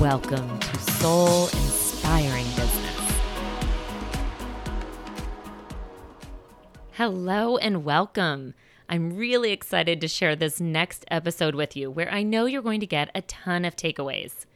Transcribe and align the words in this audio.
Welcome 0.00 0.60
to 0.60 0.78
Soul 0.78 1.48
Inspiring 1.48 2.46
Business. 2.54 3.20
Hello 6.92 7.56
and 7.56 7.84
welcome. 7.84 8.54
I'm 8.88 9.16
really 9.16 9.50
excited 9.50 10.00
to 10.00 10.06
share 10.06 10.36
this 10.36 10.60
next 10.60 11.04
episode 11.10 11.56
with 11.56 11.76
you 11.76 11.90
where 11.90 12.08
I 12.12 12.22
know 12.22 12.46
you're 12.46 12.62
going 12.62 12.78
to 12.78 12.86
get 12.86 13.10
a 13.12 13.22
ton 13.22 13.64
of 13.64 13.74
takeaways. 13.74 14.46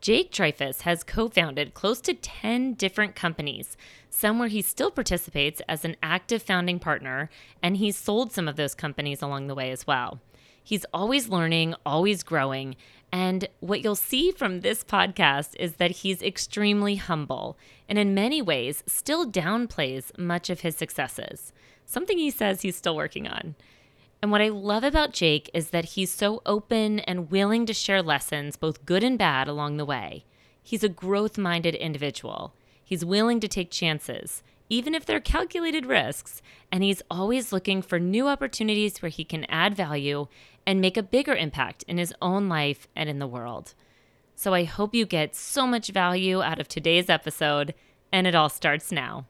Jake 0.00 0.32
Dreyfus 0.32 0.80
has 0.82 1.04
co 1.04 1.28
founded 1.28 1.74
close 1.74 2.00
to 2.00 2.14
10 2.14 2.72
different 2.72 3.14
companies, 3.14 3.76
some 4.08 4.38
where 4.38 4.48
he 4.48 4.62
still 4.62 4.90
participates 4.90 5.60
as 5.68 5.84
an 5.84 5.96
active 6.02 6.42
founding 6.42 6.78
partner, 6.78 7.28
and 7.62 7.76
he's 7.76 7.98
sold 7.98 8.32
some 8.32 8.48
of 8.48 8.56
those 8.56 8.74
companies 8.74 9.20
along 9.20 9.48
the 9.48 9.54
way 9.54 9.70
as 9.70 9.86
well. 9.86 10.22
He's 10.66 10.86
always 10.92 11.28
learning, 11.28 11.76
always 11.86 12.24
growing. 12.24 12.74
And 13.18 13.48
what 13.60 13.82
you'll 13.82 13.96
see 13.96 14.30
from 14.30 14.60
this 14.60 14.84
podcast 14.84 15.56
is 15.58 15.76
that 15.76 16.02
he's 16.02 16.20
extremely 16.20 16.96
humble 16.96 17.56
and, 17.88 17.98
in 17.98 18.12
many 18.12 18.42
ways, 18.42 18.84
still 18.86 19.24
downplays 19.24 20.16
much 20.18 20.50
of 20.50 20.60
his 20.60 20.76
successes, 20.76 21.54
something 21.86 22.18
he 22.18 22.30
says 22.30 22.60
he's 22.60 22.76
still 22.76 22.94
working 22.94 23.26
on. 23.26 23.54
And 24.20 24.30
what 24.30 24.42
I 24.42 24.48
love 24.48 24.84
about 24.84 25.14
Jake 25.14 25.48
is 25.54 25.70
that 25.70 25.94
he's 25.96 26.12
so 26.12 26.42
open 26.44 27.00
and 27.00 27.30
willing 27.30 27.64
to 27.64 27.72
share 27.72 28.02
lessons, 28.02 28.56
both 28.56 28.84
good 28.84 29.02
and 29.02 29.18
bad, 29.18 29.48
along 29.48 29.78
the 29.78 29.86
way. 29.86 30.26
He's 30.62 30.84
a 30.84 30.88
growth 30.90 31.38
minded 31.38 31.74
individual. 31.74 32.52
He's 32.84 33.02
willing 33.02 33.40
to 33.40 33.48
take 33.48 33.70
chances, 33.70 34.42
even 34.68 34.94
if 34.94 35.04
they're 35.04 35.20
calculated 35.20 35.86
risks, 35.86 36.42
and 36.70 36.82
he's 36.82 37.02
always 37.10 37.52
looking 37.52 37.82
for 37.82 37.98
new 37.98 38.28
opportunities 38.28 39.00
where 39.00 39.10
he 39.10 39.24
can 39.24 39.44
add 39.48 39.76
value 39.76 40.26
and 40.66 40.80
make 40.80 40.96
a 40.96 41.02
bigger 41.02 41.34
impact 41.34 41.84
in 41.88 41.98
his 41.98 42.14
own 42.20 42.48
life 42.48 42.88
and 42.96 43.08
in 43.08 43.18
the 43.18 43.26
world. 43.26 43.74
So 44.34 44.52
I 44.52 44.64
hope 44.64 44.94
you 44.94 45.06
get 45.06 45.34
so 45.34 45.66
much 45.66 45.88
value 45.88 46.42
out 46.42 46.60
of 46.60 46.68
today's 46.68 47.08
episode, 47.08 47.74
and 48.12 48.26
it 48.26 48.34
all 48.34 48.48
starts 48.48 48.92
now. 48.92 49.26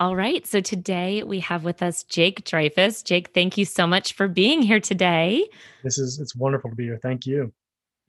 All 0.00 0.16
right. 0.16 0.44
So 0.44 0.60
today 0.60 1.22
we 1.22 1.40
have 1.40 1.64
with 1.64 1.80
us 1.80 2.02
Jake 2.02 2.44
Dreyfus. 2.44 3.02
Jake, 3.02 3.28
thank 3.32 3.56
you 3.56 3.64
so 3.64 3.86
much 3.86 4.12
for 4.12 4.26
being 4.26 4.60
here 4.60 4.80
today. 4.80 5.48
This 5.84 5.98
is 5.98 6.18
it's 6.18 6.34
wonderful 6.34 6.70
to 6.70 6.76
be 6.76 6.84
here. 6.84 6.98
Thank 7.00 7.26
you. 7.26 7.52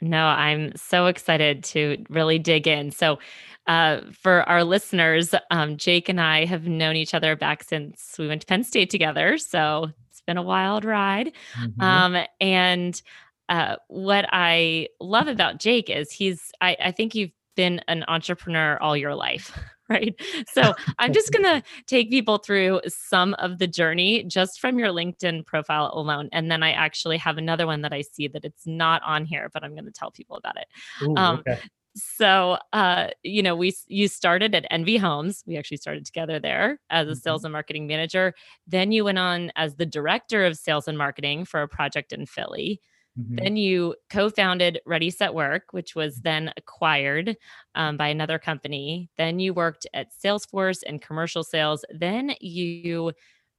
No, 0.02 0.26
I'm 0.26 0.76
so 0.76 1.06
excited 1.08 1.64
to 1.66 2.04
really 2.10 2.38
dig 2.40 2.68
in. 2.68 2.92
So, 2.92 3.20
uh, 3.68 4.02
for 4.12 4.48
our 4.48 4.64
listeners, 4.64 5.34
um, 5.50 5.78
Jake 5.78 6.08
and 6.08 6.22
I 6.22 6.46
have 6.46 6.68
known 6.68 6.96
each 6.96 7.14
other 7.14 7.36
back 7.36 7.64
since 7.64 8.16
we 8.20 8.28
went 8.28 8.42
to 8.42 8.48
Penn 8.48 8.64
State 8.64 8.92
together. 8.92 9.40
So 9.40 9.90
it's 10.10 10.22
been 10.22 10.38
a 10.38 10.44
wild 10.44 10.86
ride. 10.86 11.32
Mm-hmm. 11.60 11.82
Um, 11.82 12.26
and 12.40 13.02
uh, 13.50 13.78
what 13.88 14.26
I 14.32 14.90
love 15.00 15.28
about 15.28 15.60
Jake 15.60 15.90
is 15.90 16.12
he's, 16.12 16.52
I, 16.62 16.78
I 16.80 16.92
think 16.92 17.16
you've 17.16 17.32
been 17.56 17.82
an 17.88 18.04
entrepreneur 18.08 18.78
all 18.80 18.96
your 18.96 19.16
life. 19.16 19.58
right? 19.90 20.20
So 20.52 20.74
I'm 21.00 21.14
just 21.14 21.32
going 21.32 21.44
to 21.44 21.64
take 21.86 22.10
people 22.10 22.40
through 22.40 22.82
some 22.88 23.36
of 23.36 23.60
the 23.60 23.68
journey 23.68 24.24
just 24.24 24.60
from 24.60 24.80
your 24.80 24.90
LinkedIn 24.90 25.46
profile 25.46 25.92
alone. 25.94 26.30
And 26.32 26.50
then 26.50 26.64
I 26.64 26.72
actually 26.72 27.18
have 27.18 27.38
another 27.38 27.68
one 27.68 27.82
that 27.82 27.94
I 27.94 28.02
see 28.02 28.28
that 28.30 28.46
it's 28.46 28.66
not 28.66 29.02
on 29.04 29.26
here, 29.26 29.50
but 29.54 29.64
I'm 29.64 29.74
going 29.74 29.86
to 29.86 29.92
tell 29.92 30.12
people 30.12 30.38
about 30.38 30.58
it. 30.58 30.68
Ooh, 31.04 31.16
um, 31.16 31.40
okay. 31.40 31.60
So, 31.98 32.58
uh, 32.74 33.08
you 33.24 33.42
know, 33.42 33.56
we 33.56 33.74
you 33.88 34.10
started 34.10 34.54
at 34.54 34.70
NV 34.70 35.00
Homes. 35.00 35.44
We 35.48 35.56
actually 35.56 35.78
started 35.78 36.06
together 36.06 36.40
there 36.40 36.80
as 36.90 37.08
a 37.08 37.12
mm-hmm. 37.12 37.20
sales 37.20 37.46
and 37.46 37.54
marketing 37.54 37.88
manager. 37.88 38.34
Then 38.68 38.92
you 38.92 39.06
went 39.06 39.18
on 39.18 39.52
as 39.56 39.76
the 39.76 39.86
director 39.86 40.46
of 40.46 40.58
sales 40.58 40.90
and 40.90 40.98
marketing 40.98 41.46
for 41.46 41.62
a 41.62 41.70
project 41.70 42.12
in 42.12 42.26
Philly. 42.26 42.82
Mm-hmm. 43.20 43.36
Then 43.36 43.58
you 43.58 43.96
co 44.10 44.30
founded 44.30 44.80
Ready 44.86 45.10
Set 45.10 45.34
Work, 45.34 45.72
which 45.72 45.96
was 45.96 46.22
then 46.22 46.52
acquired 46.58 47.38
um, 47.76 47.98
by 47.98 48.10
another 48.10 48.40
company. 48.40 49.10
Then 49.18 49.40
you 49.40 49.54
worked 49.54 49.88
at 49.94 50.08
Salesforce 50.14 50.84
and 50.86 51.02
commercial 51.02 51.44
sales. 51.44 51.86
Then 51.90 52.36
you 52.42 53.14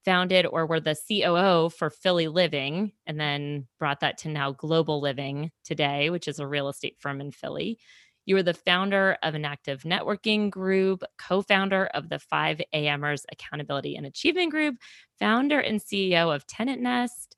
founded 0.05 0.47
or 0.47 0.67
were 0.67 0.81
the 0.81 0.97
COO 1.09 1.69
for 1.71 1.91
Philly 1.91 2.29
Living 2.29 2.93
and 3.07 3.19
then 3.19 3.67
brought 3.79 4.01
that 4.01 4.19
to 4.19 4.29
now 4.29 4.53
Global 4.53 5.01
Living 5.01 5.51
today, 5.65 6.11
which 6.11 6.29
is 6.29 6.39
a 6.39 6.47
real 6.47 6.69
estate 6.69 6.97
firm 7.01 7.21
in 7.21 7.33
Philly. 7.33 7.79
You 8.25 8.37
were 8.37 8.43
the 8.43 8.55
founder 8.55 9.17
of 9.23 9.35
an 9.35 9.45
active 9.45 9.83
networking 9.83 10.51
group, 10.51 11.03
co 11.19 11.43
founder 11.43 11.87
of 11.87 12.09
the 12.09 12.19
5 12.19 12.61
AMers 12.73 13.25
Accountability 13.33 13.97
and 13.97 14.07
Achievement 14.07 14.51
Group, 14.51 14.77
founder 15.19 15.61
and 15.61 15.81
CEO 15.81 16.35
of 16.35 16.47
Tenant 16.47 16.83
Nest, 16.83 17.37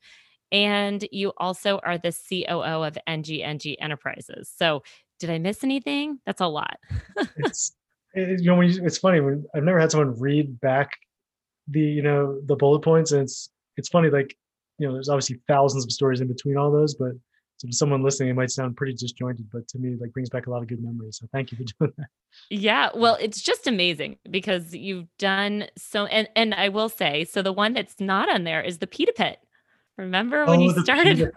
and 0.52 1.06
you 1.12 1.32
also 1.36 1.80
are 1.84 1.98
the 1.98 2.12
COO 2.12 2.84
of 2.84 2.98
NGNG 3.08 3.76
Enterprises. 3.80 4.50
So, 4.56 4.82
did 5.20 5.30
I 5.30 5.38
miss 5.38 5.64
anything? 5.64 6.20
That's 6.26 6.40
a 6.40 6.46
lot. 6.46 6.78
it's 7.36 7.72
it, 8.14 8.40
you 8.40 8.46
know 8.46 8.60
you, 8.60 8.84
it's 8.84 8.98
funny 8.98 9.20
when 9.20 9.44
I've 9.54 9.64
never 9.64 9.78
had 9.78 9.90
someone 9.90 10.18
read 10.18 10.60
back 10.60 10.90
the 11.68 11.80
you 11.80 12.02
know 12.02 12.40
the 12.46 12.56
bullet 12.56 12.80
points, 12.80 13.12
and 13.12 13.22
it's 13.22 13.50
it's 13.76 13.88
funny 13.88 14.10
like 14.10 14.36
you 14.78 14.86
know 14.86 14.94
there's 14.94 15.08
obviously 15.08 15.40
thousands 15.48 15.84
of 15.84 15.92
stories 15.92 16.20
in 16.20 16.28
between 16.28 16.56
all 16.56 16.70
those, 16.70 16.94
but 16.94 17.12
to 17.60 17.72
someone 17.72 18.02
listening, 18.02 18.28
it 18.28 18.34
might 18.34 18.50
sound 18.50 18.76
pretty 18.76 18.94
disjointed, 18.94 19.48
but 19.52 19.66
to 19.68 19.78
me, 19.78 19.96
like 20.00 20.12
brings 20.12 20.30
back 20.30 20.46
a 20.46 20.50
lot 20.50 20.62
of 20.62 20.68
good 20.68 20.82
memories. 20.82 21.18
So 21.18 21.26
thank 21.32 21.50
you 21.50 21.58
for 21.58 21.64
doing 21.78 21.92
that. 21.98 22.06
Yeah, 22.50 22.90
well, 22.94 23.16
it's 23.20 23.42
just 23.42 23.66
amazing 23.66 24.18
because 24.30 24.74
you've 24.74 25.08
done 25.18 25.66
so, 25.76 26.06
and 26.06 26.28
and 26.36 26.54
I 26.54 26.68
will 26.68 26.88
say, 26.88 27.24
so 27.24 27.42
the 27.42 27.52
one 27.52 27.72
that's 27.72 27.98
not 28.00 28.28
on 28.28 28.44
there 28.44 28.62
is 28.62 28.78
the 28.78 28.86
pita 28.86 29.12
pit. 29.16 29.38
Remember 29.98 30.46
when 30.46 30.60
oh, 30.60 30.62
you 30.62 30.80
started? 30.80 31.32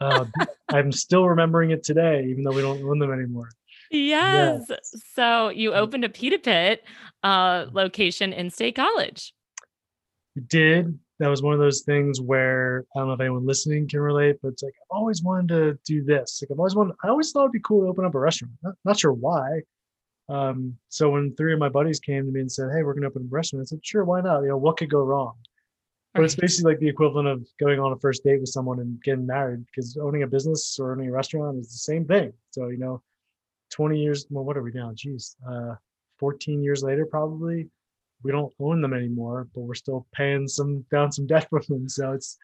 Uh, 0.00 0.24
I'm 0.70 0.90
still 0.90 1.28
remembering 1.28 1.70
it 1.70 1.84
today, 1.84 2.24
even 2.28 2.42
though 2.42 2.52
we 2.52 2.62
don't 2.62 2.82
own 2.82 2.98
them 2.98 3.12
anymore. 3.12 3.50
Yes. 3.90 4.64
yes. 4.70 5.02
So 5.14 5.50
you 5.50 5.74
opened 5.74 6.04
a 6.04 6.08
pita 6.08 6.38
pit 6.38 6.82
uh, 7.22 7.66
location 7.72 8.32
in 8.32 8.50
State 8.50 8.74
College. 8.74 9.34
We 10.34 10.42
did. 10.42 10.98
That 11.18 11.28
was 11.28 11.42
one 11.42 11.52
of 11.52 11.60
those 11.60 11.82
things 11.82 12.18
where 12.22 12.86
I 12.96 13.00
don't 13.00 13.08
know 13.08 13.14
if 13.14 13.20
anyone 13.20 13.44
listening 13.44 13.86
can 13.86 14.00
relate, 14.00 14.36
but 14.42 14.52
it's 14.52 14.62
like 14.62 14.72
I've 14.80 14.96
always 14.96 15.22
wanted 15.22 15.48
to 15.48 15.78
do 15.84 16.02
this. 16.02 16.40
Like 16.40 16.50
I've 16.50 16.58
always 16.58 16.74
wanted. 16.74 16.94
I 17.04 17.08
always 17.08 17.30
thought 17.30 17.42
it'd 17.42 17.52
be 17.52 17.60
cool 17.60 17.82
to 17.82 17.88
open 17.88 18.06
up 18.06 18.14
a 18.14 18.18
restaurant. 18.18 18.54
Not, 18.62 18.74
not 18.86 18.98
sure 18.98 19.12
why. 19.12 19.60
Um, 20.30 20.78
so 20.88 21.10
when 21.10 21.34
three 21.34 21.52
of 21.52 21.58
my 21.58 21.68
buddies 21.68 22.00
came 22.00 22.24
to 22.24 22.32
me 22.32 22.40
and 22.40 22.50
said, 22.50 22.70
"Hey, 22.72 22.82
we're 22.82 22.94
going 22.94 23.02
to 23.02 23.08
open 23.08 23.28
a 23.30 23.34
restaurant," 23.34 23.64
I 23.64 23.66
said, 23.66 23.80
"Sure, 23.84 24.04
why 24.04 24.22
not? 24.22 24.40
You 24.40 24.48
know, 24.48 24.56
what 24.56 24.78
could 24.78 24.88
go 24.88 25.02
wrong?" 25.02 25.34
But 26.14 26.24
it's 26.24 26.34
basically 26.34 26.72
like 26.72 26.80
the 26.80 26.88
equivalent 26.88 27.28
of 27.28 27.46
going 27.60 27.78
on 27.78 27.92
a 27.92 27.96
first 27.96 28.24
date 28.24 28.40
with 28.40 28.48
someone 28.48 28.80
and 28.80 29.00
getting 29.02 29.26
married 29.26 29.64
because 29.66 29.96
owning 29.96 30.24
a 30.24 30.26
business 30.26 30.76
or 30.80 30.92
owning 30.92 31.08
a 31.08 31.12
restaurant 31.12 31.58
is 31.58 31.68
the 31.68 31.78
same 31.78 32.04
thing. 32.04 32.32
So, 32.50 32.68
you 32.68 32.78
know, 32.78 33.00
20 33.70 34.00
years, 34.00 34.26
well, 34.28 34.44
what 34.44 34.56
are 34.56 34.62
we 34.62 34.72
now? 34.72 34.90
Geez, 34.92 35.36
uh, 35.48 35.74
14 36.18 36.62
years 36.62 36.82
later, 36.82 37.06
probably 37.06 37.68
we 38.22 38.32
don't 38.32 38.52
own 38.60 38.80
them 38.82 38.92
anymore, 38.92 39.48
but 39.54 39.62
we're 39.62 39.74
still 39.74 40.06
paying 40.12 40.48
some 40.48 40.84
down 40.90 41.12
some 41.12 41.26
debt 41.26 41.48
from 41.50 41.62
them. 41.68 41.88
So 41.88 42.12
it's, 42.12 42.38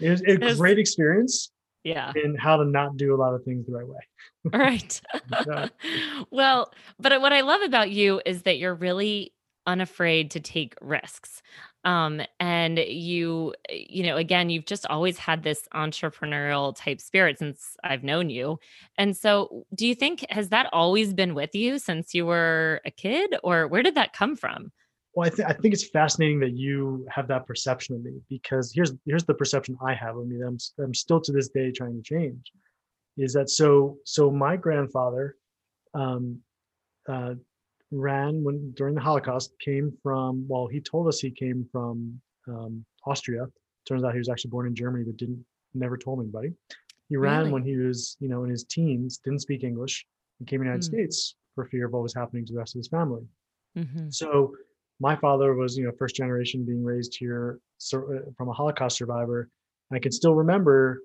it's 0.00 0.22
a 0.26 0.54
great 0.54 0.78
experience. 0.78 1.50
Yeah. 1.84 2.12
In 2.22 2.34
how 2.34 2.56
to 2.56 2.64
not 2.64 2.96
do 2.96 3.14
a 3.14 3.16
lot 3.16 3.34
of 3.34 3.44
things 3.44 3.66
the 3.66 3.72
right 3.72 3.86
way. 3.86 4.00
right. 4.52 5.00
well, 6.30 6.72
but 6.98 7.20
what 7.20 7.32
I 7.32 7.42
love 7.42 7.62
about 7.62 7.90
you 7.90 8.20
is 8.26 8.42
that 8.42 8.58
you're 8.58 8.74
really 8.74 9.32
unafraid 9.66 10.30
to 10.32 10.40
take 10.40 10.74
risks 10.80 11.42
um, 11.88 12.20
and 12.38 12.78
you 12.78 13.54
you 13.70 14.02
know 14.02 14.18
again 14.18 14.50
you've 14.50 14.66
just 14.66 14.86
always 14.88 15.16
had 15.16 15.42
this 15.42 15.66
entrepreneurial 15.74 16.76
type 16.76 17.00
spirit 17.00 17.38
since 17.38 17.76
i've 17.82 18.04
known 18.04 18.28
you. 18.28 18.58
And 18.98 19.16
so 19.16 19.64
do 19.74 19.86
you 19.86 19.94
think 19.94 20.26
has 20.28 20.50
that 20.50 20.68
always 20.72 21.14
been 21.14 21.34
with 21.34 21.54
you 21.54 21.78
since 21.78 22.14
you 22.14 22.26
were 22.26 22.82
a 22.84 22.90
kid 22.90 23.36
or 23.42 23.66
where 23.68 23.82
did 23.82 23.94
that 23.94 24.12
come 24.12 24.36
from? 24.36 24.70
Well 25.14 25.28
i, 25.28 25.30
th- 25.30 25.48
I 25.48 25.54
think 25.54 25.72
it's 25.72 25.88
fascinating 25.88 26.40
that 26.40 26.52
you 26.52 27.06
have 27.10 27.26
that 27.28 27.46
perception 27.46 27.96
of 27.96 28.02
me 28.02 28.20
because 28.28 28.70
here's 28.74 28.92
here's 29.06 29.24
the 29.24 29.34
perception 29.34 29.78
i 29.84 29.94
have 29.94 30.16
of 30.18 30.26
me 30.26 30.36
that 30.36 30.46
I'm, 30.46 30.58
I'm 30.84 30.94
still 30.94 31.22
to 31.22 31.32
this 31.32 31.48
day 31.48 31.72
trying 31.72 31.96
to 31.96 32.02
change 32.02 32.52
is 33.16 33.32
that 33.32 33.48
so 33.48 33.96
so 34.04 34.30
my 34.30 34.56
grandfather 34.56 35.36
um, 35.94 36.40
uh, 37.08 37.34
ran 37.90 38.42
when 38.44 38.72
during 38.72 38.94
the 38.94 39.00
Holocaust 39.00 39.52
came 39.60 39.92
from 40.02 40.46
well 40.48 40.66
he 40.66 40.80
told 40.80 41.08
us 41.08 41.20
he 41.20 41.30
came 41.30 41.66
from 41.72 42.20
um, 42.46 42.84
Austria. 43.06 43.46
Turns 43.86 44.04
out 44.04 44.12
he 44.12 44.18
was 44.18 44.28
actually 44.28 44.50
born 44.50 44.66
in 44.66 44.74
Germany 44.74 45.04
but 45.04 45.16
didn't 45.16 45.44
never 45.74 45.96
told 45.96 46.20
anybody. 46.20 46.52
He 47.08 47.16
ran 47.16 47.38
really? 47.40 47.52
when 47.52 47.62
he 47.62 47.76
was 47.76 48.16
you 48.20 48.28
know 48.28 48.44
in 48.44 48.50
his 48.50 48.64
teens, 48.64 49.18
didn't 49.18 49.40
speak 49.40 49.64
English, 49.64 50.06
and 50.38 50.48
came 50.48 50.60
to 50.60 50.64
the 50.64 50.66
United 50.70 50.82
Mm. 50.82 50.92
States 50.94 51.34
for 51.54 51.64
fear 51.66 51.86
of 51.86 51.92
what 51.92 52.02
was 52.02 52.14
happening 52.14 52.44
to 52.46 52.52
the 52.52 52.58
rest 52.58 52.74
of 52.74 52.80
his 52.80 52.88
family. 52.88 53.26
Mhm. 53.76 54.12
So 54.12 54.54
my 55.00 55.14
father 55.16 55.54
was, 55.54 55.76
you 55.78 55.84
know, 55.84 55.92
first 55.92 56.16
generation 56.16 56.64
being 56.64 56.84
raised 56.84 57.16
here 57.16 57.58
sur- 57.78 58.16
uh, 58.16 58.30
from 58.36 58.48
a 58.48 58.52
Holocaust 58.52 58.96
survivor. 58.96 59.48
I 59.90 59.98
can 59.98 60.12
still 60.12 60.34
remember. 60.34 61.02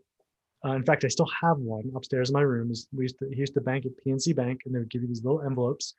Uh, 0.66 0.72
in 0.72 0.84
fact, 0.84 1.04
I 1.04 1.10
still 1.10 1.30
have 1.42 1.58
one 1.60 1.92
upstairs 1.96 2.30
in 2.30 2.34
my 2.34 2.42
room. 2.42 2.72
Is 2.72 2.88
we 2.94 3.04
used 3.06 3.20
to, 3.20 3.30
he 3.30 3.36
used 3.38 3.54
to 3.56 3.62
bank 3.62 3.86
at 3.86 3.92
PNC 4.06 4.34
Bank, 4.36 4.62
and 4.66 4.74
they 4.74 4.80
would 4.80 4.90
give 4.90 5.02
you 5.02 5.08
these 5.10 5.24
little 5.24 5.42
envelopes, 5.42 5.96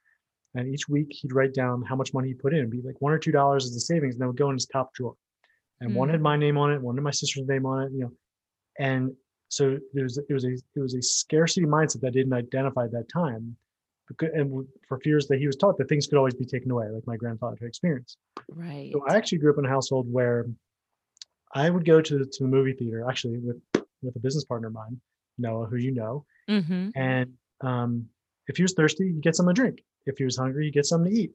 and 0.55 0.69
each 0.73 0.89
week 0.89 1.09
he'd 1.11 1.33
write 1.33 1.53
down 1.55 1.83
how 1.83 1.97
much 1.97 2.15
money 2.15 2.29
he 2.29 2.35
put 2.35 2.53
in. 2.53 2.61
It'd 2.61 2.71
be 2.71 2.83
like 2.83 3.01
one 3.01 3.13
or 3.13 3.19
two 3.19 3.33
dollars 3.33 3.65
as 3.67 3.77
a 3.77 3.81
savings, 3.81 4.15
and 4.15 4.23
that 4.23 4.27
would 4.27 4.37
go 4.37 4.49
in 4.49 4.55
his 4.57 4.67
top 4.67 4.93
drawer. 4.95 5.15
And 5.81 5.95
one 5.95 6.09
Mm. 6.09 6.13
had 6.13 6.21
my 6.21 6.37
name 6.37 6.57
on 6.57 6.73
it, 6.73 6.81
one 6.81 6.97
had 6.97 7.05
my 7.05 7.11
sister's 7.11 7.47
name 7.47 7.67
on 7.67 7.83
it, 7.83 7.93
you 7.93 8.01
know. 8.01 8.13
And 8.79 9.17
so 9.49 9.79
there 9.93 10.05
was 10.05 10.19
it 10.19 10.33
was 10.33 10.45
a 10.45 10.53
it 10.53 10.81
was 10.81 10.95
a 10.95 11.03
scarcity 11.03 11.67
mindset 11.67 12.01
that 12.01 12.09
I 12.09 12.11
didn't 12.11 12.33
identify 12.33 12.85
at 12.85 12.93
that 12.93 13.09
time, 13.09 13.57
and 14.21 14.67
for 14.89 14.99
fears 15.01 15.27
that 15.29 15.39
he 15.39 15.47
was 15.47 15.57
taught 15.57 15.77
that 15.79 15.89
things 15.89 16.07
could 16.07 16.19
always 16.19 16.35
be 16.35 16.45
taken 16.45 16.71
away, 16.71 16.89
like 16.89 17.07
my 17.07 17.17
grandfather 17.17 17.57
had 17.61 17.69
experienced. 17.69 18.19
Right. 18.49 18.91
So 18.93 19.05
I 19.09 19.17
actually 19.17 19.39
grew 19.39 19.53
up 19.53 19.59
in 19.59 19.65
a 19.65 19.69
household 19.69 20.11
where 20.13 20.47
I 21.55 21.71
would 21.71 21.85
go 21.85 22.01
to 22.01 22.19
the, 22.19 22.25
to 22.25 22.43
the 22.45 22.49
movie 22.49 22.73
theater, 22.73 23.09
actually 23.09 23.39
with 23.39 23.61
with 24.03 24.17
a 24.17 24.19
business 24.21 24.45
partner 24.45 24.69
of 24.69 24.75
mine, 24.75 25.01
Noah, 25.39 25.67
who 25.67 25.77
you 25.77 25.93
know, 25.93 26.27
hmm 26.49 26.89
and 26.95 27.33
um, 27.61 28.09
if 28.49 28.57
he 28.57 28.63
was 28.63 28.75
thirsty, 28.75 29.07
you 29.07 29.21
get 29.21 29.35
something 29.37 29.53
a 29.53 29.55
drink. 29.55 29.83
If 30.07 30.19
he 30.19 30.25
was 30.25 30.37
hungry, 30.37 30.67
you 30.67 30.73
get 30.73 30.87
something 30.87 31.13
to 31.13 31.19
eat. 31.19 31.33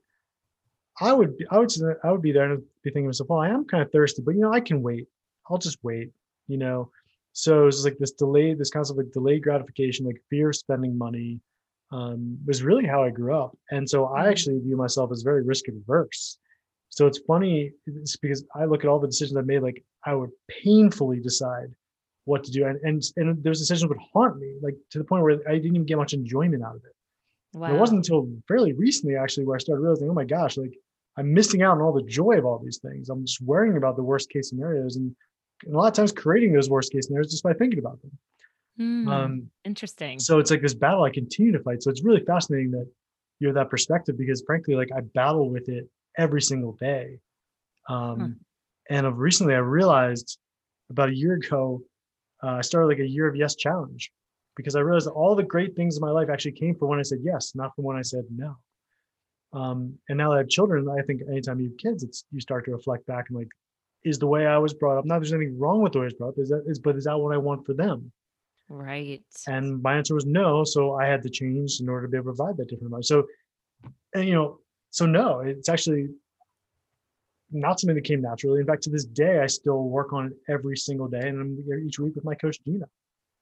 I 1.01 1.13
would 1.13 1.37
be, 1.37 1.45
I 1.49 1.59
would 1.59 1.71
I 2.03 2.11
would 2.11 2.21
be 2.21 2.31
there 2.31 2.51
and 2.51 2.61
be 2.83 2.89
thinking 2.89 3.03
to 3.03 3.07
myself, 3.09 3.29
well, 3.29 3.39
I 3.39 3.49
am 3.49 3.65
kind 3.65 3.81
of 3.83 3.91
thirsty, 3.91 4.21
but 4.21 4.35
you 4.35 4.41
know, 4.41 4.51
I 4.51 4.59
can 4.59 4.81
wait. 4.81 5.07
I'll 5.49 5.57
just 5.57 5.83
wait, 5.83 6.11
you 6.47 6.57
know. 6.57 6.91
So 7.33 7.67
it's 7.67 7.83
like 7.83 7.97
this 7.97 8.11
delayed, 8.11 8.57
this 8.57 8.69
concept 8.69 8.99
of 8.99 9.05
like 9.05 9.13
delayed 9.13 9.43
gratification, 9.43 10.05
like 10.05 10.21
fear 10.29 10.49
of 10.49 10.55
spending 10.55 10.97
money, 10.97 11.39
um, 11.91 12.37
was 12.45 12.63
really 12.63 12.85
how 12.85 13.03
I 13.03 13.11
grew 13.11 13.33
up. 13.33 13.57
And 13.71 13.89
so 13.89 14.05
I 14.07 14.25
Mhm. 14.25 14.29
actually 14.29 14.59
view 14.59 14.75
myself 14.75 15.11
as 15.11 15.21
very 15.21 15.43
risk 15.43 15.67
averse. 15.69 16.37
So 16.89 17.07
it's 17.07 17.19
funny, 17.19 17.73
it's 17.85 18.17
because 18.17 18.45
I 18.55 18.65
look 18.65 18.83
at 18.83 18.89
all 18.89 18.99
the 18.99 19.07
decisions 19.07 19.37
I 19.37 19.41
made, 19.41 19.61
like 19.61 19.85
I 20.05 20.15
would 20.15 20.31
painfully 20.49 21.19
decide 21.21 21.73
what 22.25 22.43
to 22.43 22.51
do, 22.51 22.65
and 22.65 22.79
and 22.83 23.01
and 23.17 23.43
those 23.43 23.59
decisions 23.59 23.87
would 23.87 23.99
haunt 24.13 24.37
me, 24.37 24.57
like 24.61 24.75
to 24.91 24.97
the 24.97 25.05
point 25.05 25.23
where 25.23 25.39
I 25.47 25.53
didn't 25.55 25.75
even 25.75 25.85
get 25.85 25.97
much 25.97 26.13
enjoyment 26.13 26.63
out 26.63 26.75
of 26.75 26.83
it. 26.83 26.95
Wow. 27.53 27.73
It 27.73 27.79
wasn't 27.79 27.99
until 27.99 28.29
fairly 28.47 28.73
recently, 28.73 29.15
actually, 29.15 29.45
where 29.45 29.55
I 29.55 29.59
started 29.59 29.81
realizing, 29.81 30.09
oh 30.09 30.13
my 30.13 30.25
gosh, 30.25 30.57
like 30.57 30.77
I'm 31.17 31.33
missing 31.33 31.61
out 31.61 31.77
on 31.77 31.81
all 31.81 31.93
the 31.93 32.03
joy 32.03 32.37
of 32.37 32.45
all 32.45 32.59
these 32.59 32.77
things. 32.77 33.09
I'm 33.09 33.25
just 33.25 33.41
worrying 33.41 33.77
about 33.77 33.95
the 33.95 34.03
worst 34.03 34.29
case 34.29 34.49
scenarios, 34.49 34.95
and, 34.95 35.15
and 35.65 35.75
a 35.75 35.77
lot 35.77 35.87
of 35.87 35.93
times 35.93 36.11
creating 36.11 36.53
those 36.53 36.69
worst 36.69 36.91
case 36.91 37.07
scenarios 37.07 37.31
just 37.31 37.43
by 37.43 37.53
thinking 37.53 37.79
about 37.79 37.99
them. 38.01 38.11
Hmm. 38.77 39.07
Um, 39.07 39.49
Interesting. 39.65 40.19
so 40.19 40.39
it's 40.39 40.51
like 40.51 40.61
this 40.61 40.73
battle 40.73 41.03
I 41.03 41.09
continue 41.09 41.51
to 41.51 41.59
fight. 41.59 41.83
So 41.83 41.89
it's 41.89 42.03
really 42.03 42.23
fascinating 42.23 42.71
that 42.71 42.87
you 43.39 43.47
have 43.47 43.55
that 43.55 43.69
perspective 43.69 44.17
because, 44.17 44.41
frankly, 44.45 44.75
like 44.75 44.89
I 44.95 45.01
battle 45.01 45.49
with 45.49 45.67
it 45.69 45.89
every 46.17 46.41
single 46.41 46.73
day. 46.73 47.19
Um, 47.87 48.39
And 48.89 49.05
of 49.05 49.19
recently, 49.19 49.53
I 49.53 49.59
realized 49.59 50.39
about 50.89 51.09
a 51.09 51.15
year 51.15 51.33
ago, 51.33 51.83
uh, 52.43 52.53
I 52.53 52.61
started 52.61 52.87
like 52.87 52.99
a 52.99 53.07
year 53.07 53.27
of 53.27 53.35
yes 53.35 53.55
challenge 53.55 54.11
because 54.55 54.75
I 54.75 54.81
realized 54.81 55.07
that 55.07 55.11
all 55.11 55.35
the 55.35 55.43
great 55.43 55.75
things 55.75 55.97
in 55.97 56.01
my 56.01 56.11
life 56.11 56.29
actually 56.29 56.53
came 56.53 56.75
from 56.75 56.89
when 56.89 56.99
I 56.99 57.03
said 57.03 57.19
yes, 57.21 57.53
not 57.55 57.75
from 57.75 57.85
when 57.85 57.97
I 57.97 58.01
said 58.01 58.25
no. 58.33 58.57
Um, 59.51 59.97
and 60.09 60.17
now 60.17 60.29
that 60.29 60.35
I 60.35 60.39
have 60.39 60.49
children, 60.49 60.87
I 60.89 61.01
think 61.01 61.21
anytime 61.27 61.59
you 61.59 61.69
have 61.69 61.77
kids, 61.77 62.03
it's 62.03 62.25
you 62.31 62.39
start 62.39 62.65
to 62.65 62.71
reflect 62.71 63.05
back 63.07 63.25
and 63.29 63.37
like, 63.37 63.49
is 64.03 64.19
the 64.19 64.27
way 64.27 64.45
I 64.45 64.57
was 64.57 64.73
brought 64.73 64.97
up? 64.97 65.05
Not 65.05 65.19
there's 65.19 65.33
anything 65.33 65.57
wrong 65.57 65.81
with 65.81 65.93
the 65.93 65.99
way 65.99 66.05
I 66.05 66.07
was 66.07 66.13
brought 66.13 66.29
up, 66.29 66.39
is 66.39 66.49
that 66.49 66.63
is 66.67 66.79
but 66.79 66.95
is 66.95 67.05
that 67.05 67.17
what 67.17 67.33
I 67.33 67.37
want 67.37 67.65
for 67.65 67.73
them? 67.73 68.11
right. 68.69 69.23
And 69.47 69.81
my 69.81 69.97
answer 69.97 70.13
was 70.13 70.25
no. 70.25 70.63
So 70.63 70.93
I 70.93 71.05
had 71.07 71.23
to 71.23 71.29
change 71.29 71.79
in 71.79 71.89
order 71.89 72.05
to 72.05 72.11
be 72.11 72.17
able 72.17 72.31
to 72.31 72.37
provide 72.37 72.57
that 72.57 72.69
different 72.69 72.93
life. 72.93 73.03
So, 73.03 73.25
and 74.13 74.27
you 74.27 74.35
know, 74.35 74.59
so 74.91 75.05
no, 75.05 75.41
it's 75.41 75.69
actually 75.69 76.07
not 77.51 77.79
something 77.79 77.95
that 77.95 78.03
came 78.03 78.21
naturally. 78.21 78.59
In 78.59 78.67
fact, 78.67 78.83
to 78.83 78.89
this 78.89 79.05
day, 79.05 79.39
I 79.39 79.47
still 79.47 79.83
work 79.83 80.13
on 80.13 80.27
it 80.27 80.33
every 80.47 80.77
single 80.77 81.07
day, 81.07 81.27
and 81.27 81.39
I'm 81.39 81.63
here 81.65 81.79
each 81.79 81.99
week 81.99 82.15
with 82.15 82.23
my 82.23 82.35
coach 82.35 82.59
Gina. 82.63 82.85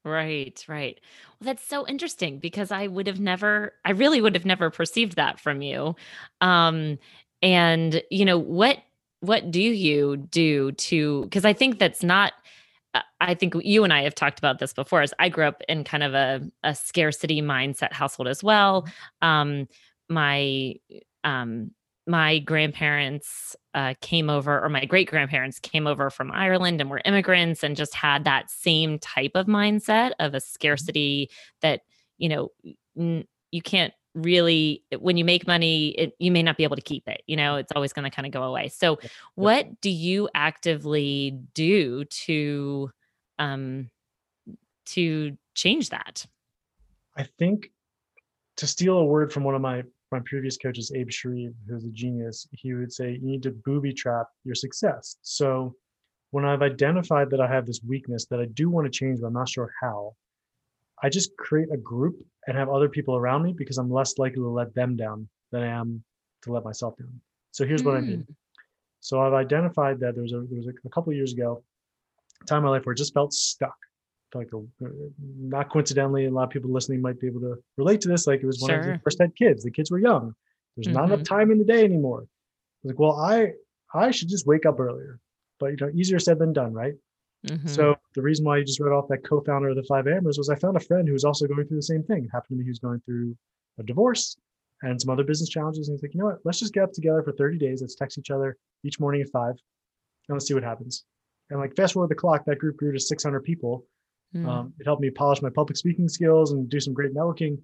Right, 0.06 0.64
right. 0.70 1.00
Well, 1.40 1.46
that's 1.46 1.66
so 1.68 1.86
interesting 1.88 2.40
because 2.40 2.72
I 2.72 2.88
would 2.88 3.08
have 3.08 3.20
never, 3.20 3.74
I 3.84 3.92
really 3.92 4.22
would 4.22 4.36
have 4.36 4.46
never 4.46 4.70
perceived 4.70 5.16
that 5.18 5.40
from 5.40 5.62
you. 5.62 5.96
Um, 6.40 6.98
and 7.42 8.02
you 8.10 8.26
know, 8.26 8.38
what 8.38 8.78
what 9.20 9.52
do 9.52 9.62
you 9.62 10.16
do 10.18 10.72
to 10.74 11.24
because 11.24 11.44
I 11.46 11.52
think 11.54 11.80
that's 11.80 12.04
not 12.04 12.34
uh, 12.94 13.02
I 13.22 13.34
think 13.36 13.56
you 13.64 13.84
and 13.84 13.92
I 13.94 14.04
have 14.04 14.16
talked 14.16 14.40
about 14.40 14.60
this 14.60 14.74
before 14.74 15.02
as 15.02 15.14
I 15.20 15.30
grew 15.30 15.46
up 15.46 15.62
in 15.70 15.84
kind 15.84 16.04
of 16.04 16.14
a, 16.14 16.42
a 16.64 16.74
scarcity 16.76 17.42
mindset 17.42 17.94
household 17.94 18.28
as 18.30 18.44
well. 18.44 18.88
Um, 19.22 19.68
my 20.10 20.76
um 21.24 21.72
my 22.08 22.40
grandparents 22.40 23.56
uh, 23.74 23.94
came 24.02 24.30
over, 24.30 24.64
or 24.64 24.70
my 24.70 24.86
great 24.86 25.10
grandparents 25.10 25.60
came 25.60 25.86
over 25.86 26.10
from 26.10 26.32
Ireland 26.32 26.80
and 26.80 26.90
were 26.90 27.02
immigrants 27.04 27.64
and 27.64 27.76
just 27.76 27.94
had 27.94 28.24
that 28.24 28.50
same 28.50 28.98
type 28.98 29.32
of 29.36 29.46
mindset 29.46 30.12
of 30.20 30.34
a 30.34 30.40
scarcity 30.40 31.30
that, 31.62 31.82
you 32.18 32.30
know, 32.30 32.50
n- 32.98 33.28
you 33.52 33.62
can't 33.62 33.94
really, 34.16 34.84
when 34.98 35.18
you 35.18 35.26
make 35.26 35.46
money, 35.46 35.90
it, 35.90 36.14
you 36.18 36.32
may 36.32 36.42
not 36.42 36.58
be 36.58 36.64
able 36.64 36.78
to 36.78 36.82
keep 36.82 37.08
it. 37.08 37.22
You 37.28 37.36
know, 37.36 37.58
it's 37.58 37.72
always 37.76 37.94
going 37.94 38.10
to 38.10 38.16
kind 38.16 38.26
of 38.26 38.32
go 38.32 38.44
away. 38.44 38.70
So, 38.70 39.00
what 39.36 39.82
do 39.82 39.90
you 39.90 40.30
actively 40.34 41.38
do 41.54 42.06
to, 42.06 42.90
um, 43.38 43.90
to 44.88 45.38
change 45.54 45.90
that? 45.90 46.26
I 47.18 47.24
think 47.38 47.72
to 48.58 48.66
steal 48.66 48.98
a 48.98 49.06
word 49.06 49.34
from 49.34 49.44
one 49.44 49.56
of 49.56 49.62
my 49.62 49.84
my 50.12 50.20
previous 50.26 50.58
coaches, 50.58 50.92
Abe 50.96 51.12
Shreve, 51.12 51.54
who's 51.68 51.86
a 51.86 51.90
genius, 51.90 52.48
he 52.52 52.74
would 52.74 52.92
say 52.92 53.14
you 53.14 53.22
need 53.22 53.44
to 53.44 53.52
booby 53.52 53.94
trap 53.94 54.28
your 54.44 54.56
success. 54.56 55.18
So 55.22 55.76
when 56.32 56.46
I've 56.46 56.62
identified 56.62 57.30
that 57.32 57.42
I 57.42 57.48
have 57.48 57.66
this 57.66 57.82
weakness 57.88 58.26
that 58.28 58.40
I 58.40 58.46
do 58.46 58.70
want 58.70 58.86
to 58.86 58.92
change, 58.92 59.20
but 59.22 59.28
I'm 59.28 59.34
not 59.34 59.50
sure 59.50 59.72
how, 59.82 60.16
I 61.04 61.10
just 61.10 61.36
create 61.38 61.70
a 61.72 61.78
group 61.78 62.16
and 62.48 62.58
have 62.58 62.70
other 62.70 62.90
people 62.90 63.16
around 63.16 63.44
me 63.44 63.54
because 63.54 63.78
I'm 63.78 63.92
less 63.92 64.18
likely 64.18 64.42
to 64.42 64.50
let 64.50 64.74
them 64.74 64.96
down 64.96 65.28
than 65.52 65.64
I 65.64 65.68
am 65.68 66.04
to 66.44 66.52
let 66.52 66.64
myself 66.64 66.98
down. 66.98 67.22
So 67.52 67.66
here's 67.66 67.84
what 67.84 67.96
I 67.96 68.02
mean. 68.02 68.20
Mm. 68.20 68.36
So 69.00 69.22
I've 69.22 69.34
identified 69.34 70.00
that 70.00 70.16
there 70.16 70.24
was 70.24 70.34
a 70.34 70.42
there 70.50 70.58
was 70.58 70.68
a, 70.68 70.74
a 70.86 70.90
couple 70.90 71.12
of 71.12 71.16
years 71.18 71.34
ago, 71.34 71.64
a 72.42 72.46
time 72.46 72.60
in 72.60 72.64
my 72.66 72.70
life 72.72 72.86
where 72.86 72.94
I 72.94 72.96
just 72.96 73.14
felt 73.14 73.34
stuck. 73.34 73.76
Like 74.34 74.50
a, 74.54 74.62
not 75.40 75.70
coincidentally, 75.72 76.26
a 76.26 76.32
lot 76.32 76.44
of 76.44 76.50
people 76.50 76.72
listening 76.72 77.02
might 77.02 77.20
be 77.20 77.28
able 77.28 77.40
to 77.42 77.56
relate 77.78 78.02
to 78.02 78.10
this. 78.10 78.28
Like 78.28 78.42
it 78.44 78.46
was 78.46 78.62
when 78.62 78.72
I 78.72 78.84
Sure. 78.84 78.92
was 78.94 79.02
first 79.04 79.22
had 79.22 79.36
kids. 79.36 79.64
The 79.64 79.72
kids 79.72 79.90
were 79.90 80.00
young. 80.00 80.36
There's 80.76 80.94
not 80.94 81.06
enough 81.06 81.24
time 81.24 81.50
in 81.52 81.58
the 81.58 81.64
day 81.64 81.84
anymore. 81.84 82.22
I 82.24 82.28
was 82.84 82.92
like, 82.92 83.00
well, 83.00 83.14
I 83.20 83.54
I 83.94 84.12
should 84.12 84.28
just 84.28 84.46
wake 84.46 84.66
up 84.66 84.80
earlier. 84.80 85.20
But 85.60 85.68
you 85.72 85.78
know, 85.80 85.90
easier 85.96 86.20
said 86.20 86.40
than 86.40 86.52
done, 86.54 86.74
right? 86.74 86.94
Mhm. 87.46 87.70
So 87.70 87.96
the 88.16 88.22
reason 88.22 88.46
why 88.46 88.58
you 88.58 88.66
just 88.66 88.80
read 88.82 88.92
off 88.92 89.08
that 89.08 89.24
co-founder 89.24 89.70
of 89.70 89.76
the 89.78 89.84
Five 89.84 90.08
Amers 90.08 90.38
was 90.38 90.50
I 90.50 90.56
found 90.56 90.76
a 90.76 90.82
friend 90.82 91.08
who 91.08 91.14
was 91.14 91.24
also 91.24 91.48
going 91.48 91.66
through 91.66 91.78
the 91.78 91.82
same 91.84 92.04
thing. 92.04 92.26
It 92.26 92.30
happened 92.34 92.50
to 92.50 92.60
me 92.60 92.64
he 92.66 92.70
was 92.70 92.80
going 92.80 93.00
through 93.06 93.36
a 93.80 93.84
divorce 93.84 94.36
and 94.84 95.00
some 95.02 95.10
other 95.10 95.24
business 95.24 95.50
challenges. 95.50 95.88
And 95.88 95.96
he's 95.96 96.04
like, 96.04 96.14
you 96.14 96.20
know 96.20 96.26
what? 96.28 96.40
Let's 96.44 96.60
just 96.60 96.74
get 96.74 96.84
up 96.84 96.92
together 96.92 97.24
for 97.24 97.32
30 97.32 97.58
days. 97.58 97.82
Let's 97.82 97.96
text 97.96 98.18
each 98.18 98.30
other 98.30 98.58
each 98.84 99.00
morning 99.00 99.22
at 99.22 99.30
five, 99.30 99.56
and 100.28 100.36
let's 100.36 100.48
see 100.48 100.54
what 100.54 100.64
happens. 100.64 101.06
And 101.50 101.60
like 101.60 101.76
fast 101.78 101.94
forward 101.94 102.10
the 102.10 102.16
clock, 102.16 102.44
that 102.46 102.60
group 102.60 102.76
grew 102.78 102.92
to 102.92 103.00
600 103.00 103.40
people. 103.42 103.86
Mm. 104.36 104.46
Um, 104.48 104.74
it 104.80 104.86
helped 104.86 105.02
me 105.02 105.10
polish 105.10 105.42
my 105.42 105.50
public 105.50 105.78
speaking 105.78 106.10
skills 106.10 106.52
and 106.52 106.70
do 106.70 106.80
some 106.80 106.94
great 106.94 107.14
networking. 107.14 107.58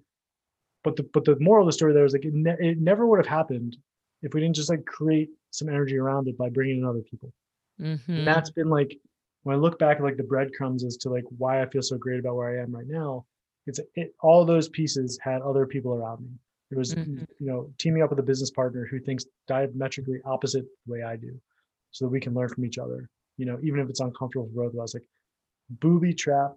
But 0.82 0.96
the 0.96 1.02
but 1.14 1.24
the 1.24 1.36
moral 1.40 1.64
of 1.66 1.68
the 1.68 1.72
story 1.72 1.92
there 1.92 2.04
is 2.04 2.12
like 2.12 2.24
it, 2.24 2.34
ne- 2.34 2.56
it 2.58 2.78
never 2.80 3.06
would 3.06 3.18
have 3.18 3.26
happened 3.26 3.76
if 4.22 4.32
we 4.34 4.40
didn't 4.40 4.56
just 4.56 4.70
like 4.70 4.84
create 4.84 5.30
some 5.50 5.68
energy 5.68 5.96
around 5.98 6.28
it 6.28 6.36
by 6.38 6.48
bringing 6.48 6.78
in 6.78 6.84
other 6.84 7.02
people. 7.02 7.32
Mhm. 7.80 8.00
And 8.08 8.26
that's 8.26 8.50
been 8.50 8.68
like 8.68 8.96
when 9.42 9.56
I 9.56 9.58
look 9.58 9.78
back 9.78 9.98
at 9.98 10.02
like 10.02 10.16
the 10.16 10.22
breadcrumbs 10.22 10.84
as 10.84 10.96
to 10.98 11.10
like 11.10 11.24
why 11.38 11.62
I 11.62 11.66
feel 11.66 11.82
so 11.82 11.98
great 11.98 12.20
about 12.20 12.36
where 12.36 12.48
I 12.58 12.62
am 12.62 12.74
right 12.74 12.86
now. 12.86 13.26
It's 13.66 13.80
it, 13.94 14.14
all 14.20 14.44
those 14.44 14.68
pieces 14.70 15.18
had 15.22 15.42
other 15.42 15.66
people 15.66 15.94
around 15.94 16.22
me. 16.22 16.30
It 16.70 16.76
was 16.78 16.94
Mhm. 16.94 17.26
you 17.40 17.46
know 17.46 17.72
teaming 17.78 18.02
up 18.02 18.10
with 18.10 18.18
a 18.18 18.22
business 18.22 18.50
partner 18.50 18.86
who 18.90 18.98
thinks 19.00 19.26
diametrically 19.46 20.20
opposite 20.24 20.64
the 20.86 20.92
way 20.92 21.02
I 21.02 21.16
do, 21.16 21.38
so 21.92 22.04
that 22.06 22.10
we 22.10 22.20
can 22.20 22.34
learn 22.34 22.48
from 22.48 22.64
each 22.64 22.78
other. 22.78 23.08
You 23.36 23.46
know, 23.46 23.58
even 23.62 23.80
if 23.80 23.88
it's 23.90 24.00
uncomfortable 24.00 24.48
for 24.48 24.64
both 24.64 24.74
of 24.74 24.80
us, 24.80 24.94
like 24.94 25.04
booby 25.70 26.12
trap 26.12 26.52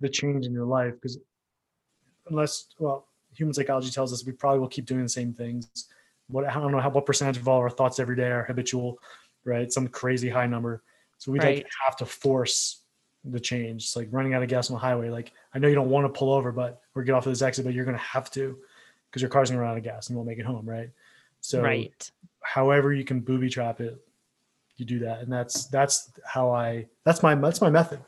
the 0.00 0.08
change 0.08 0.46
in 0.46 0.52
your 0.52 0.64
life 0.64 0.94
because 0.94 1.18
unless 2.28 2.66
well 2.78 3.06
human 3.32 3.52
psychology 3.52 3.90
tells 3.90 4.12
us 4.12 4.24
we 4.24 4.32
probably 4.32 4.58
will 4.58 4.68
keep 4.68 4.86
doing 4.86 5.02
the 5.02 5.08
same 5.08 5.32
things. 5.32 5.88
What 6.28 6.44
i 6.46 6.54
don't 6.54 6.72
know 6.72 6.80
how 6.80 6.90
what 6.90 7.06
percentage 7.06 7.36
of 7.36 7.48
all 7.48 7.58
our 7.58 7.70
thoughts 7.70 7.98
every 7.98 8.16
day 8.16 8.30
are 8.30 8.44
habitual 8.44 8.98
right? 9.44 9.72
Some 9.72 9.88
crazy 9.88 10.28
high 10.28 10.46
number. 10.46 10.82
So 11.16 11.32
we 11.32 11.38
Right. 11.38 11.56
like 11.56 11.66
have 11.84 11.96
to 11.96 12.06
force 12.06 12.82
the 13.24 13.40
change. 13.40 13.84
It's 13.84 13.96
like 13.96 14.08
running 14.10 14.34
out 14.34 14.42
of 14.42 14.48
gas 14.48 14.70
on 14.70 14.74
the 14.74 14.80
highway. 14.80 15.08
Like 15.10 15.32
i 15.54 15.58
know 15.58 15.68
you 15.68 15.74
don't 15.74 15.88
want 15.90 16.12
to 16.12 16.16
pull 16.16 16.32
over 16.32 16.52
but 16.52 16.82
or 16.94 17.02
get 17.02 17.14
off 17.14 17.26
of 17.26 17.32
this 17.32 17.42
exit 17.42 17.64
but 17.64 17.74
you're 17.74 17.84
going 17.84 17.96
to 17.96 18.02
have 18.02 18.30
to 18.32 18.58
because 19.08 19.22
your 19.22 19.30
car's 19.30 19.50
going 19.50 19.58
to 19.58 19.62
run 19.62 19.72
out 19.72 19.78
of 19.78 19.84
gas 19.84 20.08
and 20.08 20.16
won't 20.16 20.28
make 20.28 20.38
it 20.38 20.44
home 20.44 20.68
right? 20.68 20.90
So 21.40 21.62
right. 21.62 22.10
however 22.42 22.92
you 22.92 23.04
can 23.04 23.20
booby 23.20 23.48
trap 23.48 23.80
it 23.80 23.98
you 24.76 24.84
do 24.84 25.00
that. 25.00 25.20
And 25.20 25.32
that's 25.32 25.66
that's 25.66 26.12
how 26.24 26.50
i 26.50 26.86
that's 27.04 27.22
my 27.22 27.34
that's 27.34 27.60
my 27.60 27.70
method 27.70 28.00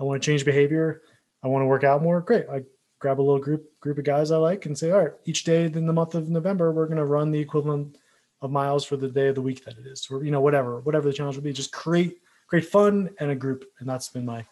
i 0.00 0.02
want 0.02 0.20
to 0.20 0.26
change 0.26 0.44
behavior 0.44 1.02
i 1.44 1.46
want 1.46 1.62
to 1.62 1.66
work 1.66 1.84
out 1.84 2.02
more 2.02 2.20
great 2.20 2.46
i 2.50 2.60
grab 3.00 3.18
a 3.18 3.22
little 3.22 3.38
group 3.38 3.66
group 3.80 3.98
of 3.98 4.04
guys 4.04 4.30
I 4.30 4.36
like 4.36 4.66
and 4.66 4.78
say, 4.78 4.92
all 4.92 5.02
right, 5.02 5.12
each 5.24 5.44
day 5.44 5.64
in 5.64 5.86
the 5.86 5.92
month 5.92 6.14
of 6.14 6.28
November, 6.28 6.70
we're 6.70 6.86
going 6.86 6.98
to 6.98 7.06
run 7.06 7.32
the 7.32 7.40
equivalent 7.40 7.96
of 8.42 8.50
miles 8.50 8.84
for 8.84 8.96
the 8.96 9.08
day 9.08 9.28
of 9.28 9.34
the 9.34 9.42
week 9.42 9.64
that 9.64 9.76
it 9.76 9.86
is, 9.86 10.06
or 10.10 10.22
you 10.22 10.30
know, 10.30 10.40
whatever, 10.40 10.80
whatever 10.80 11.08
the 11.08 11.12
challenge 11.12 11.36
will 11.36 11.42
be. 11.42 11.52
Just 11.52 11.72
create 11.72 12.18
create 12.46 12.66
fun 12.66 13.10
and 13.18 13.30
a 13.30 13.34
group, 13.34 13.64
and 13.80 13.88
that's 13.88 14.08
been 14.08 14.24
my 14.24 14.44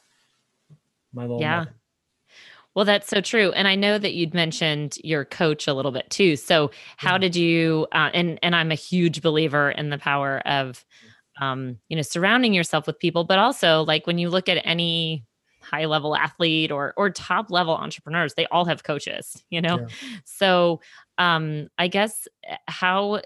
my 1.12 1.22
little 1.22 1.40
yeah. 1.40 1.60
Method. 1.60 1.74
Well, 2.74 2.84
that's 2.84 3.08
so 3.08 3.20
true. 3.20 3.50
And 3.52 3.66
I 3.66 3.74
know 3.74 3.98
that 3.98 4.14
you'd 4.14 4.34
mentioned 4.34 4.98
your 5.02 5.24
coach 5.24 5.66
a 5.66 5.74
little 5.74 5.90
bit 5.90 6.08
too. 6.10 6.36
So, 6.36 6.70
how 6.96 7.12
yeah. 7.12 7.18
did 7.18 7.36
you? 7.36 7.86
Uh, 7.92 8.10
and 8.14 8.38
and 8.42 8.56
I'm 8.56 8.70
a 8.70 8.76
huge 8.76 9.20
believer 9.20 9.70
in 9.70 9.90
the 9.90 9.98
power 9.98 10.38
of, 10.46 10.84
um, 11.40 11.78
you 11.88 11.96
know, 11.96 12.02
surrounding 12.02 12.54
yourself 12.54 12.86
with 12.86 12.98
people, 12.98 13.24
but 13.24 13.38
also 13.38 13.82
like 13.82 14.06
when 14.06 14.18
you 14.18 14.30
look 14.30 14.48
at 14.48 14.62
any 14.64 15.26
high 15.70 15.86
level 15.86 16.16
athlete 16.16 16.70
or 16.70 16.94
or 16.96 17.10
top 17.10 17.50
level 17.50 17.74
entrepreneurs, 17.74 18.34
they 18.34 18.46
all 18.46 18.64
have 18.64 18.82
coaches. 18.82 19.42
You 19.50 19.60
know, 19.60 19.80
yeah. 19.80 19.86
so 20.24 20.80
um, 21.18 21.68
I 21.78 21.88
guess 21.88 22.28
eh, 22.44 22.56
how 22.66 23.20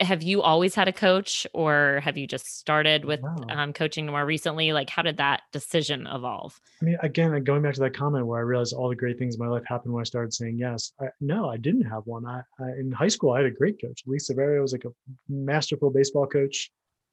have 0.00 0.22
you 0.22 0.42
always 0.42 0.74
had 0.74 0.88
a 0.88 0.92
coach 0.92 1.46
or 1.52 2.00
have 2.04 2.18
you 2.18 2.26
just 2.26 2.58
started 2.58 3.04
with 3.04 3.20
wow. 3.20 3.36
um, 3.48 3.72
coaching 3.72 4.06
more 4.06 4.26
recently 4.26 4.72
like 4.72 4.90
how 4.90 5.02
did 5.02 5.16
that 5.16 5.42
decision 5.52 6.06
evolve 6.12 6.60
i 6.82 6.84
mean 6.84 6.96
again 7.02 7.42
going 7.44 7.62
back 7.62 7.74
to 7.74 7.80
that 7.80 7.94
comment 7.94 8.26
where 8.26 8.38
i 8.38 8.42
realized 8.42 8.74
all 8.74 8.88
the 8.88 8.94
great 8.94 9.18
things 9.18 9.36
in 9.36 9.40
my 9.40 9.48
life 9.48 9.62
happened 9.66 9.92
when 9.92 10.00
i 10.00 10.04
started 10.04 10.32
saying 10.32 10.58
yes 10.58 10.92
I, 11.00 11.06
no 11.20 11.48
i 11.48 11.56
didn't 11.56 11.84
have 11.84 12.02
one 12.04 12.26
I, 12.26 12.42
I, 12.60 12.70
in 12.78 12.92
high 12.92 13.08
school 13.08 13.32
i 13.32 13.38
had 13.38 13.46
a 13.46 13.50
great 13.50 13.80
coach 13.80 14.02
lisa 14.06 14.34
Severio 14.34 14.60
was 14.60 14.72
like 14.72 14.84
a 14.84 14.92
masterful 15.28 15.90
baseball 15.90 16.26
coach 16.26 16.70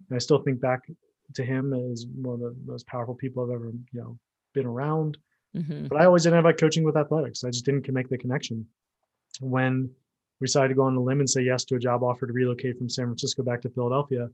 and 0.10 0.16
i 0.16 0.20
still 0.20 0.40
think 0.40 0.60
back 0.60 0.82
to 1.34 1.44
him 1.44 1.74
as 1.74 2.06
one 2.16 2.36
of 2.36 2.42
the 2.42 2.56
most 2.66 2.86
powerful 2.88 3.16
people 3.16 3.44
i've 3.44 3.56
ever 3.56 3.72
you 3.92 4.02
know 4.02 4.18
been 4.54 4.66
around 4.66 5.18
mm-hmm. 5.56 5.88
but 5.88 6.00
i 6.00 6.06
always 6.06 6.24
didn't 6.24 6.36
have 6.36 6.46
identified 6.46 6.60
coaching 6.60 6.84
with 6.84 6.98
athletics 6.98 7.44
i 7.44 7.50
just 7.50 7.66
didn't 7.66 7.88
make 7.92 8.10
the 8.10 8.18
connection 8.18 8.66
when 9.40 9.90
we 10.42 10.48
decided 10.48 10.70
to 10.70 10.74
go 10.74 10.84
on 10.84 10.96
a 10.96 11.02
limb 11.02 11.20
and 11.20 11.30
say 11.30 11.42
yes 11.42 11.64
to 11.66 11.76
a 11.76 11.80
job 11.80 12.04
offer 12.04 12.28
to 12.28 12.34
relocate 12.34 12.78
from 12.78 12.90
San 12.90 13.06
Francisco 13.06 13.44
back 13.44 13.62
to 13.62 13.70
Philadelphia, 13.70 14.28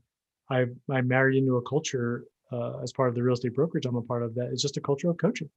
I 0.50 0.66
I 0.90 1.02
married 1.02 1.36
into 1.36 1.56
a 1.56 1.62
culture 1.62 2.24
uh, 2.50 2.78
as 2.82 2.92
part 2.92 3.10
of 3.10 3.14
the 3.14 3.22
real 3.22 3.34
estate 3.34 3.54
brokerage 3.54 3.84
I'm 3.84 3.96
a 3.96 4.02
part 4.02 4.22
of 4.22 4.34
that 4.34 4.50
is 4.50 4.62
just 4.62 4.78
a 4.78 4.80
culture 4.80 5.10
of 5.10 5.18
coaching. 5.18 5.50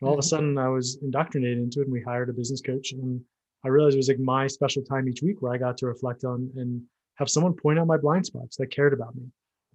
And 0.00 0.08
all 0.08 0.14
mm-hmm. 0.14 0.18
of 0.20 0.24
a 0.24 0.26
mm-hmm. 0.26 0.28
sudden, 0.28 0.58
I 0.58 0.68
was 0.68 0.98
indoctrinated 1.02 1.58
into 1.58 1.80
it, 1.80 1.84
and 1.84 1.92
we 1.92 2.02
hired 2.02 2.30
a 2.30 2.32
business 2.32 2.60
coach, 2.60 2.92
and 2.92 3.20
I 3.64 3.68
realized 3.68 3.94
it 3.94 3.98
was 3.98 4.08
like 4.08 4.20
my 4.20 4.46
special 4.46 4.82
time 4.82 5.08
each 5.08 5.22
week 5.22 5.42
where 5.42 5.52
I 5.52 5.58
got 5.58 5.76
to 5.78 5.86
reflect 5.86 6.24
on 6.24 6.50
and 6.56 6.82
have 7.16 7.28
someone 7.28 7.54
point 7.54 7.78
out 7.78 7.86
my 7.86 7.96
blind 7.96 8.26
spots 8.26 8.56
that 8.58 8.70
cared 8.70 8.92
about 8.92 9.16
me 9.16 9.24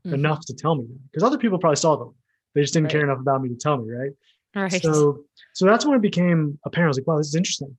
mm-hmm. 0.06 0.14
enough 0.14 0.46
to 0.46 0.54
tell 0.54 0.76
me 0.76 0.88
because 1.12 1.24
other 1.24 1.38
people 1.38 1.58
probably 1.58 1.76
saw 1.78 1.96
them, 1.96 2.14
they 2.56 2.62
just 2.62 2.74
didn't 2.74 2.86
right. 2.86 2.92
care 2.92 3.04
enough 3.04 3.20
about 3.20 3.42
me 3.42 3.50
to 3.50 3.56
tell 3.56 3.78
me, 3.78 3.92
right? 3.92 4.12
Right. 4.56 4.82
So 4.82 5.24
so 5.54 5.66
that's 5.66 5.86
when 5.86 5.96
it 5.96 6.02
became 6.02 6.60
apparent. 6.66 6.88
I 6.88 6.90
was 6.90 6.98
like, 6.98 7.08
wow, 7.08 7.18
this 7.18 7.28
is 7.28 7.36
interesting 7.36 7.78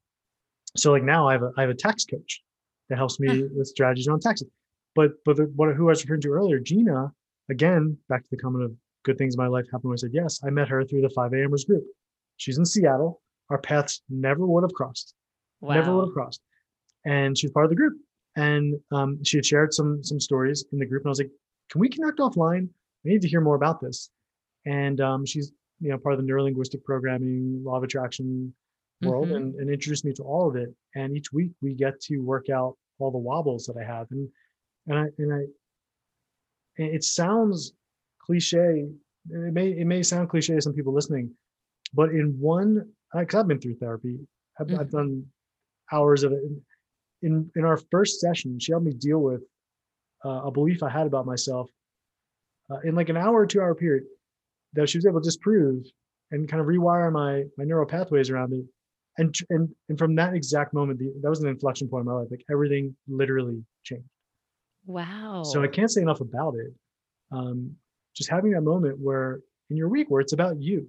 so 0.76 0.92
like 0.92 1.02
now 1.02 1.28
I 1.28 1.32
have 1.32 1.42
a 1.42 1.52
I 1.56 1.62
have 1.62 1.70
a 1.70 1.74
tax 1.74 2.04
coach 2.04 2.42
that 2.88 2.96
helps 2.96 3.20
me 3.20 3.44
with 3.54 3.66
strategies 3.66 4.08
on 4.08 4.20
taxes. 4.20 4.48
But 4.94 5.12
but 5.24 5.36
the, 5.36 5.44
what 5.56 5.74
who 5.74 5.88
I 5.88 5.90
was 5.90 6.02
referring 6.02 6.20
to 6.22 6.30
earlier, 6.30 6.58
Gina, 6.58 7.12
again 7.50 7.96
back 8.08 8.22
to 8.22 8.28
the 8.30 8.36
comment 8.36 8.64
of 8.64 8.72
good 9.04 9.18
things 9.18 9.34
in 9.34 9.38
my 9.38 9.48
life 9.48 9.66
happened 9.66 9.90
when 9.90 9.94
I 9.94 10.00
said 10.00 10.10
yes. 10.12 10.40
I 10.44 10.50
met 10.50 10.68
her 10.68 10.84
through 10.84 11.02
the 11.02 11.10
5 11.10 11.32
a.m.ers 11.32 11.64
group. 11.64 11.84
She's 12.36 12.58
in 12.58 12.64
Seattle. 12.64 13.20
Our 13.50 13.58
paths 13.58 14.02
never 14.08 14.46
would 14.46 14.62
have 14.62 14.72
crossed. 14.72 15.14
Wow. 15.60 15.74
Never 15.74 15.94
would 15.94 16.06
have 16.06 16.14
crossed. 16.14 16.40
And 17.04 17.36
she's 17.36 17.50
part 17.50 17.64
of 17.64 17.70
the 17.70 17.76
group. 17.76 17.94
And 18.36 18.76
um, 18.92 19.22
she 19.24 19.36
had 19.36 19.44
shared 19.44 19.74
some 19.74 20.02
some 20.02 20.20
stories 20.20 20.64
in 20.72 20.78
the 20.78 20.86
group, 20.86 21.02
and 21.02 21.08
I 21.08 21.10
was 21.10 21.18
like, 21.18 21.30
"Can 21.70 21.80
we 21.80 21.88
connect 21.88 22.18
offline? 22.18 22.68
I 23.04 23.08
need 23.08 23.22
to 23.22 23.28
hear 23.28 23.40
more 23.40 23.56
about 23.56 23.80
this." 23.80 24.10
And 24.66 25.00
um, 25.00 25.26
she's 25.26 25.52
you 25.80 25.90
know 25.90 25.98
part 25.98 26.14
of 26.14 26.20
the 26.24 26.30
neurolinguistic 26.30 26.84
programming, 26.84 27.62
law 27.64 27.76
of 27.76 27.82
attraction, 27.82 28.54
world 29.02 29.26
mm-hmm. 29.26 29.36
and, 29.36 29.54
and 29.56 29.70
introduced 29.70 30.04
me 30.04 30.12
to 30.14 30.22
all 30.22 30.48
of 30.48 30.56
it. 30.56 30.74
And 30.94 31.16
each 31.16 31.32
week 31.32 31.52
we 31.60 31.74
get 31.74 32.00
to 32.02 32.18
work 32.18 32.48
out 32.48 32.76
all 32.98 33.10
the 33.10 33.18
wobbles 33.18 33.66
that 33.66 33.76
I 33.76 33.84
have. 33.84 34.06
And 34.10 34.28
and 34.86 34.98
I 34.98 35.06
and 35.18 35.32
I 35.32 35.42
it 36.76 37.04
sounds 37.04 37.72
cliche. 38.20 38.88
It 39.30 39.52
may 39.52 39.70
it 39.70 39.86
may 39.86 40.02
sound 40.02 40.28
cliche 40.28 40.54
to 40.54 40.62
some 40.62 40.74
people 40.74 40.94
listening, 40.94 41.30
but 41.94 42.10
in 42.10 42.36
one 42.38 42.90
because 43.14 43.40
I've 43.40 43.48
been 43.48 43.60
through 43.60 43.76
therapy, 43.76 44.18
I've, 44.58 44.66
mm-hmm. 44.66 44.80
I've 44.80 44.90
done 44.90 45.26
hours 45.92 46.22
of 46.22 46.32
it. 46.32 46.40
In 47.22 47.50
in 47.56 47.64
our 47.64 47.78
first 47.90 48.20
session, 48.20 48.58
she 48.58 48.72
helped 48.72 48.86
me 48.86 48.92
deal 48.92 49.18
with 49.18 49.42
uh, 50.24 50.42
a 50.44 50.50
belief 50.50 50.82
I 50.82 50.90
had 50.90 51.06
about 51.06 51.26
myself 51.26 51.70
uh, 52.70 52.78
in 52.84 52.94
like 52.94 53.08
an 53.08 53.16
hour 53.16 53.40
or 53.40 53.46
two 53.46 53.60
hour 53.60 53.74
period 53.74 54.04
that 54.74 54.88
she 54.88 54.98
was 54.98 55.06
able 55.06 55.20
to 55.20 55.24
disprove 55.24 55.84
and 56.30 56.48
kind 56.48 56.60
of 56.60 56.66
rewire 56.66 57.12
my 57.12 57.44
my 57.58 57.64
neural 57.64 57.86
pathways 57.86 58.30
around 58.30 58.52
it 58.52 58.64
and 59.18 59.34
and 59.50 59.68
and 59.88 59.98
from 59.98 60.14
that 60.16 60.34
exact 60.34 60.72
moment 60.72 60.98
the, 60.98 61.12
that 61.22 61.28
was 61.28 61.40
an 61.42 61.48
inflection 61.48 61.88
point 61.88 62.02
in 62.02 62.06
my 62.06 62.18
life 62.18 62.28
like 62.30 62.44
everything 62.50 62.96
literally 63.08 63.62
changed. 63.84 64.06
Wow. 64.86 65.42
So 65.44 65.62
i 65.62 65.68
can't 65.68 65.90
say 65.90 66.02
enough 66.02 66.20
about 66.20 66.54
it. 66.54 66.72
Um 67.30 67.76
just 68.14 68.30
having 68.30 68.52
that 68.52 68.62
moment 68.62 68.98
where 68.98 69.40
in 69.70 69.76
your 69.76 69.88
week 69.88 70.10
where 70.10 70.20
it's 70.20 70.32
about 70.32 70.60
you 70.60 70.88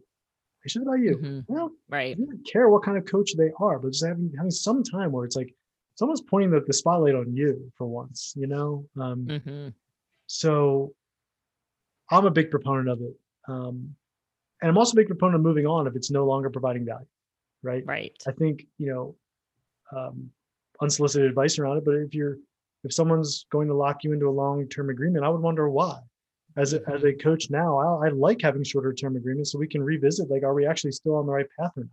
it's 0.64 0.74
just 0.74 0.86
about 0.86 1.00
you. 1.00 1.18
Mm-hmm. 1.18 1.40
well 1.48 1.72
right. 1.90 2.18
you 2.18 2.26
don't 2.26 2.48
care 2.52 2.70
what 2.70 2.84
kind 2.84 2.98
of 2.98 3.06
coach 3.06 3.32
they 3.38 3.52
are 3.60 3.80
but 3.80 3.92
just 3.92 4.06
having 4.06 4.32
having 4.36 4.52
some 4.52 4.84
time 4.84 5.12
where 5.12 5.26
it's 5.26 5.36
like 5.36 5.54
someone's 5.96 6.22
pointing 6.22 6.52
the, 6.52 6.62
the 6.66 6.74
spotlight 6.74 7.16
on 7.16 7.36
you 7.36 7.72
for 7.78 7.88
once 7.88 8.34
you 8.36 8.48
know 8.48 8.86
um 9.00 9.26
mm-hmm. 9.26 9.70
so 10.28 10.94
i'm 12.10 12.26
a 12.26 12.32
big 12.32 12.50
proponent 12.52 12.90
of 12.90 13.02
it 13.02 13.14
um 13.48 13.96
and 14.62 14.70
i'm 14.70 14.78
also 14.78 14.94
a 14.94 14.96
big 14.96 15.08
proponent 15.08 15.36
of 15.36 15.42
moving 15.42 15.66
on 15.66 15.88
if 15.88 15.96
it's 15.96 16.12
no 16.12 16.26
longer 16.26 16.50
providing 16.50 16.86
value 16.86 17.06
right? 17.64 17.84
Right. 17.86 18.14
I 18.28 18.32
think 18.32 18.68
you 18.78 18.94
know, 18.94 19.16
um, 19.98 20.30
unsolicited 20.82 21.28
advice 21.28 21.58
around 21.58 21.78
it. 21.78 21.86
But 21.86 21.96
if 21.96 22.14
you're 22.14 22.38
if 22.84 22.94
someone's 22.94 23.46
going 23.50 23.70
to 23.70 23.74
lock 23.74 24.04
you 24.04 24.12
into 24.12 24.28
a 24.28 24.32
long 24.32 24.68
term 24.68 24.90
agreement, 24.90 25.26
I 25.26 25.30
would 25.30 25.42
wonder 25.42 25.70
why. 25.70 26.00
As 26.56 26.74
a, 26.74 26.88
as 26.88 27.02
a 27.04 27.08
mm-hmm. 27.08 27.20
coach 27.20 27.50
now, 27.50 27.78
I, 27.80 28.08
I 28.08 28.10
like 28.10 28.42
having 28.42 28.64
shorter 28.64 28.94
term 28.94 29.16
agreements 29.16 29.52
so 29.52 29.58
we 29.58 29.68
can 29.68 29.82
revisit. 29.82 30.30
Like, 30.30 30.44
are 30.44 30.54
we 30.54 30.68
actually 30.68 30.92
still 30.92 31.16
on 31.16 31.26
the 31.26 31.32
right 31.32 31.48
path 31.60 31.72
or 31.78 31.84
not? 31.84 31.90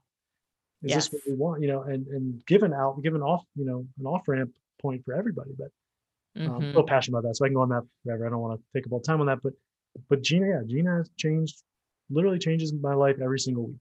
Is 0.83 0.91
yes. 0.91 1.09
this 1.09 1.13
what 1.13 1.23
we 1.27 1.35
want? 1.35 1.63
You 1.63 1.69
know, 1.69 1.83
and 1.83 2.07
and 2.09 2.45
given 2.47 2.73
out, 2.73 3.03
given 3.03 3.23
off, 3.23 3.45
you 3.55 3.65
know, 3.65 3.87
an 3.99 4.07
off 4.07 4.27
ramp 4.27 4.51
point 4.81 5.05
for 5.05 5.15
everybody. 5.15 5.51
But 5.57 5.69
um, 6.37 6.43
mm-hmm. 6.43 6.55
I'm 6.55 6.63
a 6.63 6.67
little 6.67 6.85
passionate 6.85 7.19
about 7.19 7.29
that, 7.29 7.37
so 7.37 7.45
I 7.45 7.49
can 7.49 7.55
go 7.55 7.63
on 7.63 7.69
that 7.71 7.85
forever. 8.05 8.27
I 8.27 8.31
don't 8.31 8.41
want 8.41 8.61
to 8.61 8.79
take 8.79 8.87
up 8.87 8.93
all 8.93 9.01
time 9.01 9.21
on 9.21 9.27
that, 9.27 9.43
but 9.43 9.53
but 10.09 10.23
Gina, 10.23 10.47
yeah, 10.47 10.63
Gina 10.67 10.99
has 10.99 11.11
changed, 11.17 11.63
literally 12.09 12.39
changes 12.39 12.73
my 12.73 12.95
life 12.95 13.17
every 13.23 13.39
single 13.39 13.67
week. 13.67 13.81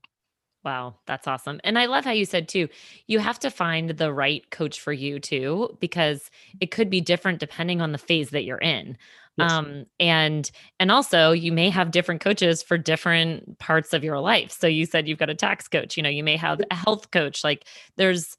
Wow, 0.63 0.95
that's 1.05 1.27
awesome. 1.27 1.61
And 1.63 1.79
I 1.79 1.85
love 1.85 2.03
how 2.03 2.11
you 2.11 2.25
said 2.25 2.49
too, 2.49 2.67
you 3.07 3.19
have 3.19 3.39
to 3.39 3.49
find 3.49 3.91
the 3.91 4.11
right 4.11 4.49
coach 4.51 4.81
for 4.81 4.91
you 4.91 5.19
too, 5.19 5.77
because 5.79 6.29
it 6.59 6.71
could 6.71 6.89
be 6.89 6.99
different 6.99 7.39
depending 7.39 7.79
on 7.79 7.93
the 7.93 7.97
phase 7.97 8.31
that 8.31 8.43
you're 8.43 8.57
in. 8.57 8.97
Yes. 9.39 9.51
Um, 9.51 9.85
and 9.99 10.49
and 10.79 10.91
also 10.91 11.31
you 11.31 11.51
may 11.51 11.69
have 11.69 11.91
different 11.91 12.21
coaches 12.21 12.61
for 12.61 12.77
different 12.77 13.57
parts 13.59 13.93
of 13.93 14.03
your 14.03 14.19
life. 14.19 14.51
So 14.51 14.67
you 14.67 14.85
said 14.85 15.07
you've 15.07 15.19
got 15.19 15.29
a 15.29 15.35
tax 15.35 15.67
coach, 15.67 15.97
you 15.97 16.03
know, 16.03 16.09
you 16.09 16.23
may 16.23 16.37
have 16.37 16.61
a 16.69 16.75
health 16.75 17.11
coach. 17.11 17.43
Like 17.43 17.65
there's 17.95 18.37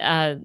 uh, 0.00 0.36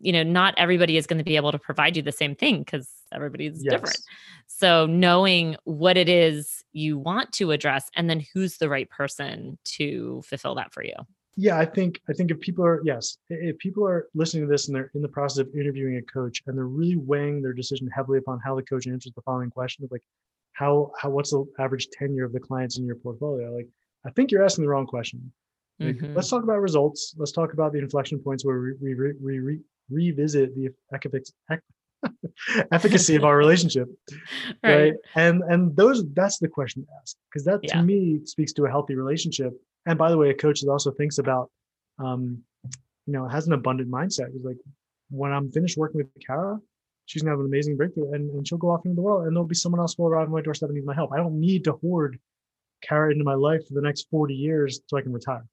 you 0.00 0.12
know, 0.12 0.22
not 0.22 0.54
everybody 0.56 0.96
is 0.96 1.06
going 1.06 1.18
to 1.18 1.24
be 1.24 1.36
able 1.36 1.52
to 1.52 1.58
provide 1.58 1.96
you 1.96 2.02
the 2.02 2.12
same 2.12 2.34
thing 2.34 2.58
because 2.58 2.88
everybody's 3.12 3.62
yes. 3.62 3.72
different. 3.72 3.98
So 4.46 4.86
knowing 4.86 5.56
what 5.64 5.96
it 5.96 6.08
is 6.08 6.64
you 6.72 6.98
want 6.98 7.32
to 7.32 7.50
address 7.52 7.90
and 7.94 8.08
then 8.08 8.24
who's 8.34 8.58
the 8.58 8.68
right 8.68 8.88
person 8.90 9.58
to 9.64 10.22
fulfill 10.26 10.56
that 10.56 10.72
for 10.72 10.84
you. 10.84 10.94
Yeah, 11.40 11.56
I 11.56 11.64
think 11.64 12.00
I 12.08 12.12
think 12.14 12.32
if 12.32 12.40
people 12.40 12.66
are 12.66 12.82
yes, 12.84 13.18
if 13.30 13.56
people 13.58 13.86
are 13.86 14.08
listening 14.12 14.42
to 14.42 14.50
this 14.50 14.66
and 14.66 14.74
they're 14.74 14.90
in 14.96 15.02
the 15.02 15.08
process 15.08 15.38
of 15.38 15.54
interviewing 15.54 15.96
a 15.96 16.02
coach 16.02 16.42
and 16.48 16.58
they're 16.58 16.66
really 16.66 16.96
weighing 16.96 17.40
their 17.40 17.52
decision 17.52 17.88
heavily 17.94 18.18
upon 18.18 18.40
how 18.44 18.56
the 18.56 18.62
coach 18.64 18.88
answers 18.88 19.12
the 19.14 19.22
following 19.22 19.48
question 19.48 19.84
of 19.84 19.92
like 19.92 20.02
how 20.54 20.90
how 21.00 21.10
what's 21.10 21.30
the 21.30 21.44
average 21.60 21.86
tenure 21.92 22.24
of 22.24 22.32
the 22.32 22.40
clients 22.40 22.76
in 22.78 22.84
your 22.84 22.96
portfolio? 22.96 23.54
Like 23.54 23.68
I 24.04 24.10
think 24.10 24.32
you're 24.32 24.44
asking 24.44 24.64
the 24.64 24.70
wrong 24.70 24.84
question. 24.84 25.32
Like, 25.78 25.98
mm-hmm. 25.98 26.14
Let's 26.16 26.28
talk 26.28 26.42
about 26.42 26.60
results. 26.60 27.14
Let's 27.16 27.30
talk 27.30 27.52
about 27.52 27.72
the 27.72 27.78
inflection 27.78 28.18
points 28.18 28.44
where 28.44 28.74
we, 28.80 28.94
we, 28.94 29.12
we, 29.22 29.40
we 29.40 29.60
revisit 29.88 30.56
the 30.56 30.70
efficacy 32.72 33.16
of 33.16 33.24
our 33.24 33.36
relationship 33.36 33.88
right. 34.62 34.76
right. 34.76 34.94
and 35.16 35.42
and 35.44 35.76
those 35.76 36.04
that's 36.12 36.38
the 36.38 36.48
question 36.48 36.84
to 36.84 36.88
ask 37.00 37.16
because 37.30 37.44
that 37.44 37.60
yeah. 37.62 37.74
to 37.74 37.82
me 37.82 38.20
speaks 38.24 38.52
to 38.52 38.64
a 38.64 38.70
healthy 38.70 38.94
relationship 38.94 39.52
and 39.86 39.98
by 39.98 40.10
the 40.10 40.16
way 40.16 40.30
a 40.30 40.34
coach 40.34 40.60
that 40.60 40.70
also 40.70 40.90
thinks 40.92 41.18
about 41.18 41.50
um 41.98 42.38
you 43.06 43.12
know 43.12 43.26
has 43.26 43.46
an 43.46 43.52
abundant 43.52 43.90
mindset 43.90 44.34
is 44.34 44.44
like 44.44 44.56
when 45.10 45.32
i'm 45.32 45.50
finished 45.50 45.76
working 45.76 45.98
with 45.98 46.08
kara 46.24 46.58
she's 47.06 47.22
gonna 47.22 47.32
have 47.32 47.40
an 47.40 47.46
amazing 47.46 47.76
breakthrough 47.76 48.12
and, 48.12 48.30
and 48.30 48.46
she'll 48.46 48.58
go 48.58 48.70
off 48.70 48.84
into 48.84 48.94
the 48.94 49.02
world 49.02 49.26
and 49.26 49.34
there'll 49.34 49.46
be 49.46 49.54
someone 49.54 49.80
else 49.80 49.94
who 49.94 50.02
will 50.02 50.10
arrive 50.10 50.26
on 50.26 50.32
my 50.32 50.42
doorstep 50.42 50.68
and 50.68 50.76
need 50.76 50.84
my 50.84 50.94
help 50.94 51.12
i 51.12 51.16
don't 51.16 51.38
need 51.38 51.64
to 51.64 51.72
hoard 51.72 52.18
kara 52.82 53.10
into 53.10 53.24
my 53.24 53.34
life 53.34 53.66
for 53.66 53.74
the 53.74 53.82
next 53.82 54.06
40 54.10 54.34
years 54.34 54.80
so 54.86 54.96
i 54.96 55.02
can 55.02 55.12
retire 55.12 55.44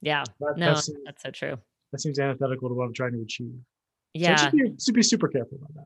yeah 0.00 0.24
that, 0.40 0.56
no 0.56 0.66
that's, 0.74 0.90
that's 1.04 1.22
so 1.22 1.30
true 1.30 1.58
that 1.92 2.00
seems 2.00 2.18
antithetical 2.18 2.68
to 2.68 2.74
what 2.74 2.84
i'm 2.84 2.94
trying 2.94 3.12
to 3.12 3.22
achieve 3.22 3.54
yeah. 4.14 4.36
So 4.36 4.50
just 4.78 4.92
be, 4.94 5.00
be 5.00 5.02
super 5.02 5.28
careful 5.28 5.58
about 5.58 5.74
that. 5.74 5.84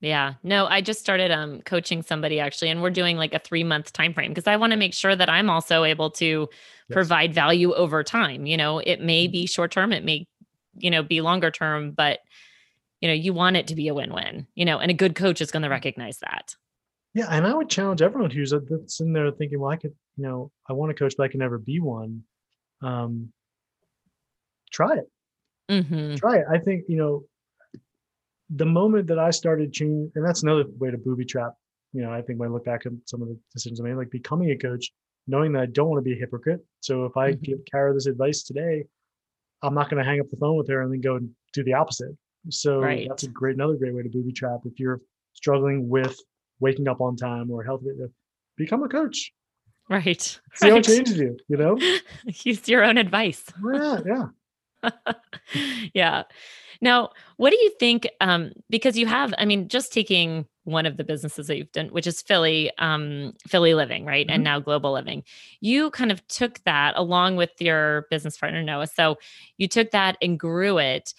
Yeah. 0.00 0.34
No, 0.42 0.66
I 0.66 0.80
just 0.80 1.00
started 1.00 1.30
um 1.30 1.60
coaching 1.62 2.02
somebody 2.02 2.40
actually 2.40 2.70
and 2.70 2.80
we're 2.82 2.90
doing 2.90 3.16
like 3.18 3.34
a 3.34 3.38
3 3.38 3.64
month 3.64 3.92
time 3.92 4.14
frame 4.14 4.30
because 4.30 4.46
I 4.46 4.56
want 4.56 4.72
to 4.72 4.78
make 4.78 4.94
sure 4.94 5.14
that 5.14 5.28
I'm 5.28 5.50
also 5.50 5.84
able 5.84 6.10
to 6.12 6.48
Yes. 6.88 6.94
provide 6.94 7.34
value 7.34 7.72
over 7.74 8.02
time. 8.02 8.46
You 8.46 8.56
know, 8.56 8.78
it 8.78 9.00
may 9.00 9.28
Mhm. 9.28 9.32
be 9.32 9.46
short 9.46 9.70
term, 9.72 9.92
it 9.92 10.04
may 10.04 10.26
you 10.74 10.90
know 10.90 11.02
be 11.02 11.20
longer 11.20 11.50
term, 11.50 11.92
but 11.92 12.20
you 13.00 13.08
know, 13.08 13.14
you 13.14 13.32
want 13.34 13.56
it 13.56 13.66
to 13.68 13.74
be 13.74 13.88
a 13.88 13.94
win-win. 13.94 14.46
You 14.54 14.64
know, 14.66 14.78
and 14.78 14.90
a 14.90 14.94
good 14.94 15.14
coach 15.14 15.40
is 15.40 15.50
going 15.50 15.62
to 15.64 15.68
recognize 15.70 16.18
that. 16.20 16.54
Yeah, 17.14 17.26
and 17.30 17.46
I 17.46 17.54
would 17.54 17.68
challenge 17.70 18.02
everyone 18.02 18.30
who's 18.30 18.52
that's 18.52 19.00
in 19.00 19.12
there 19.12 19.30
thinking, 19.32 19.58
well, 19.60 19.70
I 19.70 19.76
could, 19.76 19.94
you 20.16 20.22
know, 20.24 20.52
I 20.68 20.74
want 20.74 20.92
a 20.92 20.94
coach, 20.94 21.14
but 21.16 21.24
I 21.24 21.28
can 21.28 21.40
never 21.40 21.58
be 21.58 21.80
one. 21.80 22.24
Um, 22.82 23.32
try 24.70 24.96
it. 24.96 25.10
Mhm. 25.68 26.16
Try 26.16 26.38
it. 26.38 26.46
I 26.50 26.58
think, 26.58 26.84
you 26.88 26.96
know, 26.96 27.24
the 28.54 28.66
moment 28.66 29.06
that 29.08 29.18
I 29.18 29.30
started 29.30 29.72
changing, 29.72 30.10
and 30.14 30.24
that's 30.24 30.42
another 30.42 30.64
way 30.78 30.90
to 30.90 30.98
booby 30.98 31.24
trap. 31.24 31.52
You 31.92 32.02
know, 32.02 32.12
I 32.12 32.22
think 32.22 32.38
when 32.38 32.48
I 32.48 32.52
look 32.52 32.64
back 32.64 32.86
at 32.86 32.92
some 33.06 33.22
of 33.22 33.28
the 33.28 33.38
decisions 33.52 33.80
I 33.80 33.84
made, 33.84 33.94
like 33.94 34.10
becoming 34.10 34.50
a 34.50 34.56
coach, 34.58 34.90
knowing 35.26 35.52
that 35.52 35.62
I 35.62 35.66
don't 35.66 35.88
want 35.88 35.98
to 35.98 36.08
be 36.08 36.14
a 36.16 36.18
hypocrite. 36.18 36.64
So 36.80 37.04
if 37.04 37.16
I 37.16 37.32
Mhm. 37.32 37.42
give 37.42 37.58
Kara 37.70 37.92
this 37.94 38.06
advice 38.06 38.42
today, 38.42 38.84
I'm 39.62 39.74
not 39.74 39.90
going 39.90 40.02
to 40.02 40.08
hang 40.08 40.20
up 40.20 40.30
the 40.30 40.36
phone 40.36 40.56
with 40.56 40.68
her 40.68 40.82
and 40.82 40.92
then 40.92 41.00
go 41.00 41.16
and 41.16 41.30
do 41.52 41.62
the 41.62 41.74
opposite. 41.74 42.16
So 42.48 42.80
that's 43.08 43.24
a 43.24 43.28
great, 43.28 43.56
another 43.56 43.76
great 43.76 43.94
way 43.94 44.02
to 44.02 44.08
booby 44.08 44.32
trap. 44.32 44.60
If 44.64 44.80
you're 44.80 45.00
struggling 45.34 45.88
with 45.88 46.18
waking 46.60 46.88
up 46.88 47.00
on 47.00 47.16
time 47.16 47.50
or 47.50 47.62
health, 47.62 47.82
uh, 47.86 48.06
become 48.56 48.82
a 48.82 48.88
coach. 48.88 49.32
Right. 49.88 50.22
See 50.54 50.68
how 50.68 50.76
it 50.76 50.78
Right. 50.88 50.96
changes 50.96 51.18
you. 51.18 51.36
You 51.48 51.56
know? 51.56 51.78
Use 52.24 52.68
your 52.68 52.84
own 52.84 52.96
advice. 52.98 53.44
Yeah, 53.72 54.00
yeah. 54.06 54.26
yeah. 55.94 56.22
Now, 56.80 57.10
what 57.36 57.50
do 57.50 57.56
you 57.56 57.70
think? 57.78 58.08
Um, 58.20 58.52
because 58.70 58.96
you 58.96 59.06
have, 59.06 59.34
I 59.38 59.44
mean, 59.44 59.68
just 59.68 59.92
taking 59.92 60.46
one 60.64 60.86
of 60.86 60.96
the 60.96 61.04
businesses 61.04 61.46
that 61.46 61.56
you've 61.56 61.72
done, 61.72 61.88
which 61.88 62.06
is 62.06 62.22
Philly, 62.22 62.70
um, 62.78 63.34
Philly 63.48 63.74
Living, 63.74 64.04
right? 64.04 64.26
And 64.28 64.40
Mhm. 64.40 64.44
now 64.44 64.60
Global 64.60 64.92
Living. 64.92 65.24
You 65.60 65.90
kind 65.90 66.12
of 66.12 66.26
took 66.28 66.62
that 66.64 66.94
along 66.96 67.36
with 67.36 67.50
your 67.60 68.06
business 68.10 68.38
partner, 68.38 68.62
Noah. 68.62 68.86
So 68.86 69.18
you 69.56 69.68
took 69.68 69.90
that 69.90 70.16
and 70.22 70.38
grew 70.38 70.78
it 70.78 71.14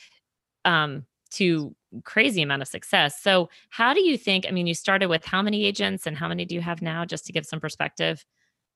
um, 0.65 1.06
to 1.32 1.75
crazy 2.03 2.41
amount 2.41 2.62
of 2.62 2.68
success. 2.68 3.22
So 3.22 3.50
how 3.70 3.94
do 3.94 4.01
you 4.01 4.18
think? 4.18 4.46
I 4.48 4.51
mean, 4.51 4.68
you 4.68 4.74
started 4.74 5.08
with 5.08 5.25
how 5.25 5.41
many 5.41 5.65
agents 5.65 6.08
and 6.08 6.15
how 6.15 6.27
many 6.27 6.46
do 6.46 6.56
you 6.56 6.62
have 6.62 6.82
now, 6.82 7.03
just 7.06 7.25
to 7.25 7.34
give 7.34 7.46
some 7.46 7.60
perspective? 7.60 8.25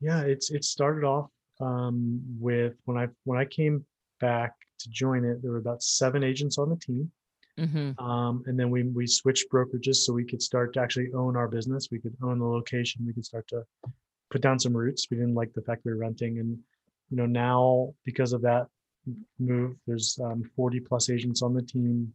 Yeah, 0.01 0.21
it's 0.21 0.51
it 0.51 0.65
started 0.65 1.05
off 1.05 1.29
um, 1.61 2.21
with 2.39 2.73
when 2.85 2.97
I 2.97 3.07
when 3.23 3.39
I 3.39 3.45
came 3.45 3.85
back 4.19 4.53
to 4.79 4.89
join 4.89 5.25
it, 5.25 5.41
there 5.41 5.51
were 5.51 5.57
about 5.57 5.83
seven 5.83 6.23
agents 6.23 6.57
on 6.57 6.69
the 6.69 6.75
team. 6.75 7.11
hmm 7.57 7.91
Um, 7.97 8.43
and 8.47 8.59
then 8.59 8.69
we 8.69 8.83
we 8.83 9.07
switched 9.07 9.49
brokerages 9.51 9.97
so 9.97 10.13
we 10.13 10.25
could 10.25 10.41
start 10.41 10.73
to 10.73 10.81
actually 10.81 11.11
own 11.13 11.35
our 11.35 11.47
business. 11.47 11.89
We 11.91 11.99
could 11.99 12.15
own 12.21 12.39
the 12.39 12.45
location. 12.45 13.05
We 13.05 13.13
could 13.13 13.25
start 13.25 13.47
to 13.49 13.63
put 14.29 14.41
down 14.41 14.59
some 14.59 14.75
roots. 14.75 15.07
We 15.09 15.17
didn't 15.17 15.35
like 15.35 15.53
the 15.53 15.61
fact 15.61 15.85
we 15.85 15.91
were 15.93 15.99
renting, 15.99 16.39
and 16.39 16.57
you 17.09 17.17
know 17.17 17.25
now 17.25 17.93
because 18.03 18.33
of 18.33 18.41
that 18.41 18.67
move, 19.39 19.75
there's 19.87 20.19
um, 20.23 20.43
40 20.55 20.79
plus 20.79 21.09
agents 21.09 21.41
on 21.41 21.53
the 21.53 21.61
team. 21.61 22.11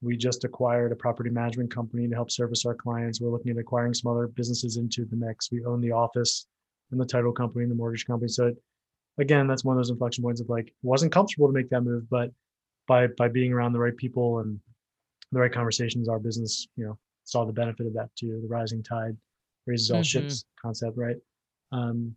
We 0.00 0.16
just 0.16 0.44
acquired 0.44 0.90
a 0.90 0.96
property 0.96 1.30
management 1.30 1.70
company 1.70 2.08
to 2.08 2.14
help 2.14 2.30
service 2.30 2.64
our 2.66 2.74
clients. 2.74 3.20
We're 3.20 3.30
looking 3.30 3.52
at 3.52 3.58
acquiring 3.58 3.94
some 3.94 4.10
other 4.10 4.26
businesses 4.26 4.76
into 4.76 5.04
the 5.04 5.16
mix. 5.16 5.52
We 5.52 5.64
own 5.64 5.80
the 5.80 5.92
office 5.92 6.46
and 6.90 7.00
the 7.00 7.06
title 7.06 7.32
company 7.32 7.62
and 7.62 7.70
the 7.70 7.76
mortgage 7.76 8.06
company. 8.06 8.28
So 8.28 8.46
it, 8.48 8.56
again, 9.18 9.46
that's 9.46 9.64
one 9.64 9.76
of 9.76 9.78
those 9.78 9.90
inflection 9.90 10.22
points 10.24 10.40
of 10.40 10.48
like 10.48 10.72
wasn't 10.82 11.12
comfortable 11.12 11.46
to 11.48 11.52
make 11.52 11.70
that 11.70 11.82
move, 11.82 12.08
but 12.10 12.30
by 12.86 13.06
by 13.18 13.28
being 13.28 13.52
around 13.52 13.72
the 13.72 13.78
right 13.78 13.96
people 13.96 14.40
and 14.40 14.58
the 15.30 15.40
right 15.40 15.52
conversations, 15.52 16.08
our 16.08 16.18
business, 16.18 16.66
you 16.76 16.84
know, 16.84 16.98
saw 17.24 17.44
the 17.44 17.52
benefit 17.52 17.86
of 17.86 17.94
that 17.94 18.10
too. 18.16 18.40
The 18.42 18.48
rising 18.48 18.82
tide 18.82 19.16
raises 19.66 19.90
all 19.90 20.02
Mhm. 20.02 20.06
ships 20.06 20.44
concept, 20.60 20.96
right? 20.96 21.16
Um, 21.70 22.16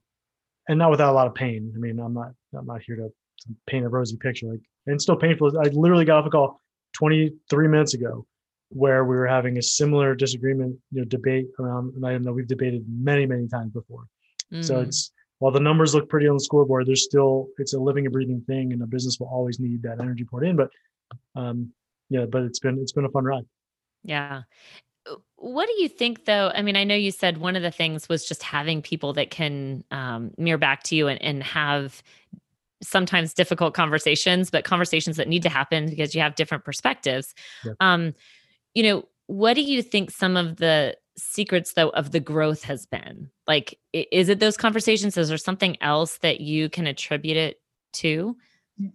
and 0.67 0.79
not 0.79 0.89
without 0.91 1.11
a 1.11 1.13
lot 1.15 1.27
of 1.27 1.35
pain. 1.35 1.71
I 1.75 1.79
mean, 1.79 1.99
I'm 1.99 2.13
not 2.13 2.31
I'm 2.57 2.65
not 2.65 2.81
here 2.81 2.95
to, 2.95 3.07
to 3.09 3.55
paint 3.67 3.85
a 3.85 3.89
rosy 3.89 4.17
picture. 4.17 4.47
Like, 4.47 4.61
and 4.87 4.95
it's 4.95 5.03
still 5.03 5.15
painful. 5.15 5.57
I 5.59 5.67
literally 5.69 6.05
got 6.05 6.19
off 6.19 6.25
a 6.25 6.29
call 6.29 6.61
23 6.93 7.67
minutes 7.67 7.93
ago 7.93 8.25
where 8.69 9.05
we 9.05 9.15
were 9.15 9.27
having 9.27 9.57
a 9.57 9.61
similar 9.61 10.15
disagreement, 10.15 10.75
you 10.91 11.01
know, 11.01 11.05
debate 11.05 11.47
around 11.59 11.93
an 11.95 12.03
item 12.03 12.23
that 12.23 12.33
we've 12.33 12.47
debated 12.47 12.83
many, 12.89 13.25
many 13.25 13.47
times 13.47 13.71
before. 13.71 14.05
So 14.61 14.79
Mm, 14.79 14.87
it's 14.87 15.11
while 15.39 15.51
the 15.51 15.59
numbers 15.59 15.93
look 15.93 16.09
pretty 16.09 16.27
on 16.27 16.35
the 16.35 16.43
scoreboard, 16.43 16.87
there's 16.87 17.03
still 17.03 17.47
it's 17.57 17.73
a 17.73 17.79
living 17.79 18.05
and 18.05 18.13
breathing 18.13 18.41
thing, 18.47 18.73
and 18.73 18.81
a 18.81 18.87
business 18.87 19.19
will 19.19 19.27
always 19.27 19.59
need 19.59 19.83
that 19.83 19.99
energy 19.99 20.23
poured 20.23 20.45
in. 20.45 20.55
But 20.55 20.69
um, 21.35 21.71
yeah, 22.09 22.25
but 22.25 22.43
it's 22.43 22.59
been 22.59 22.79
it's 22.79 22.91
been 22.93 23.05
a 23.05 23.09
fun 23.09 23.25
ride. 23.25 23.45
yeah. 24.03 24.43
What 25.35 25.67
do 25.67 25.73
you 25.83 25.87
think, 25.87 26.25
though? 26.25 26.51
I 26.55 26.63
mean, 26.63 26.75
I 26.75 26.83
know 26.83 26.95
you 26.95 27.11
said 27.11 27.37
one 27.37 27.55
of 27.55 27.61
the 27.61 27.69
things 27.69 28.09
was 28.09 28.25
just 28.25 28.41
having 28.41 28.81
people 28.81 29.13
that 29.13 29.29
can 29.29 29.83
um, 29.91 30.31
mirror 30.37 30.57
back 30.57 30.81
to 30.83 30.95
you 30.95 31.07
and, 31.07 31.21
and 31.21 31.43
have 31.43 32.01
sometimes 32.81 33.33
difficult 33.33 33.75
conversations, 33.75 34.49
but 34.49 34.63
conversations 34.63 35.17
that 35.17 35.27
need 35.27 35.43
to 35.43 35.49
happen 35.49 35.87
because 35.87 36.15
you 36.15 36.21
have 36.21 36.33
different 36.33 36.63
perspectives. 36.63 37.35
Yeah. 37.63 37.73
Um, 37.79 38.15
you 38.73 38.81
know, 38.81 39.03
what 39.27 39.53
do 39.53 39.61
you 39.61 39.83
think 39.83 40.09
some 40.09 40.37
of 40.37 40.57
the 40.57 40.97
secrets, 41.17 41.73
though, 41.73 41.89
of 41.89 42.11
the 42.11 42.19
growth 42.19 42.63
has 42.63 42.85
been? 42.85 43.29
Like, 43.47 43.79
is 43.93 44.29
it 44.29 44.39
those 44.39 44.57
conversations? 44.57 45.17
Is 45.17 45.29
there 45.29 45.37
something 45.37 45.77
else 45.81 46.17
that 46.19 46.41
you 46.41 46.69
can 46.69 46.87
attribute 46.87 47.37
it 47.37 47.61
to? 47.93 48.35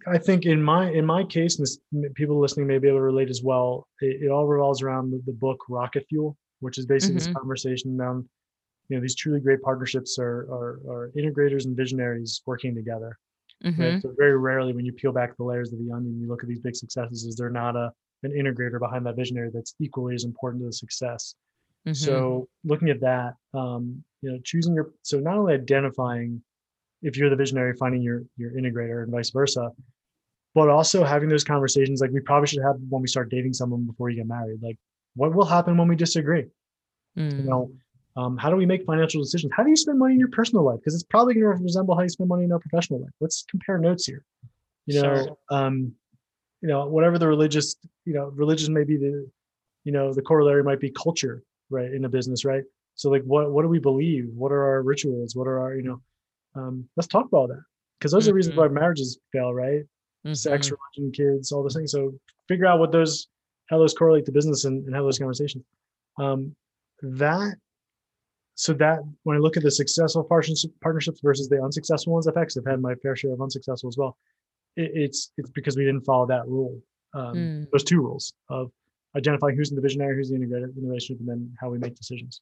I 0.07 0.19
think 0.19 0.45
in 0.45 0.61
my 0.61 0.91
in 0.91 1.05
my 1.05 1.23
case, 1.23 1.57
and 1.57 1.65
this, 1.65 1.79
people 2.13 2.39
listening 2.39 2.67
may 2.67 2.77
be 2.77 2.87
able 2.87 2.99
to 2.99 3.03
relate 3.03 3.31
as 3.31 3.41
well. 3.43 3.87
It, 3.99 4.23
it 4.23 4.29
all 4.29 4.45
revolves 4.47 4.83
around 4.83 5.09
the, 5.09 5.21
the 5.25 5.31
book 5.33 5.57
Rocket 5.69 6.05
Fuel, 6.07 6.37
which 6.59 6.77
is 6.77 6.85
basically 6.85 7.15
this 7.15 7.27
Mhm. 7.29 7.33
conversation 7.33 7.99
around 7.99 8.29
you 8.89 8.97
know 8.97 9.01
these 9.01 9.15
truly 9.15 9.39
great 9.39 9.61
partnerships 9.61 10.19
are, 10.19 10.41
are 10.51 10.79
are 10.87 11.11
integrators 11.17 11.65
and 11.65 11.75
visionaries 11.75 12.41
working 12.45 12.75
together. 12.75 13.17
Mhm. 13.63 13.77
Right? 13.79 14.01
So 14.03 14.13
very 14.17 14.37
rarely, 14.37 14.73
when 14.73 14.85
you 14.85 14.93
peel 14.93 15.11
back 15.13 15.35
the 15.37 15.43
layers 15.43 15.73
of 15.73 15.79
the 15.79 15.91
onion, 15.91 16.19
you 16.19 16.27
look 16.27 16.43
at 16.43 16.49
these 16.49 16.59
big 16.59 16.75
successes. 16.75 17.23
Is 17.25 17.35
there 17.35 17.49
not 17.49 17.75
a 17.75 17.91
an 18.21 18.31
integrator 18.33 18.77
behind 18.79 19.03
that 19.07 19.15
visionary 19.15 19.49
that's 19.51 19.73
equally 19.79 20.13
as 20.13 20.25
important 20.25 20.61
to 20.61 20.67
the 20.67 20.73
success? 20.73 21.33
Mhm. 21.87 21.93
So 21.95 22.47
looking 22.63 22.89
at 22.89 22.99
that, 23.01 23.35
um, 23.53 24.03
you 24.21 24.31
know, 24.31 24.39
choosing 24.43 24.73
your 24.73 24.93
so 25.01 25.19
not 25.19 25.37
only 25.37 25.53
identifying 25.53 26.41
if 27.01 27.17
you're 27.17 27.29
the 27.29 27.35
visionary, 27.35 27.73
finding 27.77 28.01
your 28.01 28.23
your 28.37 28.51
integrator 28.51 29.03
and 29.03 29.11
vice 29.11 29.31
versa, 29.31 29.71
but 30.53 30.69
also 30.69 31.03
having 31.03 31.29
those 31.29 31.43
conversations 31.43 32.01
like 32.01 32.11
we 32.11 32.19
probably 32.19 32.47
should 32.47 32.63
have 32.63 32.75
when 32.89 33.01
we 33.01 33.07
start 33.07 33.29
dating 33.29 33.53
someone 33.53 33.83
before 33.85 34.09
you 34.09 34.17
get 34.17 34.27
married. 34.27 34.61
Like, 34.61 34.77
what 35.15 35.33
will 35.33 35.45
happen 35.45 35.77
when 35.77 35.87
we 35.87 35.95
disagree? 35.95 36.41
You 36.41 37.43
Mm. 37.43 37.45
know, 37.45 37.71
um, 38.15 38.37
how 38.37 38.49
do 38.49 38.55
we 38.55 38.65
make 38.65 38.83
financial 38.85 39.21
decisions? 39.21 39.51
How 39.55 39.63
do 39.63 39.69
you 39.69 39.75
spend 39.75 39.97
money 39.99 40.13
in 40.13 40.19
your 40.19 40.29
personal 40.29 40.63
life? 40.63 40.79
Because 40.79 40.93
it's 40.93 41.03
probably 41.03 41.33
going 41.33 41.57
to 41.57 41.63
resemble 41.63 41.95
how 41.95 42.01
you 42.03 42.09
spend 42.09 42.29
money 42.29 42.43
in 42.43 42.51
our 42.51 42.59
professional 42.59 43.01
life. 43.01 43.11
Let's 43.19 43.43
compare 43.49 43.77
notes 43.77 44.05
here. 44.05 44.23
You 44.85 45.01
know, 45.01 45.03
Sure. 45.15 45.37
um, 45.49 45.93
you 46.61 46.67
know, 46.67 46.87
whatever 46.87 47.17
the 47.17 47.27
religious, 47.27 47.75
you 48.05 48.13
know, 48.13 48.25
religion 48.27 48.73
may 48.73 48.83
be 48.83 48.97
the, 48.97 49.29
you 49.83 49.91
know, 49.91 50.13
the 50.13 50.21
corollary 50.21 50.63
might 50.63 50.79
be 50.79 50.91
culture, 50.91 51.41
right, 51.71 51.91
in 51.91 52.05
a 52.05 52.09
business, 52.09 52.45
right? 52.45 52.63
So 52.95 53.09
like, 53.09 53.23
what 53.23 53.51
what 53.51 53.61
do 53.63 53.67
we 53.69 53.79
believe? 53.79 54.29
What 54.35 54.51
are 54.51 54.63
our 54.63 54.81
rituals? 54.83 55.35
What 55.35 55.47
are 55.47 55.59
our, 55.59 55.75
you 55.75 55.83
know, 55.83 56.01
um, 56.55 56.87
let's 56.97 57.07
talk 57.07 57.25
about 57.25 57.49
that 57.49 57.63
because 57.99 58.11
those 58.11 58.27
are 58.27 58.31
the 58.31 58.35
reasons 58.35 58.55
why 58.55 58.67
marriages 58.67 59.19
fail, 59.31 59.53
right? 59.53 59.83
Sex, 60.33 60.67
Mhm. 60.69 60.77
religion, 60.97 61.11
kids, 61.13 61.51
all 61.51 61.63
those 61.63 61.75
things. 61.75 61.91
So 61.91 62.13
figure 62.47 62.65
out 62.67 62.79
what 62.79 62.91
those, 62.91 63.27
how 63.69 63.79
those 63.79 63.93
correlate 63.93 64.25
to 64.25 64.31
business 64.31 64.65
and, 64.65 64.85
and 64.85 64.93
have 64.93 65.03
those 65.03 65.17
conversations. 65.17 65.63
Um, 66.19 66.55
that 67.01 67.55
so 68.55 68.73
that 68.73 68.99
when 69.23 69.37
I 69.37 69.39
look 69.39 69.57
at 69.57 69.63
the 69.63 69.71
successful 69.71 70.23
partnerships 70.23 71.19
versus 71.23 71.49
the 71.49 71.63
unsuccessful 71.63 72.13
ones, 72.13 72.27
I've 72.27 72.35
had 72.35 72.81
my 72.81 72.93
fair 72.95 73.15
share 73.15 73.33
of 73.33 73.41
unsuccessful 73.41 73.87
as 73.87 73.97
well. 73.97 74.17
It, 74.75 74.91
it's 74.93 75.31
it's 75.37 75.49
because 75.49 75.75
we 75.77 75.85
didn't 75.85 76.05
follow 76.05 76.27
that 76.27 76.47
rule. 76.47 76.79
Um, 77.13 77.35
Mm. 77.35 77.71
Those 77.71 77.83
two 77.83 78.01
rules 78.01 78.33
of 78.49 78.71
identifying 79.15 79.55
who's 79.55 79.69
in 79.69 79.75
the 79.75 79.81
visionary, 79.81 80.15
who's 80.15 80.29
the 80.29 80.35
integrator 80.35 80.75
in 80.75 80.83
the 80.83 80.87
relationship, 80.87 81.19
and 81.19 81.29
then 81.29 81.53
how 81.59 81.69
we 81.69 81.77
make 81.77 81.95
decisions. 81.95 82.41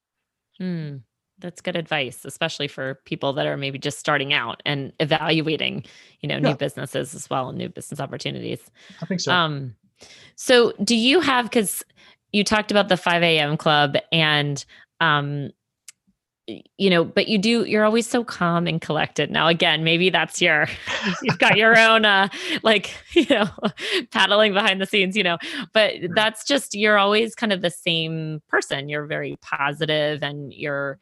Mm, 0.62 1.02
that's 1.40 1.62
good 1.62 1.76
advice, 1.76 2.26
especially 2.26 2.68
for 2.68 2.96
people 3.06 3.34
that 3.34 3.48
are 3.48 3.58
maybe 3.58 3.80
just 3.80 4.00
starting 4.00 4.34
out 4.34 4.62
and 4.66 4.94
evaluating, 5.00 5.86
you 6.22 6.30
know, 6.30 6.38
new 6.38 6.56
businesses 6.56 7.16
as 7.16 7.30
well 7.30 7.50
and 7.50 7.58
new 7.58 7.70
business 7.70 8.00
opportunities. 8.00 8.60
I 9.02 9.06
think 9.06 9.22
so. 9.22 9.32
Um, 9.32 9.76
so 10.36 10.74
do 10.84 10.96
you 10.96 11.20
have 11.20 11.46
because 11.46 11.84
you 12.32 12.44
talked 12.44 12.72
about 12.72 12.90
the 12.90 12.98
5 12.98 13.24
a.m. 13.24 13.58
club 13.58 13.96
and 14.12 14.64
um 15.02 15.52
you 16.78 16.90
know, 16.90 17.04
but 17.04 17.28
you 17.28 17.38
do 17.38 17.64
you're 17.66 17.86
always 17.86 18.08
so 18.08 18.24
calm 18.24 18.68
and 18.68 18.82
collected. 18.82 19.30
Now 19.30 19.48
again, 19.48 19.84
maybe 19.84 20.10
that's 20.10 20.42
your 20.42 20.68
you've 21.24 21.40
got 21.40 21.58
your 21.58 21.78
own 21.78 22.06
uh 22.06 22.30
like, 22.64 22.94
you 23.14 23.26
know, 23.30 23.50
paddling 24.12 24.54
behind 24.54 24.82
the 24.82 24.86
scenes, 24.86 25.16
you 25.16 25.24
know, 25.24 25.38
but 25.74 25.94
that's 26.16 26.44
just 26.46 26.76
you're 26.76 26.98
always 26.98 27.36
kind 27.36 27.54
of 27.54 27.62
the 27.62 27.70
same 27.70 28.42
person. 28.48 28.90
You're 28.90 29.06
very 29.06 29.38
positive 29.42 30.24
and 30.24 30.54
you're 30.54 31.00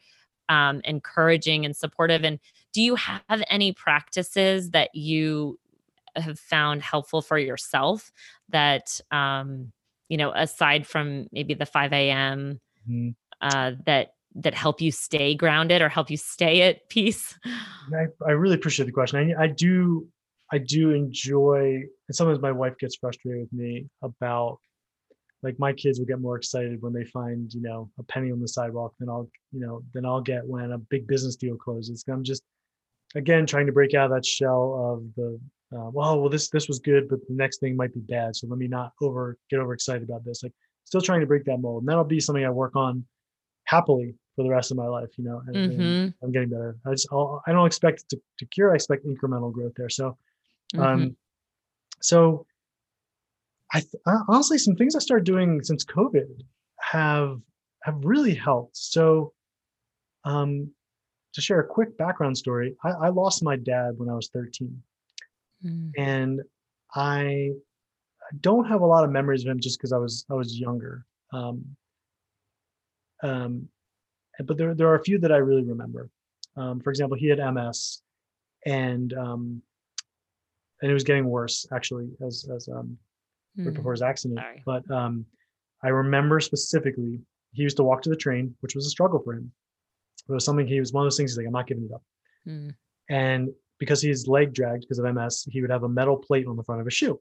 um 0.48 0.80
encouraging 0.84 1.64
and 1.64 1.76
supportive 1.76 2.24
and 2.24 2.38
do 2.72 2.82
you 2.82 2.94
have 2.94 3.42
any 3.50 3.72
practices 3.72 4.70
that 4.70 4.94
you 4.94 5.58
have 6.16 6.38
found 6.38 6.82
helpful 6.82 7.20
for 7.20 7.38
yourself 7.38 8.10
that 8.48 8.98
um 9.10 9.72
you 10.08 10.16
know 10.16 10.32
aside 10.32 10.86
from 10.86 11.26
maybe 11.32 11.52
the 11.52 11.66
5 11.66 11.92
a.m 11.92 12.60
Mhm. 12.88 13.14
uh, 13.40 13.72
that 13.86 14.14
that 14.42 14.54
help 14.54 14.80
you 14.80 14.90
stay 14.90 15.34
grounded 15.34 15.82
or 15.82 15.88
help 15.88 16.10
you 16.10 16.16
stay 16.16 16.62
at 16.62 16.88
peace? 16.88 17.38
I, 17.44 18.06
I 18.26 18.30
really 18.32 18.54
appreciate 18.54 18.86
the 18.86 18.92
question. 18.92 19.34
I, 19.36 19.44
I 19.44 19.46
do 19.48 20.06
I 20.50 20.58
do 20.58 20.90
enjoy 20.92 21.82
and 22.08 22.14
sometimes 22.14 22.40
my 22.40 22.52
wife 22.52 22.78
gets 22.78 22.96
frustrated 22.96 23.42
with 23.42 23.52
me 23.52 23.86
about 24.02 24.58
like 25.42 25.58
my 25.58 25.72
kids 25.72 25.98
will 25.98 26.06
get 26.06 26.20
more 26.20 26.36
excited 26.36 26.82
when 26.82 26.92
they 26.92 27.04
find, 27.04 27.52
you 27.52 27.60
know, 27.60 27.90
a 27.98 28.02
penny 28.04 28.32
on 28.32 28.40
the 28.40 28.48
sidewalk 28.48 28.92
than 28.98 29.08
I'll, 29.08 29.28
you 29.52 29.60
know, 29.60 29.82
than 29.94 30.04
I'll 30.04 30.20
get 30.20 30.46
when 30.46 30.72
a 30.72 30.78
big 30.78 31.06
business 31.06 31.36
deal 31.36 31.56
closes. 31.56 32.04
I'm 32.08 32.24
just 32.24 32.42
again 33.14 33.46
trying 33.46 33.66
to 33.66 33.72
break 33.72 33.94
out 33.94 34.06
of 34.06 34.16
that 34.16 34.26
shell 34.26 34.96
of 34.96 35.14
the 35.16 35.38
uh, 35.70 35.90
well, 35.90 36.18
well, 36.18 36.30
this 36.30 36.48
this 36.48 36.66
was 36.66 36.78
good, 36.78 37.08
but 37.08 37.20
the 37.28 37.34
next 37.34 37.58
thing 37.58 37.76
might 37.76 37.92
be 37.92 38.00
bad. 38.00 38.34
So 38.34 38.46
let 38.46 38.58
me 38.58 38.68
not 38.68 38.92
over 39.02 39.36
get 39.50 39.60
overexcited 39.60 40.02
about 40.02 40.24
this. 40.24 40.42
Like 40.42 40.52
still 40.84 41.00
trying 41.00 41.20
to 41.20 41.26
break 41.26 41.44
that 41.44 41.58
mold. 41.58 41.82
And 41.82 41.88
that'll 41.88 42.04
be 42.04 42.20
something 42.20 42.44
I 42.44 42.50
work 42.50 42.74
on 42.74 43.04
happily 43.64 44.14
for 44.38 44.44
the 44.44 44.50
rest 44.50 44.70
of 44.70 44.76
my 44.76 44.86
life, 44.86 45.08
you 45.18 45.24
know, 45.24 45.42
and, 45.48 45.56
and 45.56 45.80
Mhm. 45.80 46.14
I'm 46.22 46.30
getting 46.30 46.48
better. 46.48 46.76
I 46.86 46.92
just, 46.92 47.08
I'll, 47.10 47.42
I 47.48 47.50
don't 47.50 47.66
expect 47.66 48.02
it 48.02 48.08
to, 48.10 48.22
to 48.38 48.46
cure. 48.46 48.70
I 48.70 48.76
expect 48.76 49.04
incremental 49.04 49.52
growth 49.52 49.72
there. 49.76 49.88
So, 49.88 50.16
um, 50.78 51.16
so 52.00 52.46
I 53.72 53.80
th- 53.80 54.00
uh, 54.06 54.20
honestly, 54.28 54.56
some 54.58 54.76
things 54.76 54.94
I 54.94 55.00
started 55.00 55.24
doing 55.24 55.60
since 55.64 55.84
COVID 55.84 56.40
have, 56.78 57.40
have 57.82 57.96
really 58.04 58.32
helped. 58.34 58.76
So, 58.76 59.32
um, 60.24 60.70
to 61.32 61.40
share 61.40 61.58
a 61.58 61.66
quick 61.66 61.98
background 61.98 62.38
story, 62.38 62.76
I, 62.84 62.90
I 62.90 63.08
lost 63.08 63.42
my 63.42 63.56
dad 63.56 63.98
when 63.98 64.08
I 64.08 64.14
was 64.14 64.28
13 64.32 64.82
Mm. 65.66 65.90
and 65.98 66.40
I 66.94 67.50
don't 68.40 68.66
have 68.66 68.82
a 68.82 68.86
lot 68.86 69.02
of 69.02 69.10
memories 69.10 69.44
of 69.44 69.50
him 69.50 69.58
just 69.58 69.76
because 69.78 69.92
I 69.92 69.98
was 69.98 70.24
I 70.30 70.34
was 70.34 70.56
younger. 70.56 71.04
Um, 71.32 71.76
um, 73.24 73.68
but 74.44 74.56
there 74.56 74.74
there 74.74 74.88
are 74.88 74.94
a 74.96 75.02
few 75.02 75.18
that 75.18 75.32
I 75.32 75.36
really 75.38 75.64
remember. 75.64 76.10
Um, 76.56 76.80
for 76.80 76.90
example, 76.90 77.16
he 77.16 77.26
had 77.28 77.38
MS, 77.38 78.02
and 78.66 79.12
um, 79.14 79.62
and 80.82 80.90
it 80.90 80.94
was 80.94 81.04
getting 81.04 81.26
worse 81.26 81.66
actually 81.72 82.08
as 82.24 82.46
as 82.54 82.68
um, 82.68 82.96
right 83.56 83.74
before 83.74 83.92
Mm. 83.92 83.96
his 83.96 84.02
accident. 84.02 84.40
Sorry. 84.40 84.62
But 84.64 84.90
um, 84.90 85.24
I 85.82 85.88
remember 85.88 86.40
specifically 86.40 87.20
he 87.52 87.62
used 87.62 87.76
to 87.78 87.84
walk 87.84 88.02
to 88.02 88.10
the 88.10 88.16
train, 88.16 88.54
which 88.60 88.74
was 88.74 88.86
a 88.86 88.90
struggle 88.90 89.20
for 89.20 89.34
him. 89.34 89.50
It 90.28 90.32
was 90.32 90.44
something 90.44 90.66
he 90.66 90.80
was 90.80 90.92
one 90.92 91.02
of 91.02 91.06
those 91.06 91.16
things. 91.16 91.32
He's 91.32 91.38
like, 91.38 91.46
I'm 91.46 91.52
not 91.52 91.66
giving 91.66 91.84
it 91.84 91.92
up. 91.92 92.02
Mm. 92.46 92.74
And 93.08 93.48
because 93.78 94.02
his 94.02 94.26
leg 94.28 94.52
dragged 94.52 94.82
because 94.82 94.98
of 94.98 95.12
MS, 95.14 95.46
he 95.50 95.60
would 95.62 95.70
have 95.70 95.84
a 95.84 95.88
metal 95.88 96.16
plate 96.16 96.46
on 96.46 96.56
the 96.56 96.62
front 96.64 96.80
of 96.80 96.86
his 96.86 96.94
shoe. 96.94 97.18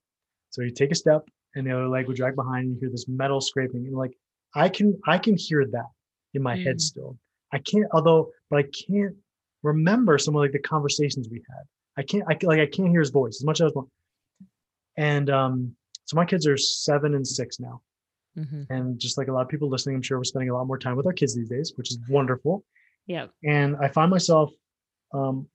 So 0.50 0.62
he'd 0.64 0.76
take 0.76 0.92
a 0.92 0.96
step 0.96 1.28
and 1.56 1.66
the 1.66 1.72
other 1.72 1.88
leg 1.88 2.08
would 2.08 2.18
drag 2.18 2.36
behind 2.36 2.66
and 2.66 2.74
you 2.74 2.80
hear 2.80 2.90
this 2.90 3.08
metal 3.08 3.40
scraping. 3.40 3.86
And 3.86 3.96
like 3.96 4.18
I 4.56 4.68
can 4.70 5.00
I 5.06 5.18
can 5.18 5.38
hear 5.38 5.66
that 5.66 5.86
in 6.34 6.42
my 6.44 6.56
head 6.56 6.78
Mm. 6.78 6.82
still. 6.82 7.18
I 7.54 7.60
can't 7.60 7.88
although 7.94 8.32
but 8.50 8.60
I 8.60 8.64
can't 8.64 9.16
remember 9.64 10.18
some 10.18 10.36
of 10.36 10.42
like 10.42 10.52
the 10.52 10.60
conversations 10.60 11.28
we 11.30 11.42
had. 11.50 11.64
I 11.98 12.04
can't 12.04 12.24
I 12.30 12.38
like 12.46 12.60
I 12.60 12.66
can't 12.68 12.90
hear 12.90 13.00
his 13.00 13.10
voice 13.10 13.38
as 13.42 13.46
much 13.46 13.58
as 13.58 13.62
I 13.62 13.66
was 13.66 13.76
want- 13.76 13.90
and 14.98 15.30
um 15.30 15.76
so 16.06 16.16
my 16.16 16.26
kids 16.26 16.48
are 16.48 16.58
seven 16.58 17.16
and 17.16 17.26
six 17.28 17.60
now. 17.60 17.82
Mm-hmm. 18.38 18.64
And 18.72 19.00
just 19.00 19.18
like 19.18 19.28
a 19.30 19.32
lot 19.34 19.42
of 19.42 19.50
people 19.50 19.68
listening, 19.70 19.96
I'm 19.96 20.02
sure 20.02 20.18
we're 20.20 20.24
spending 20.24 20.50
a 20.50 20.54
lot 20.56 20.68
more 20.68 20.78
time 20.78 20.96
with 20.96 21.06
our 21.06 21.12
kids 21.14 21.36
these 21.36 21.50
days, 21.50 21.74
which 21.76 21.90
is 21.92 22.00
wonderful 22.08 22.64
Yeah. 23.08 23.28
and 23.44 23.76
I 23.78 23.88
find 23.90 24.10
myself 24.12 24.52
um, 25.14 25.48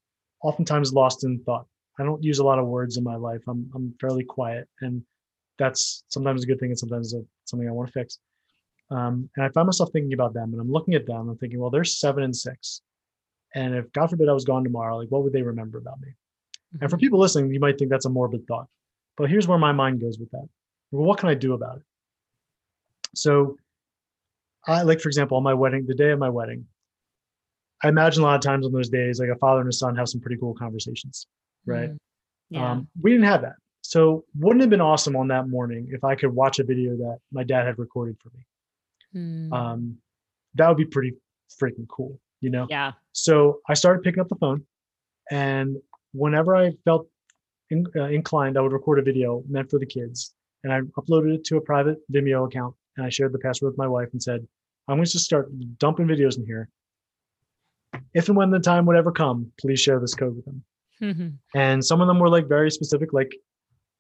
oftentimes 0.43 0.93
lost 0.93 1.25
in 1.25 1.43
thought. 1.45 1.67
I 1.99 2.03
don't 2.05 2.23
use 2.23 2.39
a 2.41 2.45
lot 2.45 2.59
of 2.59 2.67
words 2.67 2.97
in 2.97 3.05
my 3.05 3.17
life. 3.17 3.43
I'm 3.47 3.71
I'm 3.75 3.95
fairly 4.01 4.25
quiet, 4.25 4.67
and 4.81 5.03
that's 5.59 6.05
sometimes 6.09 6.43
a 6.43 6.47
good 6.47 6.59
thing, 6.59 6.71
and 6.71 6.79
sometimes 6.79 7.13
a, 7.15 7.21
something 7.45 7.69
I 7.69 7.73
want 7.73 7.89
to 7.89 7.93
fix. 7.93 8.19
Um, 8.93 9.31
and 9.37 9.45
I 9.47 9.49
find 9.49 9.67
myself 9.67 9.91
thinking 9.93 10.13
about 10.13 10.35
them, 10.35 10.53
and 10.53 10.61
I'm 10.61 10.71
looking 10.71 10.95
at 10.95 11.07
them. 11.07 11.23
And 11.23 11.31
I'm 11.31 11.39
thinking, 11.39 11.59
well, 11.61 11.71
they're 11.71 11.85
seven 11.85 12.25
and 12.25 12.37
six, 12.37 12.83
and 13.55 13.75
if 13.75 13.91
God 13.93 14.11
forbid 14.11 14.29
I 14.29 14.33
was 14.33 14.45
gone 14.45 14.65
tomorrow, 14.65 14.99
like 14.99 15.11
what 15.11 15.23
would 15.23 15.33
they 15.33 15.43
remember 15.43 15.79
about 15.79 16.01
me? 16.01 16.09
And 16.81 16.91
for 16.91 16.97
Mhm. 16.97 17.01
people 17.01 17.19
listening, 17.19 17.53
you 17.53 17.61
might 17.61 17.79
think 17.79 17.91
that's 17.91 18.05
a 18.07 18.11
morbid 18.11 18.47
thought, 18.47 18.69
but 19.17 19.31
here's 19.31 19.49
where 19.49 19.59
my 19.59 19.73
mind 19.73 20.01
goes 20.01 20.19
with 20.19 20.31
that. 20.33 20.49
Well, 20.91 21.07
what 21.07 21.19
can 21.19 21.29
I 21.31 21.35
do 21.35 21.55
about 21.55 21.79
it? 21.79 21.85
So, 23.15 23.57
I 24.67 24.83
like, 24.83 25.01
for 25.01 25.09
example, 25.09 25.37
on 25.37 25.43
my 25.43 25.55
wedding, 25.55 25.87
the 25.87 25.95
day 25.95 26.11
of 26.11 26.19
my 26.19 26.29
wedding, 26.29 26.67
I 27.83 27.89
imagine 27.89 28.23
a 28.23 28.27
lot 28.27 28.37
of 28.37 28.43
times 28.43 28.65
on 28.67 28.73
those 28.73 28.89
days, 28.89 29.19
like 29.19 29.29
a 29.29 29.37
father 29.37 29.61
and 29.61 29.69
a 29.69 29.73
son 29.73 29.97
have 29.97 30.09
some 30.09 30.21
pretty 30.21 30.37
cool 30.37 30.55
conversations, 30.55 31.27
right? 31.67 31.91
Mm. 31.91 31.99
Yeah. 32.51 32.71
Um, 32.71 32.89
we 33.01 33.11
didn't 33.11 33.25
have 33.27 33.43
that. 33.43 33.57
So, 33.81 34.25
wouldn't 34.39 34.61
it 34.61 34.65
have 34.65 34.71
been 34.71 34.81
awesome 34.81 35.17
on 35.17 35.29
that 35.29 35.49
morning 35.49 35.89
if 35.91 36.05
I 36.05 36.15
could 36.15 36.31
watch 36.35 36.59
a 36.59 36.65
video 36.65 36.97
that 36.97 37.19
my 37.33 37.43
dad 37.43 37.67
had 37.67 37.79
recorded 37.79 38.17
for 38.21 38.29
me? 38.37 38.45
Mm. 39.15 39.53
Um, 39.53 39.99
that 40.55 40.69
would 40.69 40.77
be 40.77 40.85
pretty 40.85 41.15
freaking 41.61 41.89
cool, 41.89 42.19
you 42.41 42.51
know? 42.51 42.67
yeah. 42.71 42.93
So 43.13 43.61
I 43.69 43.75
started 43.75 44.03
picking 44.03 44.21
up 44.21 44.29
the 44.29 44.37
phone, 44.37 44.65
and 45.31 45.77
whenever 46.13 46.57
I 46.57 46.73
felt 46.85 47.09
in, 47.71 47.87
uh, 47.97 48.05
inclined, 48.05 48.59
I 48.59 48.61
would 48.61 48.73
record 48.73 48.99
a 48.99 49.03
video 49.03 49.43
meant 49.49 49.71
for 49.71 49.79
the 49.79 49.87
kids, 49.87 50.35
and 50.65 50.73
I 50.73 50.81
uploaded 51.01 51.35
it 51.35 51.45
to 51.45 51.57
a 51.57 51.61
private 51.61 51.99
Vimeo 52.13 52.47
account, 52.47 52.75
and 52.97 53.07
I 53.07 53.09
shared 53.09 53.33
the 53.33 53.39
password 53.39 53.73
with 53.73 53.79
my 53.79 53.89
wife 53.89 54.09
and 54.13 54.23
said, 54.23 54.47
"I'm 54.89 54.97
going 54.97 55.07
to 55.07 55.11
just 55.11 55.25
start 55.25 55.51
dumping 55.79 56.07
videos 56.07 56.39
in 56.39 56.47
here. 56.47 56.69
If 58.15 58.29
and 58.29 58.37
when 58.37 58.51
the 58.51 58.59
time 58.59 58.87
would 58.87 58.97
ever 58.97 59.13
come, 59.13 59.53
please 59.61 59.81
share 59.81 60.01
this 60.01 60.15
code 60.15 60.37
with 60.37 60.45
them." 60.45 60.65
And 61.55 61.85
some 61.85 62.01
of 62.01 62.07
them 62.07 62.21
were 62.21 62.29
like 62.29 62.47
very 62.49 62.71
specific, 62.71 63.13
like 63.13 63.35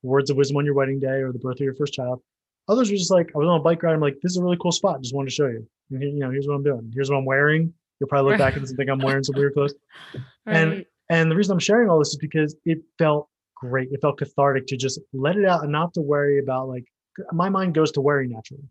words 0.02 0.30
of 0.30 0.36
wisdom 0.36 0.56
on 0.56 0.64
your 0.64 0.74
wedding 0.74 1.00
day 1.00 1.20
or 1.22 1.32
the 1.32 1.38
birth 1.38 1.56
of 1.56 1.60
your 1.60 1.74
first 1.74 1.92
child. 1.92 2.22
Others 2.68 2.90
were 2.90 2.96
just 2.96 3.10
like, 3.10 3.30
I 3.34 3.38
was 3.38 3.48
on 3.48 3.60
a 3.60 3.62
bike 3.62 3.82
ride. 3.82 3.94
I'm 3.94 4.00
like, 4.00 4.16
this 4.22 4.32
is 4.32 4.38
a 4.38 4.42
really 4.42 4.58
cool 4.60 4.72
spot. 4.72 5.00
Just 5.02 5.14
wanted 5.14 5.30
to 5.30 5.34
show 5.34 5.46
you. 5.46 5.66
And 5.90 6.02
here, 6.02 6.10
you 6.12 6.20
know, 6.20 6.30
here's 6.30 6.46
what 6.46 6.54
I'm 6.54 6.62
doing. 6.62 6.90
Here's 6.94 7.10
what 7.10 7.16
I'm 7.18 7.24
wearing. 7.24 7.72
You'll 8.00 8.08
probably 8.08 8.30
look 8.32 8.38
back 8.38 8.56
and 8.56 8.66
think 8.68 8.88
I'm 8.90 8.98
wearing 9.00 9.22
some 9.24 9.34
weird 9.36 9.54
clothes. 9.54 9.74
And- 10.46 10.70
Right. 10.70 10.86
And 11.10 11.30
the 11.30 11.36
reason 11.36 11.52
I'm 11.52 11.58
sharing 11.58 11.90
all 11.90 11.98
this 11.98 12.08
is 12.10 12.16
because 12.16 12.56
it 12.64 12.78
felt 12.96 13.28
great. 13.54 13.88
It 13.92 14.00
felt 14.00 14.16
cathartic 14.18 14.66
to 14.68 14.76
just 14.78 14.98
let 15.12 15.36
it 15.36 15.44
out 15.44 15.62
and 15.62 15.70
not 15.70 15.92
to 15.94 16.00
worry 16.00 16.38
about 16.38 16.68
like 16.68 16.84
my 17.32 17.50
mind 17.50 17.74
goes 17.74 17.92
to 17.92 18.00
worry 18.00 18.26
naturally. 18.28 18.62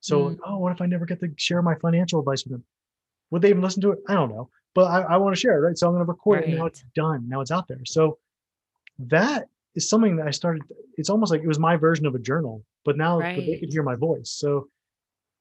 So, 0.00 0.30
Mm. 0.30 0.38
oh, 0.46 0.58
what 0.58 0.72
if 0.72 0.80
I 0.80 0.86
never 0.86 1.04
get 1.04 1.20
to 1.20 1.28
share 1.36 1.60
my 1.60 1.74
financial 1.74 2.18
advice 2.20 2.42
with 2.44 2.52
them? 2.52 2.64
Would 3.32 3.42
they 3.42 3.50
even 3.50 3.60
listen 3.60 3.82
to 3.82 3.90
it? 3.92 3.98
I 4.08 4.14
don't 4.14 4.30
know. 4.30 4.48
But 4.74 4.84
I, 4.84 5.00
I 5.02 5.16
want 5.18 5.34
to 5.34 5.40
share 5.40 5.58
it, 5.58 5.60
right? 5.60 5.76
So 5.76 5.88
I'm 5.88 5.92
going 5.92 6.06
to 6.06 6.10
record 6.10 6.38
it. 6.38 6.44
And 6.50 6.58
now 6.58 6.66
it's 6.66 6.84
done. 6.94 7.28
Now 7.28 7.42
it's 7.42 7.50
out 7.50 7.68
there. 7.68 7.84
So 7.84 8.18
that 9.00 9.48
is 9.74 9.88
something 9.88 10.16
that 10.16 10.26
I 10.26 10.30
started. 10.30 10.62
It's 10.96 11.10
almost 11.10 11.30
like 11.32 11.42
it 11.42 11.46
was 11.48 11.58
my 11.58 11.76
version 11.76 12.06
of 12.06 12.14
a 12.14 12.18
journal, 12.18 12.64
but 12.84 12.96
now 12.96 13.20
but 13.36 13.46
they 13.46 13.58
could 13.60 13.72
hear 13.72 13.82
my 13.82 13.94
voice. 13.96 14.30
So 14.30 14.68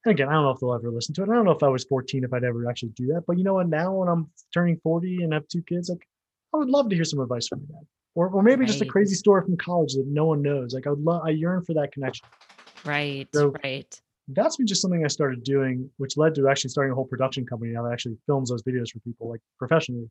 and 0.06 0.14
again, 0.14 0.30
I 0.30 0.34
don't 0.34 0.44
know 0.44 0.52
if 0.52 0.60
they'll 0.60 0.74
ever 0.74 0.90
listen 0.92 1.14
to 1.16 1.24
it. 1.24 1.30
I 1.30 1.34
don't 1.34 1.44
know 1.46 1.52
if 1.52 1.62
I 1.64 1.68
was 1.68 1.84
14 1.86 2.24
if 2.24 2.34
I'd 2.34 2.44
ever 2.46 2.70
actually 2.70 2.90
do 2.96 3.08
that. 3.08 3.24
But 3.28 3.38
you 3.38 3.44
know 3.44 3.56
what? 3.56 3.68
Now 3.68 3.94
when 3.94 4.08
I'm 4.08 4.30
turning 4.54 4.78
40 4.82 5.24
and 5.24 5.34
have 5.34 5.48
two 5.50 5.62
kids, 5.64 5.90
like 5.90 6.08
I 6.54 6.58
would 6.58 6.70
love 6.70 6.90
to 6.90 6.96
hear 6.96 7.04
some 7.04 7.20
advice 7.20 7.48
from 7.50 7.60
my 7.62 7.66
dad. 7.80 7.86
Or, 8.16 8.28
or 8.30 8.42
maybe 8.42 8.66
just 8.66 8.82
a 8.82 8.86
crazy 8.86 9.16
story 9.16 9.44
from 9.44 9.56
college 9.58 9.94
that 9.94 10.06
no 10.08 10.26
one 10.26 10.42
knows. 10.42 10.74
Like 10.74 10.88
I 10.88 10.92
would 10.92 11.04
love, 11.04 11.22
I 11.26 11.30
yearn 11.32 11.64
for 11.64 11.74
that 11.74 11.92
connection. 11.92 12.28
Right. 12.86 13.28
So- 13.34 13.54
right. 13.64 14.02
That's 14.32 14.58
been 14.58 14.68
just 14.68 14.82
something 14.84 15.04
I 15.04 15.08
started 15.08 15.44
doing, 15.44 15.90
which 15.98 16.16
led 16.16 16.36
to 16.36 16.48
actually 16.50 16.70
starting 16.70 16.92
a 16.92 16.96
whole 16.96 17.06
production 17.06 17.46
company 17.48 17.72
now 17.72 17.84
that 17.84 17.92
actually 17.94 18.16
films 18.28 18.50
those 18.52 18.62
videos 18.62 18.92
for 18.92 19.00
people 19.00 19.28
like 19.28 19.42
professionally. 19.58 20.08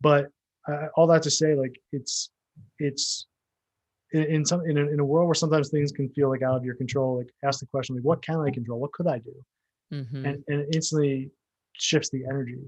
But 0.00 0.26
uh, 0.68 0.88
all 0.96 1.06
that 1.06 1.22
to 1.22 1.30
say, 1.30 1.54
like 1.54 1.80
it's, 1.92 2.30
it's 2.80 3.26
in, 4.12 4.22
in 4.24 4.44
some, 4.44 4.64
in 4.68 4.78
a, 4.78 4.86
in 4.86 5.00
a 5.00 5.04
world 5.04 5.26
where 5.26 5.34
sometimes 5.34 5.68
things 5.68 5.92
can 5.92 6.08
feel 6.10 6.30
like 6.30 6.42
out 6.42 6.56
of 6.56 6.64
your 6.64 6.74
control, 6.74 7.18
like 7.18 7.32
ask 7.44 7.60
the 7.60 7.66
question, 7.66 7.96
like, 7.96 8.04
what 8.04 8.22
can 8.22 8.40
I 8.40 8.50
control? 8.50 8.78
What 8.78 8.92
could 8.92 9.06
I 9.06 9.18
do? 9.18 9.34
Mhm. 9.92 10.14
And, 10.14 10.44
and 10.48 10.60
it 10.60 10.68
instantly 10.74 11.30
shifts 11.72 12.10
the 12.10 12.24
energy. 12.24 12.58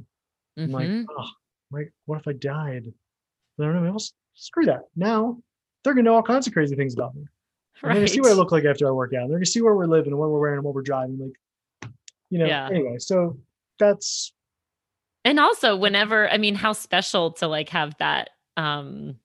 I'm 0.56 0.72
like, 0.72 0.88
oh, 1.16 1.30
like, 1.70 1.92
what 2.06 2.18
if 2.18 2.26
I 2.26 2.32
died? 2.32 2.92
I 3.60 3.62
don't 3.62 3.84
know. 3.84 3.90
Well, 3.90 4.04
screw 4.34 4.64
that. 4.66 4.82
Now 4.96 5.38
they're 5.84 5.94
gonna 5.94 6.04
know 6.04 6.14
all 6.14 6.22
kinds 6.22 6.46
of 6.46 6.52
crazy 6.52 6.76
things 6.76 6.94
about 6.94 7.14
me. 7.14 7.24
And 7.82 7.90
They're 7.90 7.94
gonna 8.00 8.08
see 8.08 8.20
what 8.20 8.32
I 8.32 8.34
look 8.34 8.50
like 8.50 8.64
after 8.64 8.88
I 8.88 8.90
work 8.90 9.14
out. 9.14 9.28
They're 9.28 9.38
gonna 9.38 9.46
see 9.46 9.62
where 9.62 9.76
we're 9.76 9.86
living 9.86 10.16
what 10.16 10.30
we're 10.30 10.40
wearing 10.40 10.56
and 10.56 10.64
what 10.64 10.74
we're 10.74 10.82
driving. 10.82 11.18
Like, 11.20 11.92
you 12.28 12.40
know. 12.40 12.46
Yeah. 12.46 12.66
Anyway, 12.66 12.98
so 12.98 13.38
that's 13.78 14.32
and 15.24 15.38
also 15.38 15.76
whenever 15.76 16.28
i 16.30 16.38
mean 16.38 16.54
how 16.54 16.72
special 16.72 17.32
to 17.32 17.46
like 17.46 17.68
have 17.68 17.96
that 17.98 18.30
um 18.56 19.16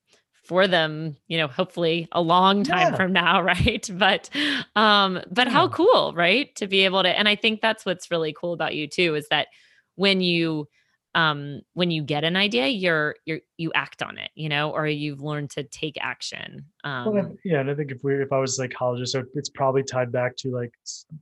for 0.43 0.67
them 0.67 1.15
you 1.27 1.37
know 1.37 1.47
hopefully 1.47 2.07
a 2.11 2.21
long 2.21 2.63
time 2.63 2.91
Yeah. 2.91 2.95
from 2.95 3.13
now 3.13 3.41
right 3.53 3.89
but 3.93 4.29
um 4.75 5.21
but 5.31 5.47
how 5.47 5.67
cool 5.69 6.13
right 6.15 6.53
to 6.55 6.67
be 6.67 6.81
able 6.85 7.03
to 7.03 7.09
and 7.09 7.27
i 7.29 7.35
think 7.35 7.61
that's 7.61 7.85
what's 7.85 8.11
really 8.11 8.33
cool 8.33 8.53
about 8.53 8.75
you 8.75 8.87
too 8.87 9.15
is 9.15 9.27
that 9.29 9.47
when 9.95 10.21
you 10.21 10.67
um 11.15 11.61
when 11.73 11.91
you 11.91 12.03
get 12.03 12.23
an 12.23 12.35
idea 12.35 12.67
you're 12.67 13.15
you're 13.25 13.39
you 13.57 13.71
act 13.75 14.01
on 14.01 14.17
it 14.17 14.31
you 14.35 14.49
know 14.49 14.71
or 14.71 14.87
you've 14.87 15.21
learned 15.21 15.49
to 15.51 15.63
take 15.63 15.95
action 16.01 16.65
well, 16.83 17.17
um 17.17 17.37
yeah. 17.45 17.59
And 17.59 17.69
I 17.71 17.75
think 17.75 17.91
if 17.91 18.03
we 18.03 18.15
if 18.15 18.31
I 18.33 18.39
was 18.39 18.51
a 18.53 18.55
psychologist, 18.55 19.11
so 19.13 19.23
it's 19.35 19.49
probably 19.49 19.83
tied 19.83 20.11
back 20.11 20.35
to 20.37 20.51
like 20.51 20.73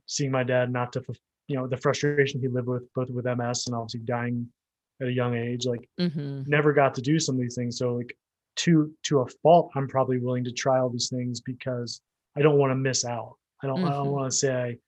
seeing 0.06 0.30
my 0.30 0.42
dad 0.42 0.72
not 0.72 0.92
to, 0.94 1.02
you 1.48 1.56
know, 1.56 1.66
the 1.66 1.76
frustration 1.76 2.40
he 2.40 2.48
lived 2.48 2.68
with 2.68 2.92
both 2.94 3.10
with 3.10 3.26
MS 3.26 3.66
and 3.66 3.74
obviously 3.76 4.00
dying 4.00 4.48
at 5.00 5.08
a 5.08 5.12
young 5.12 5.36
age. 5.36 5.66
Like 5.66 5.88
mhm, 6.00 6.46
never 6.46 6.72
got 6.72 6.94
to 6.96 7.02
do 7.02 7.18
some 7.18 7.34
of 7.36 7.40
these 7.40 7.54
things. 7.54 7.78
So 7.78 7.94
like 7.94 8.16
to 8.56 8.92
to 9.04 9.20
a 9.20 9.26
fault, 9.42 9.70
I'm 9.74 9.88
probably 9.88 10.18
willing 10.18 10.44
to 10.44 10.52
try 10.52 10.78
all 10.78 10.90
these 10.90 11.08
things 11.08 11.40
because 11.40 12.00
I 12.36 12.42
don't 12.42 12.58
want 12.58 12.70
to 12.70 12.74
miss 12.76 13.04
out. 13.04 13.36
I 13.62 13.66
don't 13.66 13.84
I 13.84 13.90
don't 13.90 14.06
Mhm. 14.06 14.10
want 14.12 14.30
to 14.32 14.36
say 14.36 14.78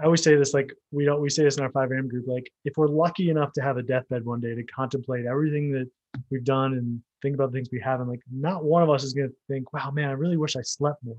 I 0.00 0.04
always 0.04 0.22
say 0.22 0.36
this, 0.36 0.54
like 0.54 0.72
we 0.90 1.04
don't 1.04 1.20
we 1.20 1.28
say 1.30 1.44
this 1.44 1.58
in 1.58 1.62
our 1.62 1.70
5 1.70 1.90
a.m. 1.92 2.08
group, 2.08 2.26
like 2.26 2.50
if 2.64 2.74
we're 2.76 2.88
lucky 2.88 3.28
enough 3.30 3.52
to 3.54 3.62
have 3.62 3.76
a 3.76 3.82
deathbed 3.82 4.24
one 4.24 4.40
day 4.40 4.54
to 4.54 4.62
contemplate 4.64 5.26
everything 5.26 5.70
that 5.72 5.88
we've 6.30 6.44
done 6.44 6.72
and 6.74 7.02
think 7.20 7.34
about 7.34 7.52
the 7.52 7.58
things 7.58 7.68
we 7.70 7.80
haven't, 7.80 8.08
like 8.08 8.22
not 8.30 8.64
one 8.64 8.82
of 8.82 8.88
us 8.90 9.04
is 9.04 9.12
gonna 9.12 9.28
think, 9.48 9.72
wow, 9.72 9.90
man, 9.90 10.08
I 10.08 10.12
really 10.12 10.36
wish 10.38 10.56
I 10.56 10.62
slept 10.62 11.04
more. 11.04 11.16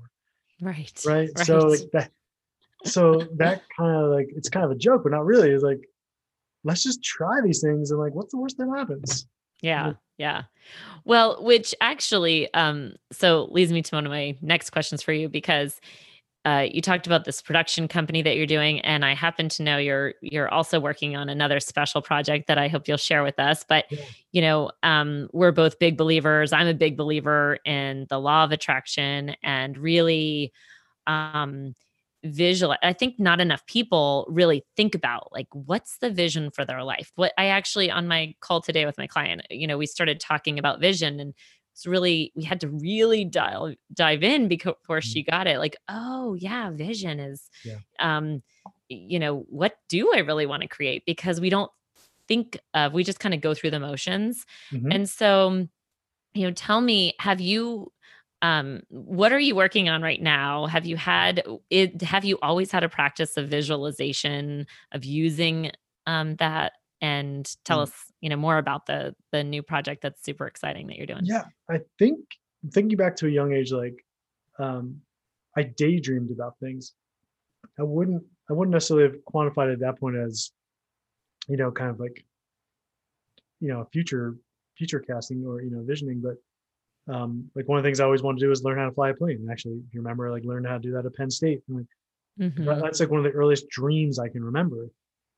Right. 0.60 0.92
Right. 1.06 1.30
right. 1.36 1.46
So 1.46 1.58
like 1.66 1.90
that 1.92 2.10
so 2.84 3.20
that 3.36 3.62
kind 3.76 3.96
of 3.96 4.10
like 4.10 4.28
it's 4.36 4.48
kind 4.48 4.64
of 4.64 4.72
a 4.72 4.76
joke, 4.76 5.04
but 5.04 5.12
not 5.12 5.24
really. 5.24 5.50
It's 5.50 5.62
like, 5.64 5.80
let's 6.64 6.82
just 6.82 7.02
try 7.02 7.40
these 7.42 7.60
things 7.60 7.90
and 7.92 8.00
like 8.00 8.12
what's 8.14 8.32
the 8.32 8.38
worst 8.38 8.58
that 8.58 8.68
happens? 8.68 9.26
Yeah. 9.64 9.92
Yeah. 10.18 10.42
Well, 11.04 11.42
which 11.42 11.74
actually 11.80 12.52
um 12.54 12.94
so 13.12 13.48
leads 13.50 13.72
me 13.72 13.82
to 13.82 13.94
one 13.94 14.06
of 14.06 14.12
my 14.12 14.36
next 14.40 14.70
questions 14.70 15.02
for 15.02 15.12
you 15.12 15.28
because 15.28 15.80
uh, 16.46 16.66
you 16.70 16.82
talked 16.82 17.06
about 17.06 17.24
this 17.24 17.40
production 17.40 17.88
company 17.88 18.20
that 18.20 18.36
you're 18.36 18.46
doing, 18.46 18.78
and 18.80 19.02
I 19.02 19.14
happen 19.14 19.48
to 19.48 19.62
know 19.62 19.78
you're 19.78 20.12
you're 20.20 20.48
also 20.52 20.78
working 20.78 21.16
on 21.16 21.30
another 21.30 21.58
special 21.58 22.02
project 22.02 22.48
that 22.48 22.58
I 22.58 22.68
hope 22.68 22.86
you'll 22.86 22.98
share 22.98 23.22
with 23.22 23.38
us. 23.38 23.64
But 23.66 23.86
yeah. 23.90 24.04
you 24.32 24.42
know, 24.42 24.70
um, 24.82 25.30
we're 25.32 25.52
both 25.52 25.78
big 25.78 25.96
believers. 25.96 26.52
I'm 26.52 26.66
a 26.66 26.74
big 26.74 26.98
believer 26.98 27.58
in 27.64 28.06
the 28.10 28.20
law 28.20 28.44
of 28.44 28.52
attraction 28.52 29.36
and 29.42 29.78
really 29.78 30.52
um, 31.06 31.74
visual. 32.24 32.74
I 32.82 32.92
think 32.92 33.18
not 33.18 33.40
enough 33.40 33.64
people 33.66 34.26
really 34.28 34.64
think 34.76 34.94
about 34.94 35.32
like 35.32 35.48
what's 35.52 35.98
the 35.98 36.10
vision 36.10 36.50
for 36.50 36.64
their 36.64 36.82
life. 36.82 37.12
What 37.16 37.32
I 37.38 37.46
actually 37.46 37.90
on 37.90 38.08
my 38.08 38.34
call 38.40 38.60
today 38.60 38.86
with 38.86 38.98
my 38.98 39.06
client, 39.06 39.42
you 39.50 39.66
know, 39.66 39.78
we 39.78 39.86
started 39.86 40.20
talking 40.20 40.58
about 40.58 40.80
vision 40.80 41.20
and 41.20 41.34
it's 41.74 41.86
really 41.86 42.32
we 42.36 42.44
had 42.44 42.60
to 42.60 42.68
really 42.68 43.24
dial 43.24 43.74
dive 43.92 44.22
in 44.22 44.46
before 44.48 44.74
mm-hmm. 44.88 45.00
she 45.00 45.24
got 45.24 45.48
it 45.48 45.58
like 45.58 45.76
oh 45.88 46.34
yeah 46.34 46.70
vision 46.70 47.18
is 47.18 47.50
yeah. 47.64 47.78
um 47.98 48.42
you 48.88 49.18
know 49.18 49.44
what 49.48 49.74
do 49.88 50.12
i 50.14 50.18
really 50.18 50.46
want 50.46 50.62
to 50.62 50.68
create 50.68 51.02
because 51.04 51.40
we 51.40 51.50
don't 51.50 51.72
think 52.28 52.56
of 52.74 52.92
we 52.92 53.02
just 53.02 53.18
kind 53.18 53.34
of 53.34 53.40
go 53.40 53.54
through 53.54 53.72
the 53.72 53.80
motions 53.80 54.46
mm-hmm. 54.70 54.92
and 54.92 55.10
so 55.10 55.66
you 56.32 56.46
know 56.46 56.52
tell 56.52 56.80
me 56.80 57.12
have 57.18 57.40
you 57.40 57.90
um 58.44 58.82
what 58.90 59.32
are 59.32 59.38
you 59.38 59.54
working 59.54 59.88
on 59.88 60.02
right 60.02 60.20
now? 60.20 60.66
Have 60.66 60.84
you 60.84 60.96
had 60.96 61.42
it 61.70 62.02
have 62.02 62.24
you 62.24 62.38
always 62.42 62.70
had 62.70 62.84
a 62.84 62.88
practice 62.88 63.36
of 63.36 63.48
visualization 63.48 64.66
of 64.92 65.04
using 65.04 65.72
um 66.06 66.36
that? 66.36 66.72
And 67.00 67.50
tell 67.64 67.78
mm. 67.78 67.82
us 67.82 67.92
you 68.20 68.28
know 68.28 68.36
more 68.36 68.58
about 68.58 68.86
the 68.86 69.14
the 69.32 69.42
new 69.42 69.62
project 69.62 70.02
that's 70.02 70.22
super 70.22 70.46
exciting 70.46 70.86
that 70.88 70.96
you're 70.96 71.06
doing. 71.06 71.24
Yeah 71.24 71.44
i 71.70 71.80
think 71.98 72.18
thinking 72.70 72.96
back 72.96 73.16
to 73.16 73.26
a 73.26 73.30
young 73.30 73.52
age 73.52 73.72
like 73.72 74.04
um 74.58 75.00
i 75.56 75.62
daydreamed 75.62 76.30
about 76.30 76.58
things. 76.60 76.92
I 77.78 77.82
wouldn't 77.82 78.22
i 78.50 78.52
wouldn't 78.52 78.72
necessarily 78.72 79.06
have 79.08 79.18
quantified 79.32 79.72
at 79.72 79.80
that 79.80 79.98
point 79.98 80.16
as 80.16 80.52
you 81.48 81.56
know 81.56 81.70
kind 81.70 81.90
of 81.90 81.98
like 81.98 82.24
you 83.60 83.68
know 83.68 83.86
future 83.92 84.36
future 84.76 85.00
casting 85.00 85.44
or 85.46 85.62
you 85.62 85.70
know 85.70 85.82
visioning 85.82 86.20
but 86.20 86.36
um 87.08 87.50
like 87.54 87.68
one 87.68 87.78
of 87.78 87.84
the 87.84 87.86
things 87.86 88.00
i 88.00 88.04
always 88.04 88.22
wanted 88.22 88.38
to 88.38 88.46
do 88.46 88.50
is 88.50 88.64
learn 88.64 88.78
how 88.78 88.86
to 88.86 88.92
fly 88.92 89.10
a 89.10 89.14
plane 89.14 89.36
and 89.36 89.50
actually 89.50 89.74
if 89.74 89.92
you 89.92 90.00
remember 90.00 90.30
like 90.30 90.44
learn 90.44 90.64
how 90.64 90.74
to 90.74 90.80
do 90.80 90.92
that 90.92 91.04
at 91.04 91.14
penn 91.14 91.30
state 91.30 91.62
and 91.68 91.76
like 91.78 91.86
mm-hmm. 92.40 92.80
that's 92.80 93.00
like 93.00 93.10
one 93.10 93.18
of 93.18 93.24
the 93.24 93.38
earliest 93.38 93.68
dreams 93.68 94.18
i 94.18 94.28
can 94.28 94.42
remember 94.42 94.88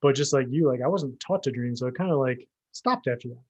but 0.02 0.14
just 0.14 0.32
like 0.32 0.46
you, 0.50 0.68
like 0.68 0.80
I 0.82 0.88
wasn't 0.88 1.18
taught 1.20 1.42
to 1.44 1.50
dream, 1.50 1.74
so 1.76 1.86
it 1.86 1.94
kind 1.94 2.10
of 2.10 2.18
like 2.18 2.46
stopped 2.72 3.08
after 3.08 3.28
that. 3.28 3.42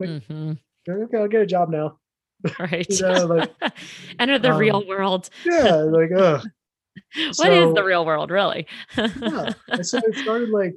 Like, 0.00 0.10
mm-hmm. 0.10 0.52
okay, 0.88 1.16
I'll 1.16 1.28
get 1.28 1.42
a 1.42 1.46
job 1.46 1.70
now. 1.70 1.98
Right. 2.58 2.86
you 2.90 3.02
know, 3.02 3.26
like 3.26 3.52
enter 4.18 4.36
the 4.36 4.50
um, 4.50 4.58
real 4.58 4.84
world. 4.84 5.30
yeah, 5.44 5.74
like 5.74 6.10
uh 6.10 6.40
what 7.14 7.36
so, 7.36 7.68
is 7.68 7.74
the 7.74 7.84
real 7.84 8.04
world, 8.04 8.32
really? 8.32 8.66
yeah. 8.96 9.52
so 9.80 9.98
it 9.98 10.16
started 10.16 10.50
like, 10.50 10.74